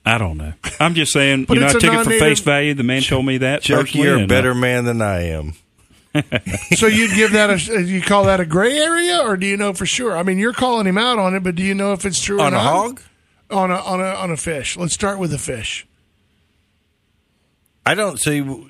I 0.05 0.17
don't 0.17 0.35
know. 0.37 0.51
I'm 0.81 0.95
just 0.95 1.13
saying, 1.13 1.45
But 1.45 1.53
you 1.53 1.59
know, 1.61 1.67
I 1.67 1.69
it's 1.69 1.75
a 1.75 1.79
took 1.79 1.93
it 1.93 2.03
for 2.03 2.09
face 2.09 2.41
value. 2.41 2.73
The 2.73 2.83
man 2.83 3.03
told 3.03 3.25
me 3.25 3.37
that. 3.37 3.61
Chuck, 3.61 3.93
you're 3.95 4.17
a 4.17 4.23
uh, 4.23 4.27
better 4.27 4.53
man 4.53 4.83
than 4.83 5.01
I 5.01 5.27
am. 5.29 5.53
So 6.75 6.87
you'd 6.87 7.11
give 7.15 7.31
that 7.31 7.49
a 7.49 7.81
you 7.81 8.01
call 8.01 8.25
that 8.25 8.39
a 8.39 8.45
gray 8.45 8.77
area, 8.77 9.19
or 9.19 9.37
do 9.37 9.47
you 9.47 9.57
know 9.57 9.73
for 9.73 9.85
sure? 9.85 10.15
I 10.17 10.23
mean, 10.23 10.37
you're 10.37 10.53
calling 10.53 10.85
him 10.85 10.97
out 10.97 11.17
on 11.19 11.35
it, 11.35 11.43
but 11.43 11.55
do 11.55 11.63
you 11.63 11.73
know 11.73 11.93
if 11.93 12.05
it's 12.05 12.21
true 12.21 12.39
or 12.39 12.45
On 12.45 12.53
a 12.53 12.59
hog? 12.59 13.01
On 13.49 13.71
a 13.71 13.75
on 13.75 13.99
a 13.99 14.13
on 14.15 14.31
a 14.31 14.37
fish. 14.37 14.77
Let's 14.77 14.93
start 14.93 15.19
with 15.19 15.33
a 15.33 15.37
fish. 15.37 15.87
I 17.85 17.95
don't 17.95 18.19
see. 18.19 18.69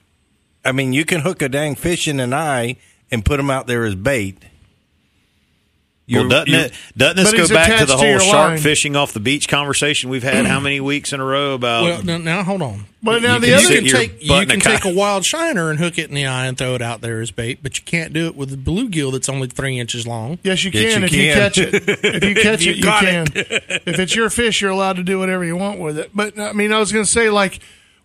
I 0.66 0.72
mean, 0.72 0.94
you 0.94 1.06
can 1.06 1.22
hook 1.22 1.42
a 1.42 1.50
dang 1.50 1.76
fish 1.76 2.08
in 2.08 2.20
an 2.20 2.34
eye 2.34 2.78
and 3.12 3.24
put 3.26 3.38
them 3.38 3.50
out 3.50 3.68
there 3.68 3.84
as 3.86 3.96
bait. 3.96 4.38
Well, 6.12 6.24
You're- 6.24 6.30
doesn't 6.30 6.48
you're- 6.50 6.64
it? 6.66 6.74
Doesn't 6.98 7.16
this 7.16 7.32
go 7.32 7.48
back 7.54 7.80
to 7.80 7.86
the 7.86 7.96
whole 7.96 8.06
your 8.06 8.20
shark 8.20 8.50
line. 8.50 8.58
fishing 8.58 8.96
off 8.98 9.14
the 9.14 9.22
beach 9.22 9.48
conversation 9.48 10.10
we've 10.10 10.22
had 10.22 10.46
how 10.46 10.60
many 10.60 10.82
weeks 10.82 11.14
in 11.14 11.22
a 11.22 11.24
row 11.26 11.54
about? 11.54 11.84
Well, 11.84 12.04
now, 12.04 12.18
now 12.18 12.44
hold 12.44 12.62
on. 12.62 12.86
But 13.02 13.22
now 13.22 13.36
You 13.36 13.40
the 13.40 13.48
can 13.48 13.56
other 13.56 13.64
sit 13.68 13.84
You 13.84 13.92
can 13.92 14.00
take 14.00 14.24
you 14.24 14.46
can 14.46 14.52
a 14.52 14.60
take 14.60 14.86
a 14.86 14.94
wild 14.94 15.26
shiner 15.26 15.70
and 15.70 15.80
hook 15.80 15.98
it 15.98 16.10
in 16.10 16.16
the 16.16 16.26
eye 16.26 16.46
and 16.46 16.58
throw 16.58 16.76
it 16.76 16.82
out 16.82 17.00
there 17.02 17.22
as 17.22 17.32
bait, 17.32 17.60
but 17.64 17.78
you 17.78 17.84
can't 17.86 18.12
do 18.12 18.28
it 18.28 18.36
with 18.36 18.52
a 18.54 18.58
bluegill 18.58 19.14
that's 19.14 19.30
only 19.30 19.48
three 19.48 19.80
inches 19.80 20.06
long. 20.06 20.40
yes, 20.44 20.64
you 20.66 20.72
Yes, 20.74 20.94
can 20.94 21.02
you 21.04 21.06
if 21.08 21.14
you 21.14 21.34
catch 21.34 21.58
it. 21.58 21.74
If 21.74 22.24
you 22.26 22.36
catch 22.36 22.64
you 22.66 22.72
it, 22.72 22.78
you 22.78 22.84
got 22.84 23.02
can. 23.04 23.28
if 23.36 23.98
it's 24.00 24.14
your 24.16 24.30
fish, 24.30 24.62
you're 24.62 24.72
allowed 24.72 24.98
to 24.98 25.04
do 25.04 25.20
whatever 25.20 25.46
you 25.46 25.56
want 25.56 25.80
with 25.80 25.98
it. 25.98 26.12
But 26.14 26.38
I 26.38 26.52
mean, 26.52 26.74
I 26.74 26.80
was 26.80 26.92
going 26.92 27.06
to 27.06 27.12
say 27.12 27.30
like. 27.30 27.60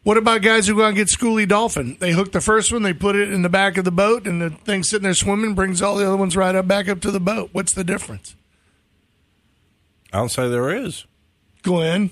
What 0.04 0.16
about 0.16 0.40
guys 0.42 0.66
who 0.66 0.74
go 0.76 0.84
out 0.84 0.88
and 0.88 0.96
get 0.96 1.08
schoolie 1.08 1.46
dolphin? 1.46 1.96
They 2.00 2.12
hook 2.12 2.32
the 2.32 2.40
first 2.40 2.72
one, 2.72 2.82
they 2.82 2.94
put 2.94 3.14
it 3.16 3.30
in 3.32 3.42
the 3.42 3.48
back 3.48 3.76
of 3.76 3.84
the 3.84 3.90
boat, 3.90 4.26
and 4.26 4.40
the 4.40 4.50
thing 4.50 4.82
sitting 4.82 5.02
there 5.02 5.12
swimming 5.14 5.54
brings 5.54 5.82
all 5.82 5.96
the 5.96 6.06
other 6.06 6.16
ones 6.16 6.36
right 6.36 6.54
up 6.54 6.66
back 6.66 6.88
up 6.88 7.00
to 7.00 7.10
the 7.10 7.20
boat. 7.20 7.50
What's 7.52 7.74
the 7.74 7.84
difference, 7.84 8.34
I 10.12 10.18
don't 10.18 10.30
say 10.30 10.48
there 10.48 10.70
is. 10.74 11.04
Glenn? 11.62 12.10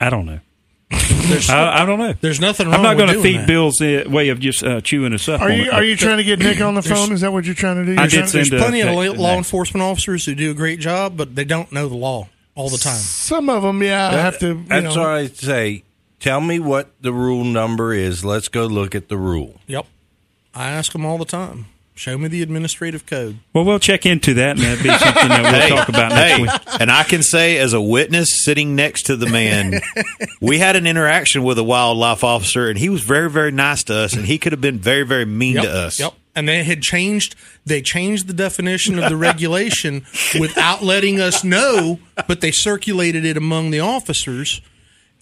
I 0.00 0.10
don't 0.10 0.26
know. 0.26 0.40
I, 0.90 1.82
I 1.82 1.86
don't 1.86 1.98
know. 1.98 2.12
There's 2.20 2.40
nothing 2.40 2.66
wrong. 2.66 2.76
I'm 2.76 2.82
not 2.82 2.96
going 2.96 3.08
to 3.08 3.14
to 3.14 3.22
feed 3.22 3.46
Bill's 3.46 3.80
uh, 3.80 4.04
way 4.06 4.28
of 4.28 4.38
just 4.38 4.62
uh, 4.62 4.80
chewing 4.82 5.14
us 5.14 5.28
up. 5.28 5.40
Are 5.40 5.50
you 5.50 5.70
are 5.70 5.82
you 5.82 5.96
trying 5.96 6.18
to 6.18 6.24
get 6.24 6.38
Nick 6.38 6.60
on 6.60 6.74
the 6.74 6.82
phone? 6.82 7.12
Is 7.12 7.22
that 7.22 7.32
what 7.32 7.44
you're 7.44 7.54
trying 7.56 7.84
to 7.84 7.86
do? 7.86 7.92
I 8.00 8.02
You're 8.02 8.08
did 8.08 8.10
trying- 8.10 8.26
send 8.28 8.46
There's 8.50 8.60
a 8.60 8.64
plenty 8.64 8.80
of 8.82 8.94
law, 8.94 9.02
to 9.04 9.12
law 9.12 9.36
enforcement 9.36 9.82
officers 9.82 10.26
who 10.26 10.34
do 10.34 10.50
a 10.50 10.54
great 10.54 10.78
job, 10.78 11.16
but 11.16 11.34
they 11.34 11.44
don't 11.44 11.72
know 11.72 11.88
the 11.88 11.96
law. 11.96 12.28
all 12.54 12.68
the 12.68 12.78
time. 12.78 12.98
Some 12.98 13.48
of 13.50 13.62
them, 13.62 13.82
yeah, 13.82 14.08
I 14.08 14.12
have 14.12 14.38
to. 14.40 14.48
You 14.48 14.64
That's 14.68 14.94
know, 14.94 15.00
what 15.02 15.10
I 15.10 15.26
say. 15.26 15.82
Tell 16.20 16.40
me 16.40 16.58
what 16.58 16.90
the 17.00 17.12
rule 17.12 17.44
number 17.44 17.92
is. 17.92 18.24
Let's 18.24 18.48
go 18.48 18.66
look 18.66 18.94
at 18.94 19.08
the 19.08 19.16
rule. 19.18 19.60
Yep. 19.66 19.86
I 20.54 20.70
ask 20.70 20.92
them 20.92 21.04
all 21.04 21.18
the 21.18 21.24
time. 21.26 21.66
Show 21.94 22.18
me 22.18 22.28
the 22.28 22.42
administrative 22.42 23.06
code. 23.06 23.38
Well, 23.54 23.64
we'll 23.64 23.78
check 23.78 24.04
into 24.04 24.34
that, 24.34 24.56
and 24.56 24.60
that'd 24.60 24.82
be 24.82 24.90
something 24.90 25.28
that 25.28 25.42
we'll 25.50 25.60
Hey, 25.62 25.68
talk 25.70 25.88
about 25.88 26.10
next 26.12 26.36
hey, 26.36 26.42
week. 26.42 26.80
and 26.80 26.90
I 26.90 27.04
can 27.04 27.22
say, 27.22 27.56
as 27.56 27.72
a 27.72 27.80
witness 27.80 28.44
sitting 28.44 28.76
next 28.76 29.04
to 29.06 29.16
the 29.16 29.26
man, 29.30 29.80
we 30.42 30.58
had 30.58 30.76
an 30.76 30.86
interaction 30.86 31.42
with 31.42 31.58
a 31.58 31.64
wildlife 31.64 32.22
officer, 32.22 32.68
and 32.68 32.78
he 32.78 32.90
was 32.90 33.02
very, 33.02 33.30
very 33.30 33.50
nice 33.50 33.82
to 33.84 33.94
us, 33.94 34.12
and 34.14 34.26
he 34.26 34.36
could 34.36 34.52
have 34.52 34.60
been 34.60 34.78
very, 34.78 35.04
very 35.04 35.24
mean 35.24 35.54
Yep. 35.54 35.64
to 35.64 35.70
us. 35.72 35.98
Yep. 36.00 36.12
And 36.34 36.46
they 36.46 36.64
had 36.64 36.82
changed. 36.82 37.34
They 37.64 37.80
changed 37.80 38.26
the 38.26 38.34
definition 38.34 38.98
of 38.98 39.08
the 39.08 39.16
regulation 39.30 40.04
without 40.38 40.82
letting 40.82 41.18
us 41.18 41.44
know, 41.44 41.98
but 42.28 42.42
they 42.42 42.50
circulated 42.50 43.24
it 43.24 43.38
among 43.38 43.70
the 43.70 43.80
officers. 43.80 44.60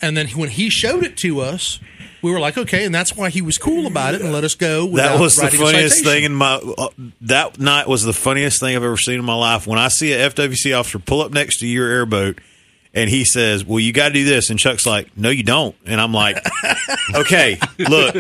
And 0.05 0.17
then 0.17 0.29
when 0.29 0.51
he 0.51 0.69
showed 0.69 1.03
it 1.03 1.17
to 1.19 1.41
us, 1.41 1.81
we 2.21 2.31
were 2.31 2.39
like, 2.41 2.59
okay, 2.59 2.85
and 2.85 2.95
that's 2.95 3.17
why 3.17 3.31
he 3.31 3.41
was 3.43 3.57
cool 3.59 3.87
about 3.87 4.15
it 4.15 4.21
and 4.21 4.33
let 4.33 4.45
us 4.45 4.55
go. 4.55 4.87
That 4.97 5.19
was 5.19 5.37
the 5.37 5.51
funniest 5.51 6.05
thing 6.05 6.25
in 6.25 6.35
my. 6.35 6.57
Uh, 6.57 6.89
that 7.23 7.59
night 7.59 7.89
was 7.89 8.03
the 8.03 8.13
funniest 8.13 8.61
thing 8.61 8.77
I've 8.77 8.83
ever 8.83 8.97
seen 8.99 9.19
in 9.19 9.25
my 9.25 9.35
life. 9.35 9.67
When 9.67 9.79
I 9.79 9.89
see 9.89 10.13
a 10.13 10.31
FWC 10.31 10.79
officer 10.79 10.99
pull 10.99 11.23
up 11.23 11.33
next 11.33 11.59
to 11.61 11.67
your 11.67 11.89
airboat, 11.89 12.39
and 12.93 13.11
he 13.11 13.25
says, 13.25 13.65
"Well, 13.65 13.81
you 13.81 13.93
got 13.93 14.09
to 14.09 14.15
do 14.15 14.25
this," 14.25 14.51
and 14.51 14.59
Chuck's 14.59 14.87
like, 14.87 15.17
"No, 15.17 15.31
you 15.31 15.43
don't," 15.43 15.75
and 15.87 16.01
I'm 16.01 16.13
like, 16.13 16.37
"Okay, 17.15 17.59
look, 17.79 18.15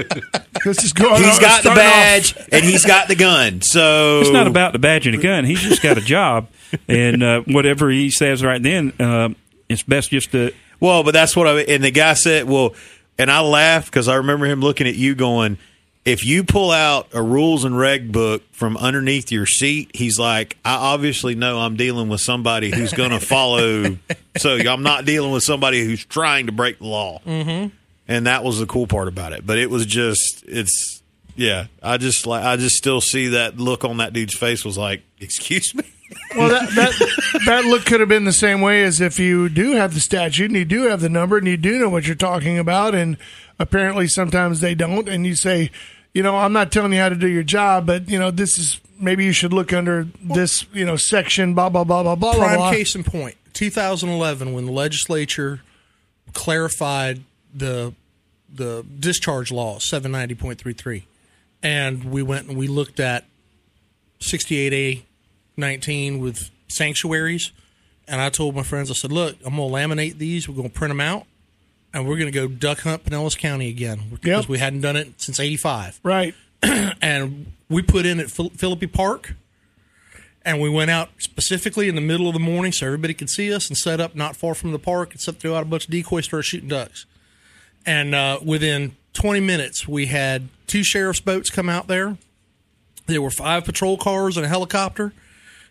this 0.64 0.83
is 0.85 0.92
going. 0.92 1.23
he's 1.23 1.37
on- 1.37 1.40
got 1.40 1.62
the 1.62 1.70
starting 1.70 1.70
off- 1.70 1.77
badge 1.77 2.35
and 2.51 2.64
he's 2.64 2.85
got 2.85 3.09
the 3.09 3.14
gun, 3.14 3.61
so 3.62 4.20
It's 4.20 4.31
not 4.31 4.47
about 4.47 4.73
the 4.73 4.79
badge 4.79 5.07
and 5.07 5.16
the 5.18 5.23
gun. 5.23 5.44
He's 5.44 5.61
just 5.62 5.83
got 5.83 5.97
a 5.99 6.03
job, 6.03 6.49
and 6.88 7.23
uh, 7.23 7.40
whatever 7.42 7.90
he 7.90 8.11
says 8.11 8.42
right 8.42 8.62
then, 8.62 8.92
uh, 8.99 9.29
it's 9.68 9.83
best 9.83 10.11
just 10.11 10.33
to. 10.33 10.53
Well, 10.81 11.03
but 11.03 11.13
that's 11.13 11.37
what 11.37 11.47
I 11.47 11.61
and 11.63 11.85
the 11.85 11.91
guy 11.91 12.15
said. 12.15 12.49
Well, 12.49 12.75
and 13.19 13.31
I 13.31 13.41
laughed 13.41 13.91
because 13.91 14.09
I 14.09 14.17
remember 14.17 14.47
him 14.47 14.61
looking 14.61 14.87
at 14.87 14.95
you 14.95 15.15
going, 15.15 15.59
"If 16.05 16.25
you 16.25 16.45
pull 16.45 16.71
out 16.71 17.09
a 17.13 17.23
rules 17.23 17.65
and 17.65 17.77
reg 17.77 18.13
book 18.13 18.43
from 18.53 18.77
underneath 18.77 19.31
your 19.31 19.47
seat, 19.47 19.91
he's 19.95 20.19
like, 20.19 20.57
I 20.65 20.75
obviously 20.75 21.35
know 21.35 21.61
I'm 21.61 21.77
dealing 21.77 22.09
with 22.09 22.21
somebody 22.21 22.71
who's 22.71 22.93
going 22.93 23.11
to 23.19 23.21
follow. 23.21 23.97
so 24.37 24.57
I'm 24.57 24.83
not 24.83 25.05
dealing 25.05 25.33
with 25.33 25.43
somebody 25.45 25.85
who's 25.85 26.05
trying 26.05 26.47
to 26.47 26.53
break 26.53 26.79
the 26.79 26.87
law. 26.87 27.21
Mm-hmm. 27.27 27.69
And 28.07 28.27
that 28.27 28.45
was 28.45 28.59
the 28.59 28.67
cool 28.67 28.87
part 28.87 29.09
about 29.09 29.33
it. 29.33 29.47
But 29.47 29.59
it 29.59 29.71
was 29.71 29.87
just, 29.87 30.45
it's." 30.47 31.01
Yeah, 31.37 31.67
I 31.83 31.97
just 31.97 32.29
like 32.29 32.45
I 32.45 32.57
just 32.57 32.77
still 32.77 33.01
see 33.01 33.29
that 33.29 33.57
look 33.57 33.85
on 33.85 33.97
that 33.97 34.13
dude's 34.13 34.37
face 34.37 34.65
was 34.65 34.79
like, 34.79 35.03
"Excuse 35.21 35.75
me." 35.75 35.83
Well, 36.37 36.48
that, 36.48 36.68
that 36.74 37.42
that 37.46 37.64
look 37.64 37.85
could 37.85 38.00
have 38.00 38.09
been 38.09 38.24
the 38.24 38.33
same 38.33 38.61
way 38.61 38.83
as 38.83 39.00
if 39.00 39.18
you 39.18 39.48
do 39.48 39.72
have 39.72 39.94
the 39.94 40.00
statute 40.00 40.50
and 40.50 40.57
you 40.57 40.64
do 40.64 40.88
have 40.88 41.00
the 41.00 41.09
number 41.09 41.38
and 41.38 41.46
you 41.46 41.57
do 41.57 41.79
know 41.79 41.88
what 41.88 42.07
you're 42.07 42.16
talking 42.16 42.59
about, 42.59 42.94
and 42.94 43.16
apparently 43.59 44.09
sometimes 44.09 44.61
they 44.61 44.74
don't, 44.74 45.09
and 45.09 45.27
you 45.27 45.37
say, 45.37 45.70
you 46.12 46.22
know, 46.22 46.37
I'm 46.37 46.53
not 46.53 46.72
telling 46.72 46.92
you 46.92 46.98
how 46.98 47.09
to 47.09 47.16
do 47.16 47.29
your 47.29 47.42
job, 47.42 47.87
but 47.87 48.09
you 48.09 48.18
know, 48.18 48.31
this 48.31 48.59
is 48.59 48.81
maybe 48.98 49.24
you 49.24 49.33
should 49.33 49.53
look 49.53 49.72
under 49.72 50.09
this, 50.22 50.66
you 50.72 50.85
know, 50.85 50.96
section, 50.96 51.55
blah 51.55 51.68
blah 51.68 51.85
blah 51.85 52.03
blah 52.03 52.14
blah 52.14 52.33
blah. 52.33 52.44
Prime 52.44 52.59
blah. 52.59 52.70
case 52.70 52.94
in 52.94 53.05
point, 53.05 53.37
2011, 53.53 54.53
when 54.53 54.66
the 54.66 54.72
legislature 54.72 55.62
clarified 56.33 57.22
the 57.55 57.94
the 58.53 58.85
discharge 59.00 59.50
law, 59.50 59.79
790.33, 59.79 61.03
and 61.62 62.05
we 62.05 62.22
went 62.22 62.48
and 62.48 62.57
we 62.57 62.68
looked 62.68 63.00
at 63.00 63.24
68A 64.20 65.03
19 65.57 66.19
with 66.21 66.51
sanctuaries, 66.69 67.53
and 68.09 68.21
I 68.21 68.29
told 68.31 68.55
my 68.55 68.62
friends, 68.62 68.90
I 68.90 68.95
said, 68.95 69.12
look, 69.12 69.37
I'm 69.45 69.57
going 69.57 69.69
to 69.71 69.75
laminate 69.75 70.19
these, 70.19 70.49
we're 70.49 70.55
going 70.57 70.69
to 70.71 70.75
print 70.75 70.90
them 70.90 71.01
out, 71.01 71.25
and 71.93 72.07
we're 72.09 72.17
going 72.19 72.31
to 72.33 72.38
go 72.38 72.49
duck 72.49 72.81
hunt 72.81 73.05
Pinellas 73.05 73.37
County 73.38 73.69
again 73.69 74.01
because 74.11 74.45
Yep. 74.45 74.49
we 74.49 74.59
hadn't 74.59 74.81
done 74.81 74.97
it 74.97 75.21
since 75.21 75.38
85 75.40 76.01
Right. 76.03 76.35
and 76.62 77.53
we 77.69 77.83
put 77.83 78.07
in 78.07 78.21
at 78.21 78.31
Phil- 78.31 78.51
Philippe 78.51 78.87
Park, 78.88 79.35
and 80.45 80.61
we 80.61 80.69
went 80.69 80.90
out 80.90 81.11
specifically 81.19 81.88
in 81.88 81.95
the 81.95 82.01
middle 82.01 82.27
of 82.29 82.35
the 82.35 82.40
morning 82.40 82.73
so 82.73 82.87
everybody 82.87 83.14
could 83.14 83.31
see 83.31 83.53
us, 83.55 83.69
and 83.69 83.77
set 83.77 84.01
up 84.01 84.14
not 84.14 84.37
far 84.37 84.55
from 84.55 84.73
the 84.73 84.79
park, 84.79 85.12
and 85.12 85.21
set 85.21 85.37
threw 85.37 85.55
out 85.55 85.62
a 85.62 85.67
bunch 85.67 85.85
of 85.87 85.90
decoys, 85.90 86.25
started 86.27 86.45
shooting 86.45 86.69
ducks, 86.69 87.07
and 87.87 88.14
uh, 88.14 88.38
within 88.45 88.97
20 89.14 89.40
minutes 89.40 89.87
we 89.87 90.07
had 90.07 90.49
two 90.67 90.83
sheriff's 90.83 91.21
boats 91.21 91.49
come 91.51 91.69
out 91.69 91.87
there. 91.87 92.17
There 93.07 93.21
were 93.23 93.31
five 93.31 93.64
patrol 93.64 93.97
cars 93.99 94.37
and 94.37 94.45
a 94.45 94.49
helicopter. 94.49 95.12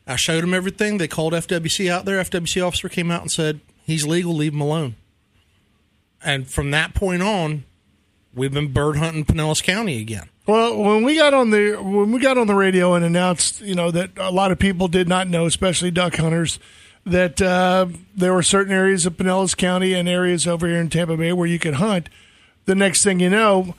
I 0.06 0.16
showed 0.16 0.44
them 0.44 0.54
everything. 0.54 0.98
They 0.98 1.08
called 1.08 1.34
FWC 1.34 1.90
out 1.90 2.06
there. 2.06 2.22
FWC 2.22 2.66
officer 2.66 2.90
came 2.90 3.10
out 3.12 3.22
and 3.22 3.32
said, 3.32 3.62
"He's 3.86 4.06
legal. 4.06 4.36
Leave 4.36 4.54
him 4.54 4.62
alone." 4.62 4.96
And 6.24 6.48
from 6.48 6.72
that 6.72 6.94
point 6.94 7.22
on, 7.22 7.64
we've 8.34 8.54
been 8.54 8.72
bird 8.72 8.98
hunting 8.98 9.26
Pinellas 9.26 9.64
County 9.64 10.00
again. 10.00 10.30
Well, 10.46 10.78
when 10.78 11.04
we 11.04 11.16
got 11.18 11.34
on 11.34 11.52
the 11.52 11.76
when 11.76 12.12
we 12.12 12.20
got 12.20 12.38
on 12.38 12.48
the 12.48 12.56
radio 12.56 12.96
and 12.96 13.06
announced, 13.06 13.62
you 13.62 13.76
know, 13.76 13.92
that 13.92 14.12
a 14.18 14.32
lot 14.32 14.52
of 14.52 14.60
people 14.60 14.88
did 14.88 15.08
not 15.08 15.30
know, 15.30 15.46
especially 15.46 15.90
duck 15.90 16.16
hunters, 16.16 16.60
that 17.06 17.42
uh, 17.42 17.88
there 18.16 18.34
were 18.34 18.44
certain 18.44 18.74
areas 18.74 19.06
of 19.06 19.14
Pinellas 19.16 19.56
County 19.56 19.94
and 19.94 20.10
areas 20.10 20.46
over 20.46 20.68
here 20.68 20.80
in 20.80 20.90
Tampa 20.90 21.16
Bay 21.16 21.32
where 21.32 21.48
you 21.48 21.60
could 21.60 21.76
hunt. 21.76 22.10
The 22.66 22.76
next 22.76 23.04
thing 23.04 23.20
you 23.20 23.30
know, 23.30 23.76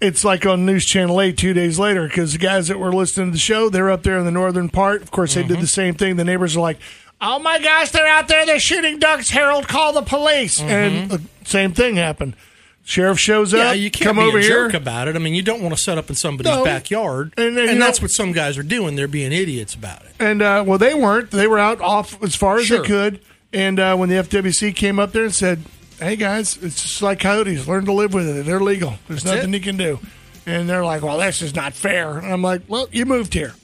it's 0.00 0.24
like 0.24 0.46
on 0.46 0.64
News 0.66 0.84
Channel 0.84 1.20
8 1.20 1.36
two 1.36 1.52
days 1.52 1.78
later 1.78 2.06
because 2.08 2.32
the 2.32 2.38
guys 2.38 2.68
that 2.68 2.78
were 2.78 2.92
listening 2.92 3.26
to 3.28 3.32
the 3.32 3.38
show, 3.38 3.68
they're 3.68 3.90
up 3.90 4.02
there 4.02 4.18
in 4.18 4.24
the 4.24 4.30
northern 4.30 4.68
part. 4.68 5.02
Of 5.02 5.10
course, 5.10 5.34
they 5.34 5.42
Mm-hmm. 5.42 5.54
did 5.54 5.60
the 5.60 5.66
same 5.66 5.94
thing. 5.94 6.16
The 6.16 6.24
neighbors 6.24 6.56
are 6.56 6.60
like, 6.60 6.78
oh 7.20 7.38
my 7.38 7.58
gosh, 7.58 7.90
they're 7.90 8.06
out 8.06 8.28
there. 8.28 8.46
They're 8.46 8.58
shooting 8.60 8.98
ducks. 8.98 9.30
Harold, 9.30 9.68
call 9.68 9.92
the 9.92 10.02
police. 10.02 10.60
And 10.60 11.10
the 11.10 11.20
same 11.44 11.72
thing 11.72 11.96
happened. 11.96 12.34
Sheriff 12.82 13.20
shows 13.20 13.50
Mm-hmm. 13.52 13.56
Yeah, 13.58 13.70
up. 13.70 13.76
you 13.76 13.90
can't 13.90 14.04
come 14.08 14.16
be 14.16 14.22
over 14.22 14.38
a 14.38 14.42
here. 14.42 14.50
jerk 14.70 14.74
about 14.74 15.06
it. 15.06 15.16
I 15.16 15.18
mean, 15.18 15.34
you 15.34 15.42
don't 15.42 15.60
want 15.60 15.76
to 15.76 15.80
set 15.80 15.98
up 15.98 16.08
in 16.08 16.16
somebody's 16.16 16.50
No. 16.52 16.64
backyard, 16.64 17.34
And 17.36 17.56
and, 17.58 17.70
you 17.72 17.78
that's 17.78 18.00
know- 18.00 18.04
what 18.04 18.10
some 18.10 18.32
guys 18.32 18.56
are 18.58 18.62
doing. 18.62 18.96
They're 18.96 19.06
being 19.06 19.32
idiots 19.32 19.74
about 19.74 20.02
it. 20.02 20.12
And 20.18 20.40
uh, 20.40 20.64
well, 20.66 20.78
they 20.78 20.94
weren't. 20.94 21.30
They 21.30 21.46
were 21.46 21.58
out 21.58 21.80
off 21.82 22.20
as 22.22 22.34
far 22.34 22.56
as 22.58 22.66
Sure. 22.66 22.80
they 22.80 22.86
could. 22.88 23.20
And 23.52 23.78
uh, 23.78 23.96
when 23.96 24.08
the 24.08 24.14
FWC 24.16 24.74
came 24.74 24.98
up 24.98 25.12
there 25.12 25.24
and 25.24 25.34
said, 25.34 25.60
"Hey 26.00 26.16
guys, 26.16 26.56
it's 26.62 26.82
just 26.82 27.02
like 27.02 27.20
coyotes. 27.20 27.66
Learn 27.68 27.84
to 27.86 27.92
live 27.92 28.14
with 28.14 28.28
it. 28.28 28.46
They're 28.46 28.60
legal. 28.60 28.94
There's 29.08 29.22
That's 29.22 29.36
nothing 29.36 29.54
it. 29.54 29.58
you 29.58 29.62
can 29.62 29.76
do." 29.76 29.98
And 30.46 30.68
they're 30.68 30.84
like, 30.84 31.02
"Well, 31.02 31.18
that's 31.18 31.38
just 31.38 31.54
not 31.54 31.74
fair." 31.74 32.18
And 32.18 32.32
I'm 32.32 32.42
like, 32.42 32.62
"Well, 32.68 32.88
you 32.90 33.04
moved 33.06 33.34
here, 33.34 33.54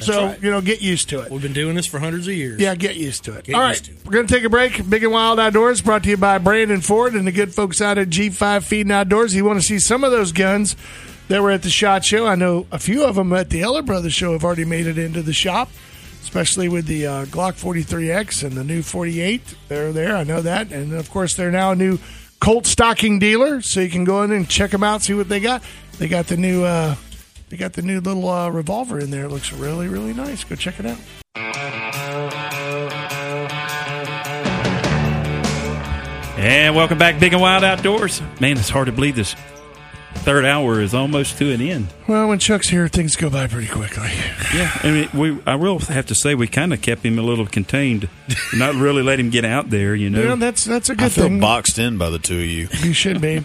so 0.00 0.26
right. 0.26 0.42
you 0.42 0.50
know, 0.50 0.60
get 0.60 0.80
used 0.80 1.08
to 1.10 1.20
it." 1.20 1.30
We've 1.30 1.42
been 1.42 1.52
doing 1.52 1.74
this 1.74 1.86
for 1.86 1.98
hundreds 1.98 2.28
of 2.28 2.34
years. 2.34 2.60
Yeah, 2.60 2.74
get 2.74 2.96
used 2.96 3.24
to 3.24 3.32
it. 3.36 3.44
Get 3.44 3.54
All 3.56 3.68
used 3.68 3.88
right, 3.88 3.96
to 3.96 4.00
it. 4.00 4.06
we're 4.06 4.12
going 4.12 4.26
to 4.26 4.34
take 4.34 4.44
a 4.44 4.48
break. 4.48 4.88
Big 4.88 5.02
and 5.02 5.12
Wild 5.12 5.40
Outdoors 5.40 5.80
brought 5.80 6.04
to 6.04 6.08
you 6.10 6.16
by 6.16 6.38
Brandon 6.38 6.80
Ford 6.80 7.14
and 7.14 7.26
the 7.26 7.32
good 7.32 7.52
folks 7.54 7.80
out 7.80 7.98
at 7.98 8.08
G5 8.08 8.62
Feeding 8.62 8.92
Outdoors. 8.92 9.34
You 9.34 9.44
want 9.44 9.60
to 9.60 9.66
see 9.66 9.78
some 9.78 10.04
of 10.04 10.10
those 10.12 10.32
guns 10.32 10.76
that 11.28 11.42
were 11.42 11.50
at 11.50 11.62
the 11.62 11.70
SHOT 11.70 12.04
Show. 12.04 12.26
I 12.26 12.34
know 12.34 12.66
a 12.72 12.78
few 12.78 13.04
of 13.04 13.14
them 13.16 13.32
at 13.32 13.50
the 13.50 13.60
Ellett 13.60 13.86
Brothers 13.86 14.14
Show 14.14 14.32
have 14.32 14.44
already 14.44 14.64
made 14.64 14.86
it 14.86 14.98
into 14.98 15.22
the 15.22 15.32
shop, 15.32 15.70
especially 16.22 16.68
with 16.68 16.86
the 16.86 17.06
uh, 17.06 17.24
Glock 17.26 17.54
43X 17.54 18.44
and 18.44 18.52
the 18.52 18.64
new 18.64 18.82
48. 18.82 19.42
They're 19.68 19.92
there. 19.92 20.16
I 20.16 20.24
know 20.24 20.40
that. 20.42 20.70
And, 20.72 20.92
of 20.92 21.10
course, 21.10 21.34
they're 21.34 21.50
now 21.50 21.72
a 21.72 21.76
new 21.76 21.98
Colt 22.40 22.66
stocking 22.66 23.18
dealer, 23.18 23.60
so 23.60 23.80
you 23.80 23.90
can 23.90 24.04
go 24.04 24.22
in 24.22 24.32
and 24.32 24.48
check 24.48 24.70
them 24.70 24.82
out, 24.82 25.02
see 25.02 25.12
what 25.12 25.28
they 25.28 25.40
got. 25.40 25.62
They 25.98 26.08
got 26.08 26.26
the 26.26 26.36
new... 26.36 26.64
Uh, 26.64 26.96
they 27.50 27.56
got 27.56 27.72
the 27.72 27.82
new 27.82 28.00
little 28.00 28.28
uh, 28.28 28.48
revolver 28.48 29.00
in 29.00 29.10
there. 29.10 29.24
It 29.24 29.30
looks 29.30 29.52
really, 29.52 29.88
really 29.88 30.14
nice. 30.14 30.44
Go 30.44 30.54
check 30.54 30.78
it 30.78 30.86
out. 30.86 30.98
And 36.38 36.74
welcome 36.74 36.96
back, 36.96 37.18
Big 37.20 37.32
and 37.32 37.42
Wild 37.42 37.64
Outdoors. 37.64 38.22
Man, 38.40 38.56
it's 38.56 38.70
hard 38.70 38.86
to 38.86 38.92
believe 38.92 39.16
this 39.16 39.34
third 40.22 40.44
hour 40.44 40.80
is 40.80 40.94
almost 40.94 41.38
to 41.38 41.50
an 41.52 41.60
end. 41.60 41.88
Well, 42.06 42.28
when 42.28 42.38
Chuck's 42.38 42.68
here, 42.68 42.88
things 42.88 43.16
go 43.16 43.30
by 43.30 43.46
pretty 43.46 43.68
quickly. 43.68 44.08
Yeah, 44.54 44.70
I 44.82 44.90
mean, 44.90 45.08
we 45.14 45.38
I 45.46 45.56
will 45.56 45.78
have 45.80 46.06
to 46.06 46.14
say 46.14 46.34
we 46.34 46.46
kind 46.46 46.72
of 46.72 46.80
kept 46.82 47.04
him 47.04 47.18
a 47.18 47.22
little 47.22 47.46
contained, 47.46 48.08
not 48.54 48.74
really 48.74 49.02
let 49.02 49.18
him 49.20 49.30
get 49.30 49.44
out 49.44 49.70
there. 49.70 49.94
You 49.94 50.10
know, 50.10 50.22
Yeah, 50.22 50.34
that's 50.36 50.64
that's 50.64 50.88
a 50.90 50.94
good 50.94 51.04
I 51.06 51.08
feel 51.08 51.24
thing. 51.24 51.40
boxed 51.40 51.78
in 51.78 51.98
by 51.98 52.10
the 52.10 52.18
two 52.18 52.38
of 52.38 52.44
you. 52.46 52.68
You 52.82 52.92
should 52.92 53.20
be. 53.20 53.42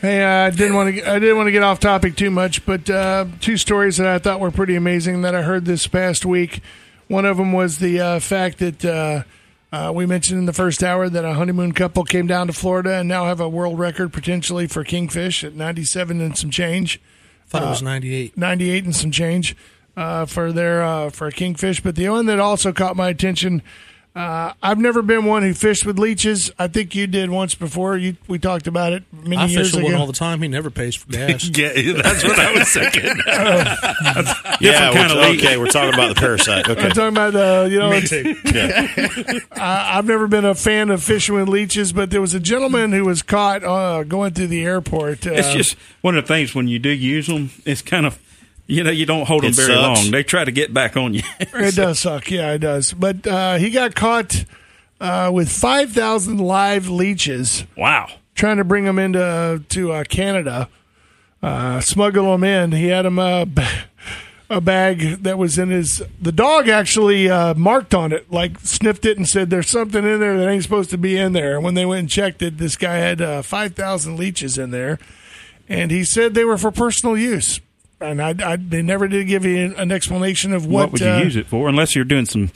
hey, 0.00 0.22
uh, 0.24 0.46
I 0.46 0.50
didn't 0.50 0.74
want 0.76 0.94
to. 0.96 1.10
I 1.10 1.18
didn't 1.18 1.36
want 1.36 1.46
to 1.48 1.52
get 1.52 1.62
off 1.62 1.80
topic 1.80 2.16
too 2.16 2.30
much, 2.30 2.64
but 2.66 2.88
uh, 2.90 3.26
two 3.40 3.56
stories 3.56 3.96
that 3.98 4.06
I 4.06 4.18
thought 4.18 4.40
were 4.40 4.50
pretty 4.50 4.76
amazing 4.76 5.22
that 5.22 5.34
I 5.34 5.42
heard 5.42 5.64
this 5.64 5.86
past 5.86 6.24
week. 6.24 6.60
One 7.08 7.24
of 7.26 7.36
them 7.36 7.52
was 7.52 7.78
the 7.78 8.00
uh, 8.00 8.20
fact 8.20 8.58
that 8.58 9.24
uh, 9.74 9.88
uh, 9.88 9.92
we 9.92 10.06
mentioned 10.06 10.38
in 10.38 10.46
the 10.46 10.52
first 10.52 10.82
hour 10.82 11.08
that 11.08 11.24
a 11.24 11.34
honeymoon 11.34 11.72
couple 11.72 12.04
came 12.04 12.26
down 12.26 12.46
to 12.46 12.52
Florida 12.52 12.94
and 12.94 13.08
now 13.08 13.24
have 13.24 13.40
a 13.40 13.48
world 13.48 13.78
record 13.78 14.12
potentially 14.12 14.66
for 14.66 14.84
kingfish 14.84 15.42
at 15.42 15.54
97 15.54 16.20
and 16.20 16.38
some 16.38 16.50
change. 16.50 17.00
I 17.46 17.48
thought 17.48 17.62
it 17.64 17.70
was 17.70 17.82
98. 17.82 18.36
98 18.36 18.84
and 18.84 18.96
some 18.96 19.10
change 19.10 19.56
uh, 19.96 20.26
for 20.26 20.52
their 20.52 20.82
uh, 20.82 21.10
for 21.10 21.26
a 21.26 21.32
kingfish. 21.32 21.80
But 21.80 21.96
the 21.96 22.08
one 22.08 22.26
that 22.26 22.38
also 22.38 22.72
caught 22.72 22.96
my 22.96 23.08
attention 23.08 23.62
Uh, 24.14 24.52
I've 24.62 24.78
never 24.78 25.02
been 25.02 25.24
one 25.24 25.42
who 25.42 25.52
fished 25.54 25.84
with 25.84 25.98
leeches. 25.98 26.48
I 26.56 26.68
think 26.68 26.94
you 26.94 27.08
did 27.08 27.30
once 27.30 27.56
before. 27.56 27.96
You 27.96 28.16
we 28.28 28.38
talked 28.38 28.68
about 28.68 28.92
it 28.92 29.02
many 29.12 29.36
I 29.38 29.46
years 29.46 29.72
fish 29.72 29.74
with 29.74 29.82
ago. 29.86 29.92
one 29.92 30.00
all 30.00 30.06
the 30.06 30.12
time. 30.12 30.40
He 30.40 30.46
never 30.46 30.70
pays 30.70 30.94
for 30.94 31.10
gas. 31.10 31.50
Yeah, 31.56 31.72
that's 32.00 32.22
what 32.22 32.38
I 32.38 32.52
was 32.52 32.68
thinking. 32.72 33.10
Yeah, 34.60 34.92
kind 34.92 35.10
of 35.10 35.18
we're- 35.18 35.36
okay, 35.36 35.56
we're 35.56 35.66
talking 35.66 35.92
about 35.94 36.14
the 36.14 36.20
parasite. 36.20 36.68
Okay. 36.74 36.80
I'm 36.80 36.90
talking 36.92 37.08
about 37.08 37.34
uh, 37.34 37.66
you 37.68 37.78
know 37.80 37.90
Me 37.90 37.98
it's, 37.98 38.10
too. 38.10 39.40
I, 39.52 39.98
I've 39.98 40.06
never 40.06 40.28
been 40.28 40.44
a 40.44 40.54
fan 40.54 40.90
of 40.90 41.02
fishing 41.02 41.34
with 41.34 41.48
leeches, 41.48 41.92
but 41.92 42.10
there 42.10 42.20
was 42.20 42.34
a 42.34 42.40
gentleman 42.40 42.92
who 42.92 43.04
was 43.04 43.20
caught 43.22 43.64
uh, 43.64 44.04
going 44.04 44.32
through 44.32 44.46
the 44.46 44.64
airport. 44.64 45.26
Uh, 45.26 45.32
It's 45.32 45.52
just 45.52 45.76
one 46.02 46.16
of 46.16 46.24
the 46.24 46.28
things 46.28 46.54
when 46.54 46.68
you 46.68 46.78
do 46.78 46.88
use 46.90 47.26
them, 47.26 47.50
it's 47.66 47.82
kind 47.82 48.06
of, 48.06 48.18
you 48.66 48.82
know, 48.84 48.90
you 48.90 49.06
don't 49.06 49.26
hold 49.26 49.42
them 49.42 49.50
It 49.50 49.56
very 49.56 49.74
sucks. 49.74 50.02
long. 50.02 50.10
They 50.10 50.22
try 50.22 50.44
to 50.44 50.52
get 50.52 50.72
back 50.72 50.96
on 50.96 51.14
you. 51.14 51.22
it 51.40 51.74
does 51.74 51.98
suck. 52.00 52.30
Yeah, 52.30 52.52
it 52.52 52.58
does. 52.58 52.92
But 52.92 53.26
uh, 53.26 53.56
he 53.56 53.70
got 53.70 53.94
caught 53.94 54.44
uh, 55.00 55.30
with 55.32 55.50
five 55.50 55.92
thousand 55.92 56.38
live 56.38 56.88
leeches. 56.88 57.64
wow. 57.76 58.08
trying 58.34 58.56
to 58.58 58.64
bring 58.64 58.84
them 58.84 58.98
into 58.98 59.62
to 59.68 59.92
uh, 59.92 60.04
Canada, 60.04 60.68
uh, 61.42 61.80
smuggle 61.80 62.32
them 62.32 62.44
in. 62.44 62.72
He 62.72 62.86
had 62.88 63.04
him 63.06 63.18
uh, 63.18 63.44
b- 63.44 63.62
a 64.50 64.60
bag 64.60 65.22
that 65.24 65.36
was 65.38 65.58
in 65.58 65.70
his. 65.70 66.02
The 66.20 66.32
dog 66.32 66.68
actually 66.68 67.28
uh, 67.28 67.54
marked 67.54 67.94
on 67.94 68.12
it, 68.12 68.30
like 68.32 68.58
sniffed 68.60 69.04
it 69.04 69.16
and 69.18 69.28
said, 69.28 69.50
"There's 69.50 69.68
something 69.68 70.04
in 70.04 70.20
there 70.20 70.38
that 70.38 70.48
ain't 70.48 70.62
supposed 70.62 70.90
to 70.90 70.98
be 70.98 71.16
in 71.16 71.32
there." 71.32 71.56
And 71.56 71.64
when 71.64 71.74
they 71.74 71.84
went 71.86 72.00
and 72.00 72.08
checked 72.10 72.40
it, 72.42 72.56
this 72.58 72.76
guy 72.76 72.94
had 72.96 73.20
uh, 73.20 73.42
five 73.42 73.74
thousand 73.74 74.16
leeches 74.18 74.56
in 74.58 74.70
there, 74.70 74.98
and 75.68 75.90
he 75.90 76.04
said 76.04 76.32
they 76.34 76.44
were 76.44 76.58
for 76.58 76.70
personal 76.70 77.16
use. 77.16 77.60
And 78.04 78.22
I, 78.22 78.34
I 78.52 78.56
they 78.56 78.82
never 78.82 79.08
did 79.08 79.26
give 79.26 79.44
you 79.44 79.74
an 79.76 79.90
explanation 79.92 80.52
of 80.52 80.66
what, 80.66 80.72
What, 80.84 80.92
would 80.92 81.00
you 81.00 81.08
uh, 81.08 81.18
use 81.22 81.36
it 81.36 81.46
for? 81.46 81.68
Unless 81.68 81.94
you're 81.96 82.04
doing 82.04 82.26
some 82.26 82.50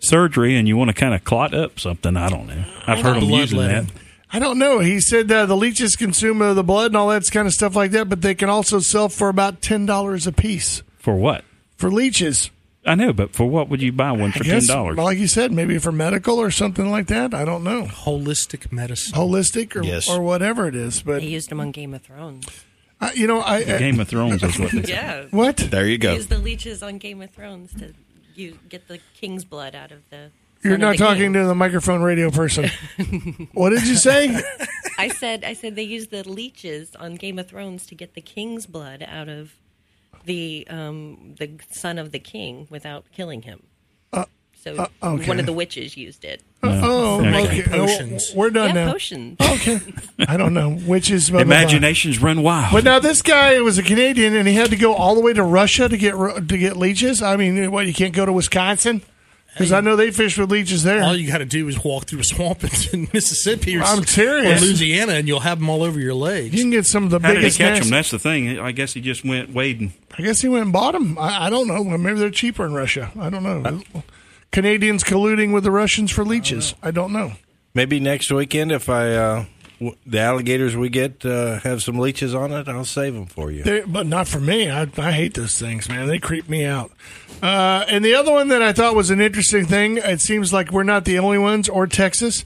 surgery 0.00 0.56
and 0.56 0.68
you 0.68 0.76
want 0.76 0.88
to 0.88 0.94
kind 0.94 1.14
of 1.14 1.24
clot 1.24 1.54
up 1.54 1.80
something. 1.80 2.16
I 2.16 2.28
don't 2.28 2.46
know. 2.46 2.64
I've 2.86 3.00
heard 3.02 3.16
them 3.20 3.30
using 3.30 3.58
that. 3.58 3.86
I 4.32 4.38
don't 4.38 4.58
know. 4.58 4.80
He 4.80 5.00
said 5.00 5.30
uh, 5.30 5.46
the 5.46 5.56
leeches 5.56 5.94
consume 5.96 6.42
uh, 6.42 6.54
the 6.54 6.64
blood 6.64 6.86
and 6.86 6.96
all 6.96 7.08
that 7.08 7.22
kind 7.30 7.46
of 7.46 7.52
stuff 7.54 7.76
like 7.76 7.92
that, 7.92 8.08
but 8.08 8.20
they 8.20 8.34
can 8.34 8.48
also 8.48 8.80
sell 8.80 9.08
for 9.08 9.28
about 9.28 9.62
ten 9.62 9.86
dollars 9.86 10.26
a 10.26 10.32
piece 10.32 10.82
For 10.98 11.14
what? 11.14 11.44
for 11.76 11.90
leeches. 11.90 12.50
I 12.86 12.96
know, 12.96 13.12
but 13.14 13.32
for 13.32 13.46
what 13.46 13.70
would 13.70 13.80
you 13.80 13.92
buy 13.92 14.12
one 14.12 14.30
I 14.34 14.38
for 14.38 14.44
ten 14.44 14.66
dollars? 14.66 14.98
like 14.98 15.16
you 15.18 15.26
said, 15.28 15.52
maybe 15.52 15.78
for 15.78 15.92
medical 15.92 16.38
or 16.38 16.50
something 16.50 16.90
like 16.90 17.06
that. 17.06 17.32
I 17.32 17.44
don't 17.44 17.62
know, 17.64 17.84
Holistic 17.84 18.70
medicine. 18.72 19.14
holistic 19.14 19.74
or 19.76 19.84
Yes. 19.84 20.08
or 20.10 20.20
whatever 20.20 20.66
it 20.66 20.74
is. 20.74 21.00
But 21.02 21.20
They 21.20 21.28
used 21.28 21.48
them 21.48 21.60
on 21.60 21.70
Game 21.70 21.94
of 21.94 22.02
Thrones. 22.02 22.46
Uh, 23.04 23.10
you 23.14 23.26
know, 23.26 23.40
I, 23.40 23.56
I 23.56 23.78
Game 23.78 24.00
of 24.00 24.08
Thrones 24.08 24.42
is 24.42 24.58
what. 24.58 24.72
They, 24.72 24.82
Yeah. 24.92 25.26
what? 25.30 25.56
There 25.56 25.86
you 25.86 25.98
go. 25.98 26.14
Use 26.14 26.26
the 26.26 26.38
leeches 26.38 26.82
on 26.82 26.98
Game 26.98 27.22
of 27.22 27.30
Thrones 27.30 27.74
to 27.74 27.94
you 28.34 28.58
get 28.68 28.88
the 28.88 28.98
king's 29.14 29.44
blood 29.44 29.74
out 29.74 29.92
of 29.92 30.08
the. 30.10 30.30
You're 30.62 30.78
not 30.78 30.96
talking 30.96 31.24
king. 31.24 31.32
to 31.34 31.44
the 31.44 31.54
microphone 31.54 32.02
radio 32.02 32.30
person. 32.30 32.70
what 33.52 33.70
did 33.70 33.86
you 33.86 33.96
say? 33.96 34.42
I 34.98 35.08
said. 35.08 35.44
I 35.44 35.52
said 35.52 35.76
they 35.76 35.82
use 35.82 36.06
the 36.06 36.26
leeches 36.28 36.96
on 36.96 37.16
Game 37.16 37.38
of 37.38 37.48
Thrones 37.48 37.86
to 37.86 37.94
get 37.94 38.14
the 38.14 38.22
king's 38.22 38.66
blood 38.66 39.04
out 39.06 39.28
of 39.28 39.52
the 40.24 40.66
um, 40.70 41.34
the 41.38 41.58
son 41.70 41.98
of 41.98 42.12
the 42.12 42.18
king 42.18 42.66
without 42.70 43.04
killing 43.12 43.42
him. 43.42 43.62
So 44.64 44.74
uh, 44.76 44.86
okay. 45.14 45.28
one 45.28 45.38
of 45.38 45.44
the 45.44 45.52
witches 45.52 45.94
used 45.94 46.24
it. 46.24 46.42
oh, 46.62 47.20
Okay. 47.20 47.60
okay. 47.60 47.62
Potions. 47.68 48.32
We're 48.34 48.48
done 48.48 48.68
yeah, 48.74 48.86
now. 48.86 48.92
potions. 48.92 49.36
Okay. 49.40 49.78
I 50.26 50.38
don't 50.38 50.54
know 50.54 50.70
which 50.70 51.10
is 51.10 51.28
blah, 51.28 51.40
blah, 51.40 51.44
blah. 51.44 51.56
Imaginations 51.58 52.18
run 52.18 52.42
wild. 52.42 52.72
But 52.72 52.84
now 52.84 52.98
this 52.98 53.20
guy 53.20 53.60
was 53.60 53.76
a 53.76 53.82
Canadian, 53.82 54.34
and 54.34 54.48
he 54.48 54.54
had 54.54 54.70
to 54.70 54.76
go 54.76 54.94
all 54.94 55.14
the 55.14 55.20
way 55.20 55.34
to 55.34 55.42
Russia 55.42 55.88
to 55.88 55.96
get 55.98 56.12
to 56.12 56.58
get 56.58 56.78
leeches. 56.78 57.20
I 57.20 57.36
mean, 57.36 57.70
what 57.70 57.86
you 57.86 57.92
can't 57.92 58.14
go 58.14 58.24
to 58.24 58.32
Wisconsin 58.32 59.02
because 59.52 59.70
I 59.70 59.80
know 59.80 59.94
they 59.96 60.10
fish 60.10 60.36
with 60.36 60.50
leeches 60.50 60.82
there. 60.82 61.02
All 61.04 61.14
you 61.14 61.30
got 61.30 61.38
to 61.38 61.44
do 61.44 61.68
is 61.68 61.84
walk 61.84 62.06
through 62.06 62.20
a 62.20 62.24
swamp 62.24 62.64
in 62.92 63.08
Mississippi 63.12 63.76
or, 63.76 63.82
I'm 63.82 64.02
serious. 64.04 64.60
or 64.62 64.64
Louisiana, 64.64 65.12
and 65.12 65.28
you'll 65.28 65.40
have 65.40 65.60
them 65.60 65.68
all 65.70 65.82
over 65.84 66.00
your 66.00 66.14
legs. 66.14 66.54
you 66.54 66.60
can 66.62 66.70
get 66.70 66.86
some 66.86 67.04
of 67.04 67.10
the 67.10 67.20
How 67.20 67.28
did 67.28 67.36
he 67.36 67.42
biggest. 67.42 67.58
catch 67.58 67.68
nasty- 67.74 67.84
them? 67.84 67.90
That's 67.90 68.10
the 68.10 68.18
thing. 68.18 68.58
I 68.58 68.72
guess 68.72 68.94
he 68.94 69.00
just 69.00 69.24
went 69.24 69.50
wading. 69.50 69.92
I 70.18 70.22
guess 70.22 70.40
he 70.40 70.48
went 70.48 70.64
and 70.64 70.72
bought 70.72 70.92
them. 70.92 71.16
I, 71.18 71.46
I 71.46 71.50
don't 71.50 71.68
know. 71.68 71.84
Maybe 71.84 72.18
they're 72.18 72.30
cheaper 72.30 72.64
in 72.66 72.72
Russia. 72.72 73.12
I 73.20 73.30
don't 73.30 73.42
know. 73.44 73.82
Canadians 74.54 75.02
colluding 75.02 75.52
with 75.52 75.64
the 75.64 75.72
Russians 75.72 76.12
for 76.12 76.24
leeches. 76.24 76.76
I 76.80 76.92
don't 76.92 77.12
know. 77.12 77.32
Maybe 77.74 77.98
next 77.98 78.30
weekend, 78.30 78.70
if 78.70 78.88
I 78.88 79.12
uh, 79.12 79.44
w- 79.80 79.96
the 80.06 80.20
alligators 80.20 80.76
we 80.76 80.88
get 80.90 81.26
uh, 81.26 81.58
have 81.58 81.82
some 81.82 81.98
leeches 81.98 82.36
on 82.36 82.52
it, 82.52 82.68
I'll 82.68 82.84
save 82.84 83.14
them 83.14 83.26
for 83.26 83.50
you. 83.50 83.64
They're, 83.64 83.84
but 83.84 84.06
not 84.06 84.28
for 84.28 84.38
me. 84.38 84.70
I, 84.70 84.88
I 84.96 85.10
hate 85.10 85.34
those 85.34 85.58
things, 85.58 85.88
man. 85.88 86.06
They 86.06 86.20
creep 86.20 86.48
me 86.48 86.64
out. 86.64 86.92
Uh, 87.42 87.84
and 87.88 88.04
the 88.04 88.14
other 88.14 88.30
one 88.30 88.46
that 88.46 88.62
I 88.62 88.72
thought 88.72 88.94
was 88.94 89.10
an 89.10 89.20
interesting 89.20 89.66
thing, 89.66 89.96
it 89.96 90.20
seems 90.20 90.52
like 90.52 90.70
we're 90.70 90.84
not 90.84 91.04
the 91.04 91.18
only 91.18 91.38
ones, 91.38 91.68
or 91.68 91.88
Texas. 91.88 92.44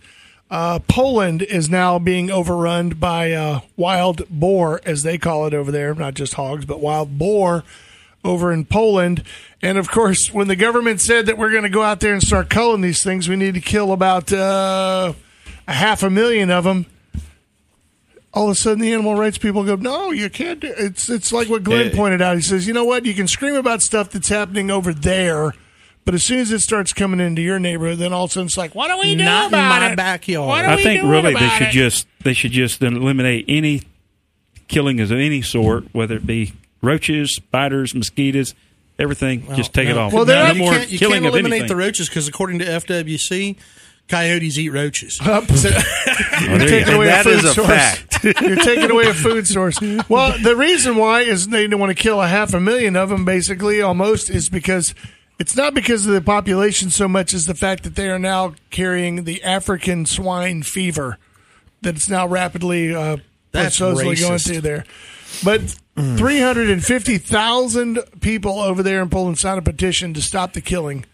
Uh, 0.50 0.78
Poland 0.88 1.42
is 1.42 1.68
now 1.68 1.98
being 1.98 2.30
overrun 2.30 2.88
by 2.88 3.32
uh, 3.32 3.60
wild 3.76 4.26
boar, 4.30 4.80
as 4.86 5.02
they 5.02 5.18
call 5.18 5.46
it 5.46 5.52
over 5.52 5.70
there. 5.70 5.94
Not 5.94 6.14
just 6.14 6.32
hogs, 6.34 6.64
but 6.64 6.80
wild 6.80 7.18
boar 7.18 7.64
over 8.24 8.50
in 8.50 8.64
Poland. 8.64 9.22
And 9.60 9.76
of 9.76 9.90
course, 9.90 10.32
when 10.32 10.46
the 10.48 10.56
government 10.56 11.00
said 11.00 11.26
that 11.26 11.36
we're 11.36 11.50
going 11.50 11.64
to 11.64 11.68
go 11.68 11.82
out 11.82 12.00
there 12.00 12.12
and 12.12 12.22
start 12.22 12.48
culling 12.48 12.80
these 12.80 13.02
things, 13.02 13.28
we 13.28 13.36
need 13.36 13.54
to 13.54 13.60
kill 13.60 13.92
about 13.92 14.32
uh, 14.32 15.12
a 15.66 15.72
half 15.72 16.02
a 16.02 16.10
million 16.10 16.50
of 16.50 16.64
them 16.64 16.86
all 18.34 18.44
of 18.44 18.52
a 18.52 18.54
sudden 18.54 18.80
the 18.80 18.92
animal 18.92 19.14
rights 19.16 19.38
people 19.38 19.64
go, 19.64 19.74
no, 19.74 20.10
you 20.10 20.28
can't. 20.30 20.60
Do 20.60 20.72
it's 20.76 21.08
it's 21.08 21.32
like 21.32 21.48
what 21.48 21.64
Glenn 21.64 21.90
pointed 21.90 22.22
out. 22.22 22.36
He 22.36 22.42
says, 22.42 22.66
you 22.66 22.72
know 22.74 22.84
what, 22.84 23.06
you 23.06 23.14
can 23.14 23.26
scream 23.26 23.54
about 23.54 23.80
stuff 23.80 24.10
that's 24.10 24.28
happening 24.28 24.70
over 24.70 24.92
there, 24.92 25.54
but 26.04 26.14
as 26.14 26.24
soon 26.24 26.38
as 26.38 26.52
it 26.52 26.60
starts 26.60 26.92
coming 26.92 27.20
into 27.20 27.42
your 27.42 27.58
neighborhood, 27.58 27.98
then 27.98 28.12
all 28.12 28.24
of 28.24 28.30
a 28.30 28.32
sudden 28.34 28.46
it's 28.46 28.56
like, 28.56 28.74
what 28.74 28.88
do 28.88 28.98
we 28.98 29.14
do 29.16 29.24
Not 29.24 29.46
in 29.46 29.58
my 29.58 29.92
it? 29.92 29.96
backyard. 29.96 30.46
What 30.46 30.64
are 30.64 30.68
I 30.68 30.76
we 30.76 30.82
think 30.84 31.00
doing 31.00 31.10
really 31.10 31.32
they 31.32 31.38
about 31.38 31.58
should 31.58 31.66
it? 31.68 31.72
just 31.72 32.06
they 32.22 32.32
should 32.34 32.52
just 32.52 32.82
eliminate 32.82 33.46
any 33.48 33.82
killing 34.68 35.00
of 35.00 35.10
any 35.10 35.42
sort, 35.42 35.84
whether 35.92 36.14
it 36.16 36.26
be 36.26 36.52
roaches, 36.82 37.34
spiders, 37.34 37.94
mosquitoes, 37.94 38.54
everything. 38.98 39.46
just 39.54 39.72
take 39.72 39.88
it 39.88 39.96
off. 39.98 40.12
Well, 40.12 40.24
they're 40.24 40.36
no 40.42 40.46
not- 40.48 40.56
you 40.56 40.62
more 40.62 40.72
can't, 40.72 40.90
you 40.90 40.98
killing 40.98 41.22
can't 41.22 41.26
eliminate 41.26 41.60
anything. 41.62 41.68
the 41.68 41.76
roaches 41.76 42.08
because 42.08 42.28
according 42.28 42.58
to 42.60 42.64
FWC, 42.64 43.56
coyotes 44.08 44.58
eat 44.58 44.70
roaches. 44.70 45.18
Up, 45.24 45.50
so- 45.52 45.70
Oh, 46.40 46.56
you're 46.56 46.68
taking 46.68 46.94
away 46.94 47.06
That 47.06 47.26
a 47.26 47.30
food 47.30 47.44
a 47.44 47.48
source. 47.54 47.66
fact. 47.68 48.24
you're 48.42 48.56
taking 48.56 48.90
away 48.90 49.06
a 49.08 49.14
food 49.14 49.46
source. 49.46 49.78
Well, 50.08 50.36
the 50.42 50.54
reason 50.56 50.96
why 50.96 51.20
is 51.22 51.48
they 51.48 51.66
don't 51.66 51.80
want 51.80 51.96
to 51.96 52.00
kill 52.02 52.20
a 52.22 52.28
half 52.28 52.54
a 52.54 52.60
million 52.60 52.96
of 52.96 53.08
them, 53.10 53.24
basically, 53.24 53.80
almost, 53.82 54.30
is 54.30 54.48
because 54.48 54.94
it's 55.38 55.56
not 55.56 55.74
because 55.74 56.06
of 56.06 56.12
the 56.14 56.20
population 56.20 56.90
so 56.90 57.06
much 57.08 57.34
as 57.34 57.44
the 57.44 57.54
fact 57.54 57.82
that 57.84 57.94
they 57.96 58.08
are 58.08 58.18
now 58.18 58.54
carrying 58.70 59.24
the 59.24 59.42
African 59.44 60.06
swine 60.06 60.62
fever 60.62 61.18
that 61.82 61.96
it's 61.96 62.08
now 62.08 62.26
rapidly 62.26 62.94
uh, 62.94 63.18
That's 63.52 63.76
supposedly 63.76 64.16
going 64.16 64.38
through 64.38 64.60
there. 64.62 64.84
But 65.44 65.76
350,000 66.16 67.98
people 68.20 68.58
over 68.60 68.82
there 68.82 69.00
in 69.02 69.08
Poland 69.10 69.38
signed 69.38 69.58
a 69.58 69.62
petition 69.62 70.14
to 70.14 70.20
stop 70.22 70.52
the 70.52 70.60
killing, 70.60 71.04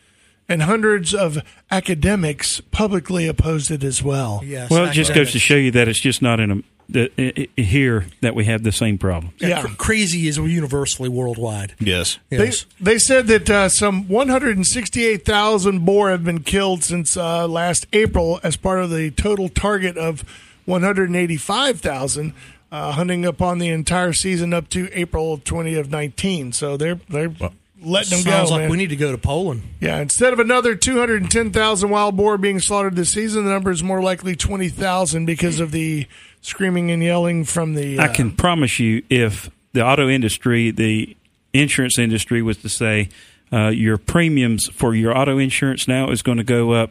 and 0.49 0.62
hundreds 0.62 1.14
of 1.14 1.39
academics 1.70 2.61
publicly 2.70 3.26
opposed 3.28 3.70
it 3.70 3.82
as 3.85 4.03
well. 4.03 4.43
Yes, 4.45 4.70
well, 4.70 4.85
it 4.87 4.93
just 4.93 5.14
goes 5.14 5.32
to 5.32 5.39
show 5.39 5.57
you 5.57 5.70
that 5.72 5.89
it's 5.89 6.01
just 6.01 6.20
not 6.22 6.41
in 6.41 6.51
a 6.51 6.57
the, 6.87 7.11
i- 7.18 7.49
i- 7.57 7.61
here 7.62 8.05
that 8.20 8.35
we 8.35 8.45
have 8.45 8.62
the 8.62 8.70
same 8.70 8.99
problem. 8.99 9.32
Yeah. 9.39 9.62
Cr- 9.62 9.74
crazy 9.76 10.28
is 10.28 10.37
universally 10.37 11.09
worldwide. 11.09 11.74
Yes. 11.80 12.18
Yes. 12.30 12.66
They, 12.78 12.93
they 12.93 12.99
said 12.99 13.26
that 13.28 13.49
uh, 13.49 13.68
some 13.70 14.07
168,000 14.07 15.85
boar 15.87 16.11
have 16.11 16.24
been 16.24 16.41
killed 16.43 16.85
since 16.85 17.16
uh, 17.16 17.49
last 17.49 17.87
April 17.95 18.39
as 18.43 18.59
part 18.59 18.80
of 18.80 18.91
the 18.91 19.11
total 19.12 19.49
target 19.49 19.97
of 19.97 20.24
185,000 20.66 22.35
uh, 22.75 22.91
hunting 22.91 23.25
upon 23.25 23.59
the 23.59 23.68
entire 23.68 24.12
season 24.12 24.53
up 24.53 24.68
to 24.68 24.91
April 24.93 25.39
20 25.39 25.77
of 25.77 25.93
19. 25.93 26.51
So 26.53 26.77
they're 26.77 26.99
they're 27.09 27.33
letting 27.81 28.11
them 28.11 28.18
Sounds 28.18 28.51
go. 28.51 28.57
like 28.57 28.62
man. 28.62 28.70
we 28.70 28.77
need 28.77 28.89
to 28.89 28.97
go 28.97 29.12
to 29.12 29.18
Poland. 29.18 29.62
yeah, 29.81 30.01
instead 30.01 30.33
of 30.33 30.41
another 30.41 30.75
210,000 30.75 31.89
wild 31.89 32.16
boar 32.16 32.37
being 32.37 32.59
slaughtered 32.59 32.97
this 32.97 33.12
season, 33.12 33.45
the 33.45 33.51
number 33.53 33.70
is 33.70 33.85
more 33.85 34.03
likely 34.03 34.35
20,000 34.35 35.25
because 35.25 35.61
of 35.61 35.70
the 35.70 36.09
screaming 36.41 36.91
and 36.91 37.01
yelling 37.01 37.45
from 37.45 37.75
the. 37.75 38.01
I 38.01 38.07
uh, 38.07 38.12
can 38.12 38.33
promise 38.33 38.81
you, 38.81 39.05
if 39.09 39.51
the 39.72 39.87
auto 39.87 40.09
industry, 40.09 40.72
the 40.72 41.16
insurance 41.53 41.97
industry, 41.97 42.43
was 42.43 42.57
to 42.59 42.68
say 42.68 43.09
uh, 43.53 43.68
your 43.68 43.99
premiums 43.99 44.66
for 44.72 44.97
your 44.97 45.16
auto 45.16 45.39
insurance 45.39 45.87
now 45.87 46.11
is 46.11 46.22
going 46.22 46.39
to 46.39 46.45
go 46.45 46.72
up 46.72 46.91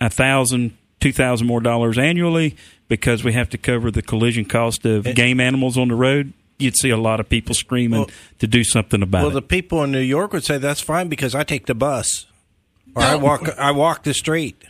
a 0.00 0.10
thousand, 0.10 0.76
two 0.98 1.12
thousand 1.12 1.46
more 1.46 1.60
dollars 1.60 1.96
annually 1.96 2.56
because 2.92 3.24
we 3.24 3.32
have 3.32 3.48
to 3.48 3.56
cover 3.56 3.90
the 3.90 4.02
collision 4.02 4.44
cost 4.44 4.84
of 4.84 5.04
game 5.14 5.40
animals 5.40 5.78
on 5.78 5.88
the 5.88 5.94
road. 5.94 6.34
You'd 6.58 6.76
see 6.76 6.90
a 6.90 6.96
lot 6.98 7.20
of 7.20 7.28
people 7.30 7.54
screaming 7.54 8.00
Well- 8.00 8.10
to 8.40 8.46
do 8.46 8.62
something 8.64 9.00
about 9.02 9.20
Well, 9.20 9.30
it. 9.30 9.32
Well, 9.32 9.40
the 9.40 9.46
people 9.46 9.82
in 9.82 9.92
New 9.92 9.98
York 10.00 10.34
would 10.34 10.44
say 10.44 10.58
that's 10.58 10.82
fine 10.82 11.08
because 11.08 11.34
I 11.34 11.42
take 11.42 11.64
the 11.64 11.74
bus 11.74 12.26
or 12.94 13.02
I 13.02 13.14
walk. 13.14 13.48
I 13.58 13.70
walk 13.70 14.02
the 14.02 14.12
street. 14.12 14.62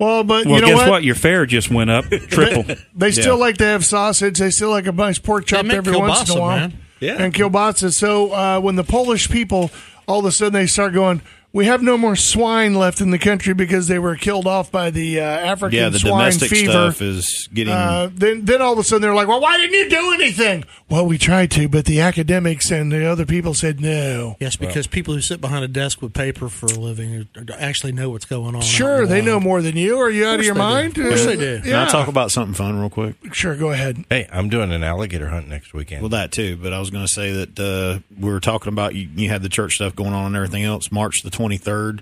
Well, 0.00 0.24
but 0.24 0.46
well, 0.46 0.56
you 0.56 0.60
know 0.62 0.66
guess 0.66 0.78
what? 0.78 0.90
what? 0.90 1.04
Your 1.04 1.14
fare 1.14 1.46
just 1.46 1.70
went 1.70 1.90
up 1.90 2.06
triple. 2.28 2.64
They 2.96 3.12
still 3.12 3.38
like 3.38 3.58
to 3.58 3.64
have 3.64 3.84
sausage. 3.84 4.38
They 4.38 4.50
still 4.50 4.70
like 4.70 4.86
a 4.88 4.92
nice 4.92 5.20
pork 5.20 5.46
chop 5.46 5.64
make 5.64 5.76
every 5.76 5.96
once 5.96 6.28
in 6.28 6.38
a 6.38 6.40
while. 6.40 6.56
man. 6.58 6.78
Yeah. 6.98 7.22
And 7.22 7.32
kielbasa. 7.32 7.92
So 7.92 8.32
uh, 8.32 8.58
when 8.60 8.74
the 8.74 8.84
Polish 8.84 9.30
people 9.30 9.70
all 10.08 10.18
of 10.18 10.24
a 10.24 10.32
sudden 10.32 10.54
they 10.54 10.66
start 10.66 10.92
going, 10.92 11.22
we 11.52 11.64
have 11.66 11.82
no 11.82 11.98
more 11.98 12.14
swine 12.16 12.74
left 12.74 13.00
in 13.00 13.10
the 13.10 13.18
country 13.18 13.54
because 13.54 13.88
they 13.88 13.98
were 13.98 14.14
killed 14.16 14.46
off 14.46 14.70
by 14.70 14.90
the 14.90 15.18
uh, 15.20 15.24
African 15.24 15.78
yeah, 15.78 15.88
the 15.88 15.98
swine 15.98 16.12
domestic 16.18 16.50
fever. 16.50 16.70
stuff 16.70 17.02
is 17.02 17.48
getting. 17.52 17.72
Uh, 17.72 18.08
then, 18.14 18.44
then 18.44 18.62
all 18.62 18.72
of 18.72 18.78
a 18.78 18.84
sudden 18.84 19.02
they're 19.02 19.14
like, 19.14 19.26
"Well, 19.28 19.40
why 19.40 19.56
didn't 19.58 19.74
you 19.74 19.88
do 19.90 20.12
anything?" 20.12 20.64
Well, 20.88 21.06
we 21.06 21.18
tried 21.18 21.50
to, 21.52 21.68
but 21.68 21.84
the 21.86 22.00
academics 22.00 22.70
and 22.70 22.90
the 22.92 23.04
other 23.06 23.24
people 23.26 23.54
said 23.54 23.80
no. 23.80 24.36
Yes, 24.40 24.56
because 24.56 24.86
people 24.86 25.14
who 25.14 25.20
sit 25.20 25.40
behind 25.40 25.64
a 25.64 25.68
desk 25.68 26.02
with 26.02 26.12
paper 26.12 26.48
for 26.48 26.66
a 26.66 26.70
living 26.78 27.26
are- 27.36 27.40
are- 27.42 27.56
actually 27.58 27.92
know 27.92 28.10
what's 28.10 28.24
going 28.24 28.54
on. 28.54 28.62
Sure, 28.62 29.02
the 29.02 29.06
they 29.06 29.22
know 29.22 29.38
more 29.40 29.62
than 29.62 29.76
you. 29.76 29.98
Are 29.98 30.10
you 30.10 30.26
out 30.26 30.34
of 30.34 30.36
course 30.38 30.46
your 30.46 30.54
they 30.54 30.60
do. 30.60 30.64
mind? 30.64 30.98
Of 30.98 31.04
course 31.04 31.22
Uh, 31.22 31.26
they 31.26 31.36
do. 31.36 31.60
Can 31.60 31.70
Yeah. 31.70 31.82
I 31.84 31.88
talk 31.88 32.08
about 32.08 32.30
something 32.30 32.54
fun 32.54 32.78
real 32.78 32.90
quick? 32.90 33.14
Sure, 33.32 33.56
go 33.56 33.70
ahead. 33.72 34.04
Hey, 34.10 34.28
I'm 34.32 34.48
doing 34.48 34.72
an 34.72 34.82
alligator 34.82 35.28
hunt 35.28 35.48
next 35.48 35.74
weekend. 35.74 36.02
Well, 36.02 36.08
that 36.10 36.32
too, 36.32 36.56
but 36.62 36.72
I 36.72 36.78
was 36.80 36.90
going 36.90 37.04
to 37.06 37.12
say 37.12 37.32
that 37.44 37.58
uh, 37.60 38.00
we 38.18 38.30
were 38.30 38.40
talking 38.40 38.72
about 38.72 38.94
you, 38.94 39.08
you 39.14 39.28
had 39.28 39.42
the 39.42 39.48
church 39.48 39.74
stuff 39.74 39.94
going 39.96 40.12
on 40.12 40.26
and 40.26 40.36
everything 40.36 40.64
else. 40.64 40.90
March 40.92 41.22
the 41.22 41.30
23rd, 41.40 42.00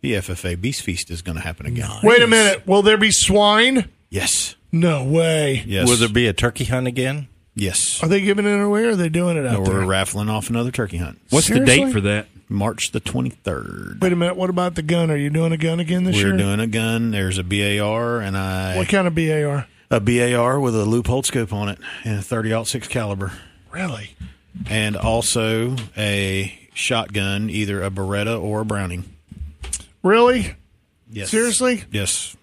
the 0.00 0.14
FFA 0.14 0.60
Beast 0.60 0.82
Feast 0.82 1.10
is 1.10 1.22
going 1.22 1.36
to 1.36 1.42
happen 1.42 1.66
again. 1.66 1.90
Wait 2.02 2.22
a 2.22 2.26
minute. 2.26 2.66
Will 2.66 2.82
there 2.82 2.96
be 2.96 3.10
swine? 3.10 3.88
Yes. 4.10 4.56
No 4.72 5.04
way. 5.04 5.62
Yes. 5.66 5.88
Will 5.88 5.96
there 5.96 6.08
be 6.08 6.26
a 6.26 6.32
turkey 6.32 6.64
hunt 6.64 6.86
again? 6.86 7.28
Yes. 7.54 8.02
Are 8.02 8.08
they 8.08 8.22
giving 8.22 8.46
it 8.46 8.58
away 8.60 8.84
or 8.84 8.90
are 8.90 8.96
they 8.96 9.10
doing 9.10 9.36
it 9.36 9.46
out 9.46 9.60
We're 9.66 9.84
raffling 9.84 10.30
off 10.30 10.48
another 10.48 10.70
turkey 10.70 10.96
hunt. 10.96 11.20
What's 11.28 11.48
the 11.48 11.60
date 11.60 11.92
for 11.92 12.00
that? 12.00 12.26
March 12.48 12.92
the 12.92 13.00
23rd. 13.00 14.00
Wait 14.00 14.12
a 14.12 14.16
minute. 14.16 14.36
What 14.36 14.48
about 14.50 14.74
the 14.74 14.82
gun? 14.82 15.10
Are 15.10 15.16
you 15.16 15.28
doing 15.30 15.52
a 15.52 15.56
gun 15.58 15.78
again 15.80 16.04
this 16.04 16.16
year? 16.16 16.32
We're 16.32 16.38
doing 16.38 16.60
a 16.60 16.66
gun. 16.66 17.10
There's 17.10 17.38
a 17.38 17.44
BAR 17.44 18.20
and 18.20 18.36
I 18.36 18.76
what 18.76 18.88
kind 18.88 19.06
of 19.06 19.14
BAR? 19.14 19.66
a 19.90 20.00
BAR 20.00 20.60
with 20.60 20.74
a 20.74 20.84
Leupold 20.84 21.26
scope 21.26 21.52
on 21.52 21.68
it 21.68 21.78
and 22.04 22.18
a 22.18 22.22
30 22.22 22.64
six 22.64 22.88
caliber, 22.88 23.32
Really? 23.70 24.14
and 24.68 24.96
also 24.96 25.76
a 25.96 26.58
shotgun, 26.74 27.50
either 27.50 27.82
a 27.82 27.90
Beretta 27.90 28.40
or 28.40 28.60
a 28.60 28.64
Browning. 28.64 29.04
Really? 30.02 30.54
Yes. 31.10 31.30
Seriously? 31.30 31.84
Yes. 31.90 32.36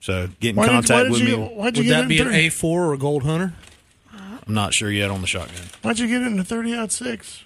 So 0.00 0.28
get 0.40 0.50
in 0.50 0.56
Why 0.56 0.64
did, 0.66 0.70
why 0.70 0.74
contact 0.76 1.02
did 1.04 1.12
with 1.12 1.20
you? 1.22 1.36
me. 1.38 1.48
Why'd 1.54 1.76
you 1.76 1.82
Would 1.84 1.88
get 1.88 2.00
that 2.02 2.08
be 2.08 2.18
in 2.18 2.26
an 2.28 2.32
A4 2.32 2.64
or 2.64 2.92
a 2.94 2.98
Gold 2.98 3.22
Hunter? 3.24 3.54
I'm 4.14 4.54
not 4.54 4.72
sure 4.72 4.90
yet 4.90 5.10
on 5.10 5.20
the 5.20 5.26
shotgun. 5.26 5.66
Why'd 5.82 5.98
you 5.98 6.06
get 6.08 6.22
it 6.22 6.26
in 6.28 6.38
a 6.38 6.44
thirty 6.44 6.74
aught 6.74 6.90
six? 6.90 7.44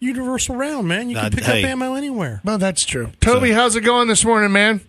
Universal 0.00 0.56
round, 0.56 0.88
man. 0.88 1.08
You 1.08 1.16
can 1.16 1.26
Uh, 1.26 1.30
pick 1.30 1.44
hey. 1.44 1.62
up 1.62 1.70
ammo 1.70 1.94
anywhere. 1.94 2.40
Well, 2.44 2.58
that's 2.58 2.84
true. 2.84 3.12
Toby, 3.20 3.52
how's 3.52 3.76
it 3.76 3.82
going 3.82 4.08
this 4.08 4.24
morning, 4.24 4.52
man? 4.52 4.80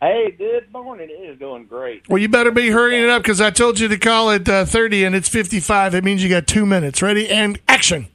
Hey, 0.00 0.30
good 0.38 0.70
morning. 0.72 1.08
It 1.10 1.14
is 1.14 1.38
going 1.38 1.64
great. 1.64 2.08
Well, 2.08 2.18
you 2.18 2.28
better 2.28 2.50
be 2.52 2.68
hurrying 2.70 3.02
it 3.02 3.08
up 3.08 3.22
because 3.22 3.40
I 3.40 3.50
told 3.50 3.80
you 3.80 3.88
to 3.88 3.98
call 3.98 4.30
at 4.30 4.48
uh, 4.48 4.64
30 4.64 5.04
and 5.04 5.14
it's 5.16 5.28
55. 5.28 5.94
It 5.94 6.04
means 6.04 6.22
you 6.22 6.28
got 6.28 6.46
two 6.46 6.64
minutes. 6.66 7.02
Ready? 7.02 7.28
And 7.28 7.58
action. 7.66 8.06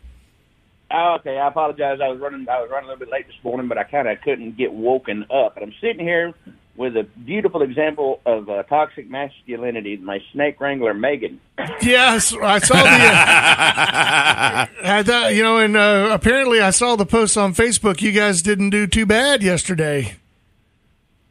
Oh, 0.94 1.16
okay, 1.20 1.38
I 1.38 1.48
apologize. 1.48 2.00
I 2.04 2.10
was 2.10 2.20
running. 2.20 2.48
I 2.50 2.62
was 2.62 2.70
running 2.70 2.90
a 2.90 2.94
little 2.94 3.06
bit 3.06 3.12
late 3.12 3.28
this 3.28 3.36
morning, 3.44 3.68
but 3.68 3.78
I 3.78 3.84
kind 3.84 4.08
of 4.08 4.20
couldn't 4.22 4.58
get 4.58 4.74
woken 4.74 5.26
up. 5.32 5.56
And 5.58 5.66
I'm 5.66 5.74
sitting 5.80 6.00
here 6.06 6.34
with 6.76 6.96
a 6.98 7.04
beautiful 7.04 7.62
example 7.62 8.20
of 8.26 8.50
uh, 8.50 8.64
toxic 8.64 9.10
masculinity. 9.10 9.98
My 9.98 10.20
snake 10.34 10.60
wrangler, 10.60 10.94
Megan. 10.94 11.40
Yes, 11.82 12.34
I 12.34 12.60
saw 12.60 12.76
the. 12.76 12.82
Uh, 12.82 14.66
I 14.84 15.04
thought, 15.04 15.34
you 15.34 15.42
know, 15.44 15.58
and 15.58 15.76
uh, 15.76 16.10
apparently 16.12 16.60
I 16.62 16.70
saw 16.70 16.96
the 16.96 17.06
post 17.08 17.38
on 17.38 17.54
Facebook. 17.56 18.02
You 18.02 18.12
guys 18.12 18.42
didn't 18.44 18.70
do 18.70 18.86
too 18.86 19.06
bad 19.08 19.42
yesterday. 19.42 20.16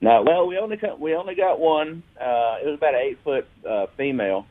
No, 0.01 0.23
well, 0.23 0.47
we 0.47 0.59
only 0.59 0.77
got, 0.77 0.99
we 0.99 1.15
only 1.15 1.35
got 1.35 1.61
one. 1.61 2.03
Uh, 2.19 2.57
it 2.63 2.67
was 2.67 2.75
about 2.79 2.95
an 2.95 3.01
eight 3.01 3.19
foot 3.23 3.47
uh, 3.69 3.87
female, 3.97 4.47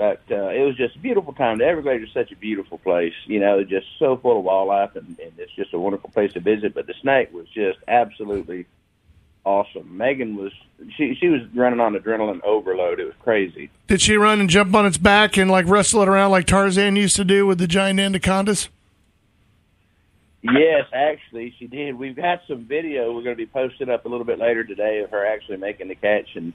but 0.00 0.22
uh, 0.30 0.48
it 0.48 0.64
was 0.64 0.78
just 0.78 0.96
a 0.96 0.98
beautiful 0.98 1.34
time. 1.34 1.58
The 1.58 1.66
Everglades 1.66 2.04
is 2.04 2.14
such 2.14 2.32
a 2.32 2.36
beautiful 2.36 2.78
place. 2.78 3.12
You 3.26 3.38
know, 3.38 3.62
just 3.62 3.86
so 3.98 4.16
full 4.16 4.38
of 4.38 4.44
wildlife, 4.44 4.96
and, 4.96 5.06
and 5.20 5.32
it's 5.36 5.52
just 5.52 5.74
a 5.74 5.78
wonderful 5.78 6.08
place 6.08 6.32
to 6.32 6.40
visit. 6.40 6.72
But 6.72 6.86
the 6.86 6.94
snake 7.02 7.34
was 7.34 7.46
just 7.48 7.80
absolutely 7.86 8.64
awesome. 9.44 9.98
Megan 9.98 10.36
was 10.36 10.52
she 10.96 11.14
she 11.20 11.28
was 11.28 11.42
running 11.54 11.80
on 11.80 11.92
adrenaline 11.92 12.42
overload. 12.44 12.98
It 12.98 13.04
was 13.04 13.14
crazy. 13.20 13.68
Did 13.88 14.00
she 14.00 14.16
run 14.16 14.40
and 14.40 14.48
jump 14.48 14.74
on 14.74 14.86
its 14.86 14.96
back 14.96 15.36
and 15.36 15.50
like 15.50 15.66
wrestle 15.66 16.00
it 16.00 16.08
around 16.08 16.30
like 16.30 16.46
Tarzan 16.46 16.96
used 16.96 17.16
to 17.16 17.24
do 17.24 17.46
with 17.46 17.58
the 17.58 17.66
giant 17.66 18.00
anacondas? 18.00 18.70
Yes, 20.40 20.86
actually, 20.94 21.54
she 21.58 21.66
did. 21.66 21.98
We've 21.98 22.16
got 22.16 22.40
some 22.48 22.64
video 22.64 23.12
we're 23.12 23.22
going 23.22 23.36
to 23.36 23.44
be 23.44 23.44
posting 23.44 23.90
up 23.90 24.06
a 24.06 24.08
little 24.08 24.24
bit 24.24 24.38
later 24.38 24.64
today 24.64 25.00
of 25.00 25.10
her 25.10 25.26
actually 25.26 25.58
making 25.58 25.88
the 25.88 25.94
catch 25.94 26.36
and. 26.36 26.54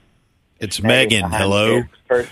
It's 0.57 0.81
Megan. 0.81 1.29
Hello. 1.31 1.81
the 1.81 1.89
First, 2.07 2.29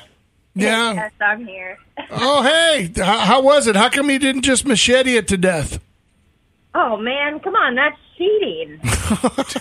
Yeah. 0.55 0.93
Yes, 0.93 1.11
I'm 1.19 1.45
here. 1.45 1.77
Oh, 2.15 2.41
hey. 2.43 2.91
How, 2.97 3.19
how 3.19 3.41
was 3.41 3.67
it? 3.67 3.75
How 3.75 3.89
come 3.89 4.09
you 4.09 4.19
didn't 4.19 4.41
just 4.43 4.65
machete 4.65 5.15
it 5.15 5.27
to 5.29 5.37
death? 5.37 5.79
Oh 6.75 6.97
man, 6.97 7.39
come 7.39 7.55
on, 7.55 7.75
that's 7.75 7.97
cheating. 8.17 8.69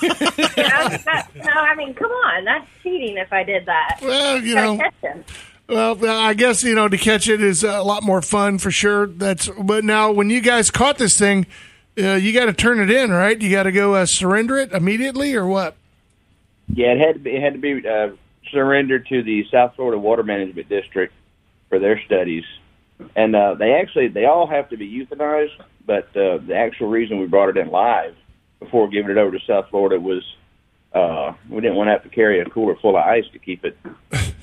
you 0.02 0.08
know, 0.08 0.88
that, 0.88 1.28
no, 1.34 1.52
I 1.52 1.74
mean, 1.76 1.92
come 1.94 2.10
on, 2.10 2.44
that's 2.44 2.66
cheating. 2.82 3.16
If 3.18 3.32
I 3.32 3.42
did 3.42 3.66
that, 3.66 3.98
Well, 4.02 4.40
you 4.42 4.54
know. 4.54 4.80
Well, 5.68 6.06
I 6.08 6.34
guess 6.34 6.62
you 6.62 6.74
know 6.74 6.88
to 6.88 6.96
catch 6.98 7.28
it 7.28 7.42
is 7.42 7.64
a 7.64 7.82
lot 7.82 8.02
more 8.02 8.22
fun 8.22 8.58
for 8.58 8.70
sure. 8.70 9.06
That's 9.06 9.48
but 9.48 9.84
now 9.84 10.10
when 10.10 10.30
you 10.30 10.40
guys 10.40 10.70
caught 10.70 10.98
this 10.98 11.18
thing, 11.18 11.46
uh, 11.98 12.14
you 12.14 12.32
got 12.32 12.46
to 12.46 12.52
turn 12.52 12.80
it 12.80 12.90
in, 12.90 13.10
right? 13.10 13.40
You 13.40 13.50
got 13.50 13.64
to 13.64 13.72
go 13.72 13.94
uh, 13.94 14.06
surrender 14.06 14.58
it 14.58 14.72
immediately, 14.72 15.34
or 15.34 15.46
what? 15.46 15.76
Yeah, 16.72 16.92
it 16.92 16.98
had 16.98 17.14
to 17.14 17.18
be 17.20 17.30
it 17.30 17.42
had 17.42 17.52
to 17.54 17.58
be 17.58 17.86
uh, 17.86 18.10
surrendered 18.52 19.06
to 19.08 19.22
the 19.22 19.44
South 19.50 19.74
Florida 19.76 19.98
Water 19.98 20.22
Management 20.22 20.68
District 20.68 21.12
for 21.68 21.78
their 21.78 22.00
studies, 22.04 22.44
and 23.16 23.34
uh, 23.34 23.54
they 23.54 23.72
actually 23.72 24.08
they 24.08 24.26
all 24.26 24.46
have 24.46 24.68
to 24.70 24.76
be 24.76 24.88
euthanized. 24.88 25.60
But 25.84 26.16
uh, 26.16 26.38
the 26.38 26.54
actual 26.54 26.88
reason 26.88 27.18
we 27.18 27.26
brought 27.26 27.48
it 27.48 27.56
in 27.56 27.68
live 27.68 28.14
before 28.60 28.88
giving 28.88 29.10
it 29.10 29.16
over 29.16 29.36
to 29.36 29.44
South 29.44 29.68
Florida 29.70 29.98
was 29.98 30.22
uh, 30.94 31.32
we 31.48 31.60
didn't 31.60 31.76
want 31.76 31.88
to 31.88 31.92
have 31.92 32.02
to 32.04 32.08
carry 32.08 32.40
a 32.40 32.44
cooler 32.44 32.76
full 32.76 32.96
of 32.96 33.04
ice 33.04 33.24
to 33.32 33.38
keep 33.38 33.64
it 33.64 33.76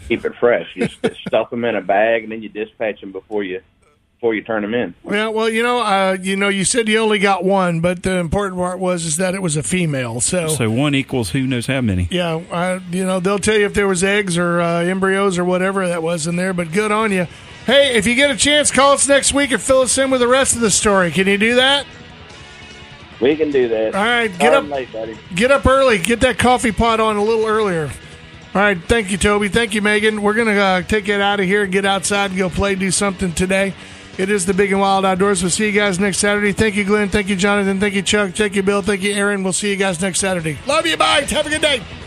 keep 0.08 0.26
it 0.26 0.34
fresh. 0.40 0.68
You 0.76 0.88
just 0.88 1.22
stuff 1.28 1.50
them 1.52 1.64
in 1.64 1.76
a 1.76 1.82
bag 1.82 2.24
and 2.24 2.32
then 2.32 2.42
you 2.42 2.50
dispatch 2.50 3.00
them 3.02 3.12
before 3.12 3.44
you 3.44 3.62
before 4.20 4.36
you 4.36 4.42
turn 4.42 4.64
them 4.64 4.74
in. 4.74 4.94
Yeah, 5.10 5.30
well, 5.30 5.50
you 5.50 5.64
know, 5.64 5.80
uh, 5.80 6.18
you 6.22 6.36
know, 6.36 6.50
you 6.50 6.66
said 6.66 6.90
you 6.90 6.98
only 7.00 7.20
got 7.20 7.46
one, 7.46 7.80
but 7.80 8.04
the 8.04 8.18
important 8.18 8.60
part 8.60 8.78
was 8.78 9.06
is 9.06 9.16
that 9.16 9.34
it 9.34 9.42
was 9.42 9.56
a 9.56 9.64
female. 9.64 10.20
So, 10.20 10.50
So 10.50 10.70
one 10.70 10.94
equals 10.94 11.30
who 11.30 11.48
knows 11.48 11.68
how 11.68 11.80
many. 11.80 12.10
yeah, 12.12 12.42
I, 12.52 12.82
you 12.92 13.06
know, 13.06 13.22
they'll 13.22 13.40
tell 13.40 13.58
you 13.58 13.66
if 13.66 13.74
there 13.74 13.88
was 13.88 14.04
eggs 14.04 14.38
or 14.38 14.60
uh, 14.60 14.82
embryos 14.84 15.38
or 15.38 15.46
whatever 15.46 15.88
that 15.88 16.04
was 16.04 16.28
in 16.28 16.36
there. 16.36 16.52
But 16.54 16.74
good 16.74 16.92
on 16.92 17.14
you. 17.14 17.28
Hey, 17.66 17.96
if 17.96 18.06
you 18.08 18.16
get 18.16 18.30
a 18.30 18.36
chance, 18.36 18.72
call 18.72 18.92
us 18.92 19.08
next 19.08 19.34
week 19.34 19.52
and 19.52 19.62
fill 19.62 19.82
us 19.84 19.98
in 19.98 20.12
with 20.12 20.20
the 20.20 20.28
rest 20.28 20.54
of 20.54 20.60
the 20.62 20.72
story. 20.72 21.12
Can 21.12 21.26
you 21.26 21.38
do 21.38 21.56
that? 21.56 21.86
We 23.22 23.38
can 23.38 23.52
do 23.52 23.70
that. 23.70 23.96
All 23.96 24.04
right, 24.04 24.28
get 24.32 24.38
Sorry 24.40 24.56
up- 24.56 24.64
I'm 24.66 24.70
late, 24.70 24.92
buddy. 24.92 25.18
Get 25.34 25.50
up 25.52 25.66
early. 25.66 25.98
Get 25.98 26.20
that 26.22 26.38
coffee 26.38 26.74
pot 26.74 27.00
on 27.00 27.16
a 27.16 27.24
little 27.24 27.46
earlier. 27.46 27.90
All 28.54 28.62
right. 28.62 28.82
Thank 28.82 29.12
you, 29.12 29.18
Toby. 29.18 29.48
Thank 29.48 29.76
you, 29.76 29.82
Megan. 29.82 30.24
We're 30.24 30.34
going 30.34 30.48
to 30.48 30.60
uh, 30.60 30.82
take 30.82 31.08
it 31.08 31.22
out 31.22 31.40
of 31.40 31.46
here 31.46 31.64
and 31.64 31.72
get 31.72 31.86
outside 31.86 32.32
and 32.32 32.38
go 32.38 32.50
play, 32.50 32.74
do 32.76 32.90
something 32.92 33.32
today. 33.32 33.74
It 34.20 34.30
is 34.30 34.46
the 34.46 34.54
Big 34.54 34.70
and 34.74 34.82
Wild 34.82 35.06
Outdoors. 35.06 35.42
We'll 35.42 35.50
see 35.50 35.66
you 35.66 35.72
guys 35.72 35.98
next 35.98 36.18
Saturday. 36.18 36.52
Thank 36.52 36.76
you, 36.76 36.84
Glenn. 36.84 37.08
Thank 37.08 37.30
you, 37.30 37.38
Jonathan. 37.38 37.80
Thank 37.80 37.94
you, 37.94 38.02
Chuck. 38.02 38.32
Thank 38.32 38.54
you, 38.54 38.62
Bill. 38.62 38.82
Thank 38.82 39.02
you, 39.02 39.14
Aaron. 39.14 39.44
We'll 39.44 39.54
see 39.54 39.70
you 39.70 39.78
guys 39.78 40.02
next 40.02 40.20
Saturday. 40.20 40.58
Love 40.68 40.86
you. 40.86 40.98
Bye. 40.98 41.22
Have 41.22 41.48
a 41.48 41.50
good 41.50 41.62
day. 41.62 41.82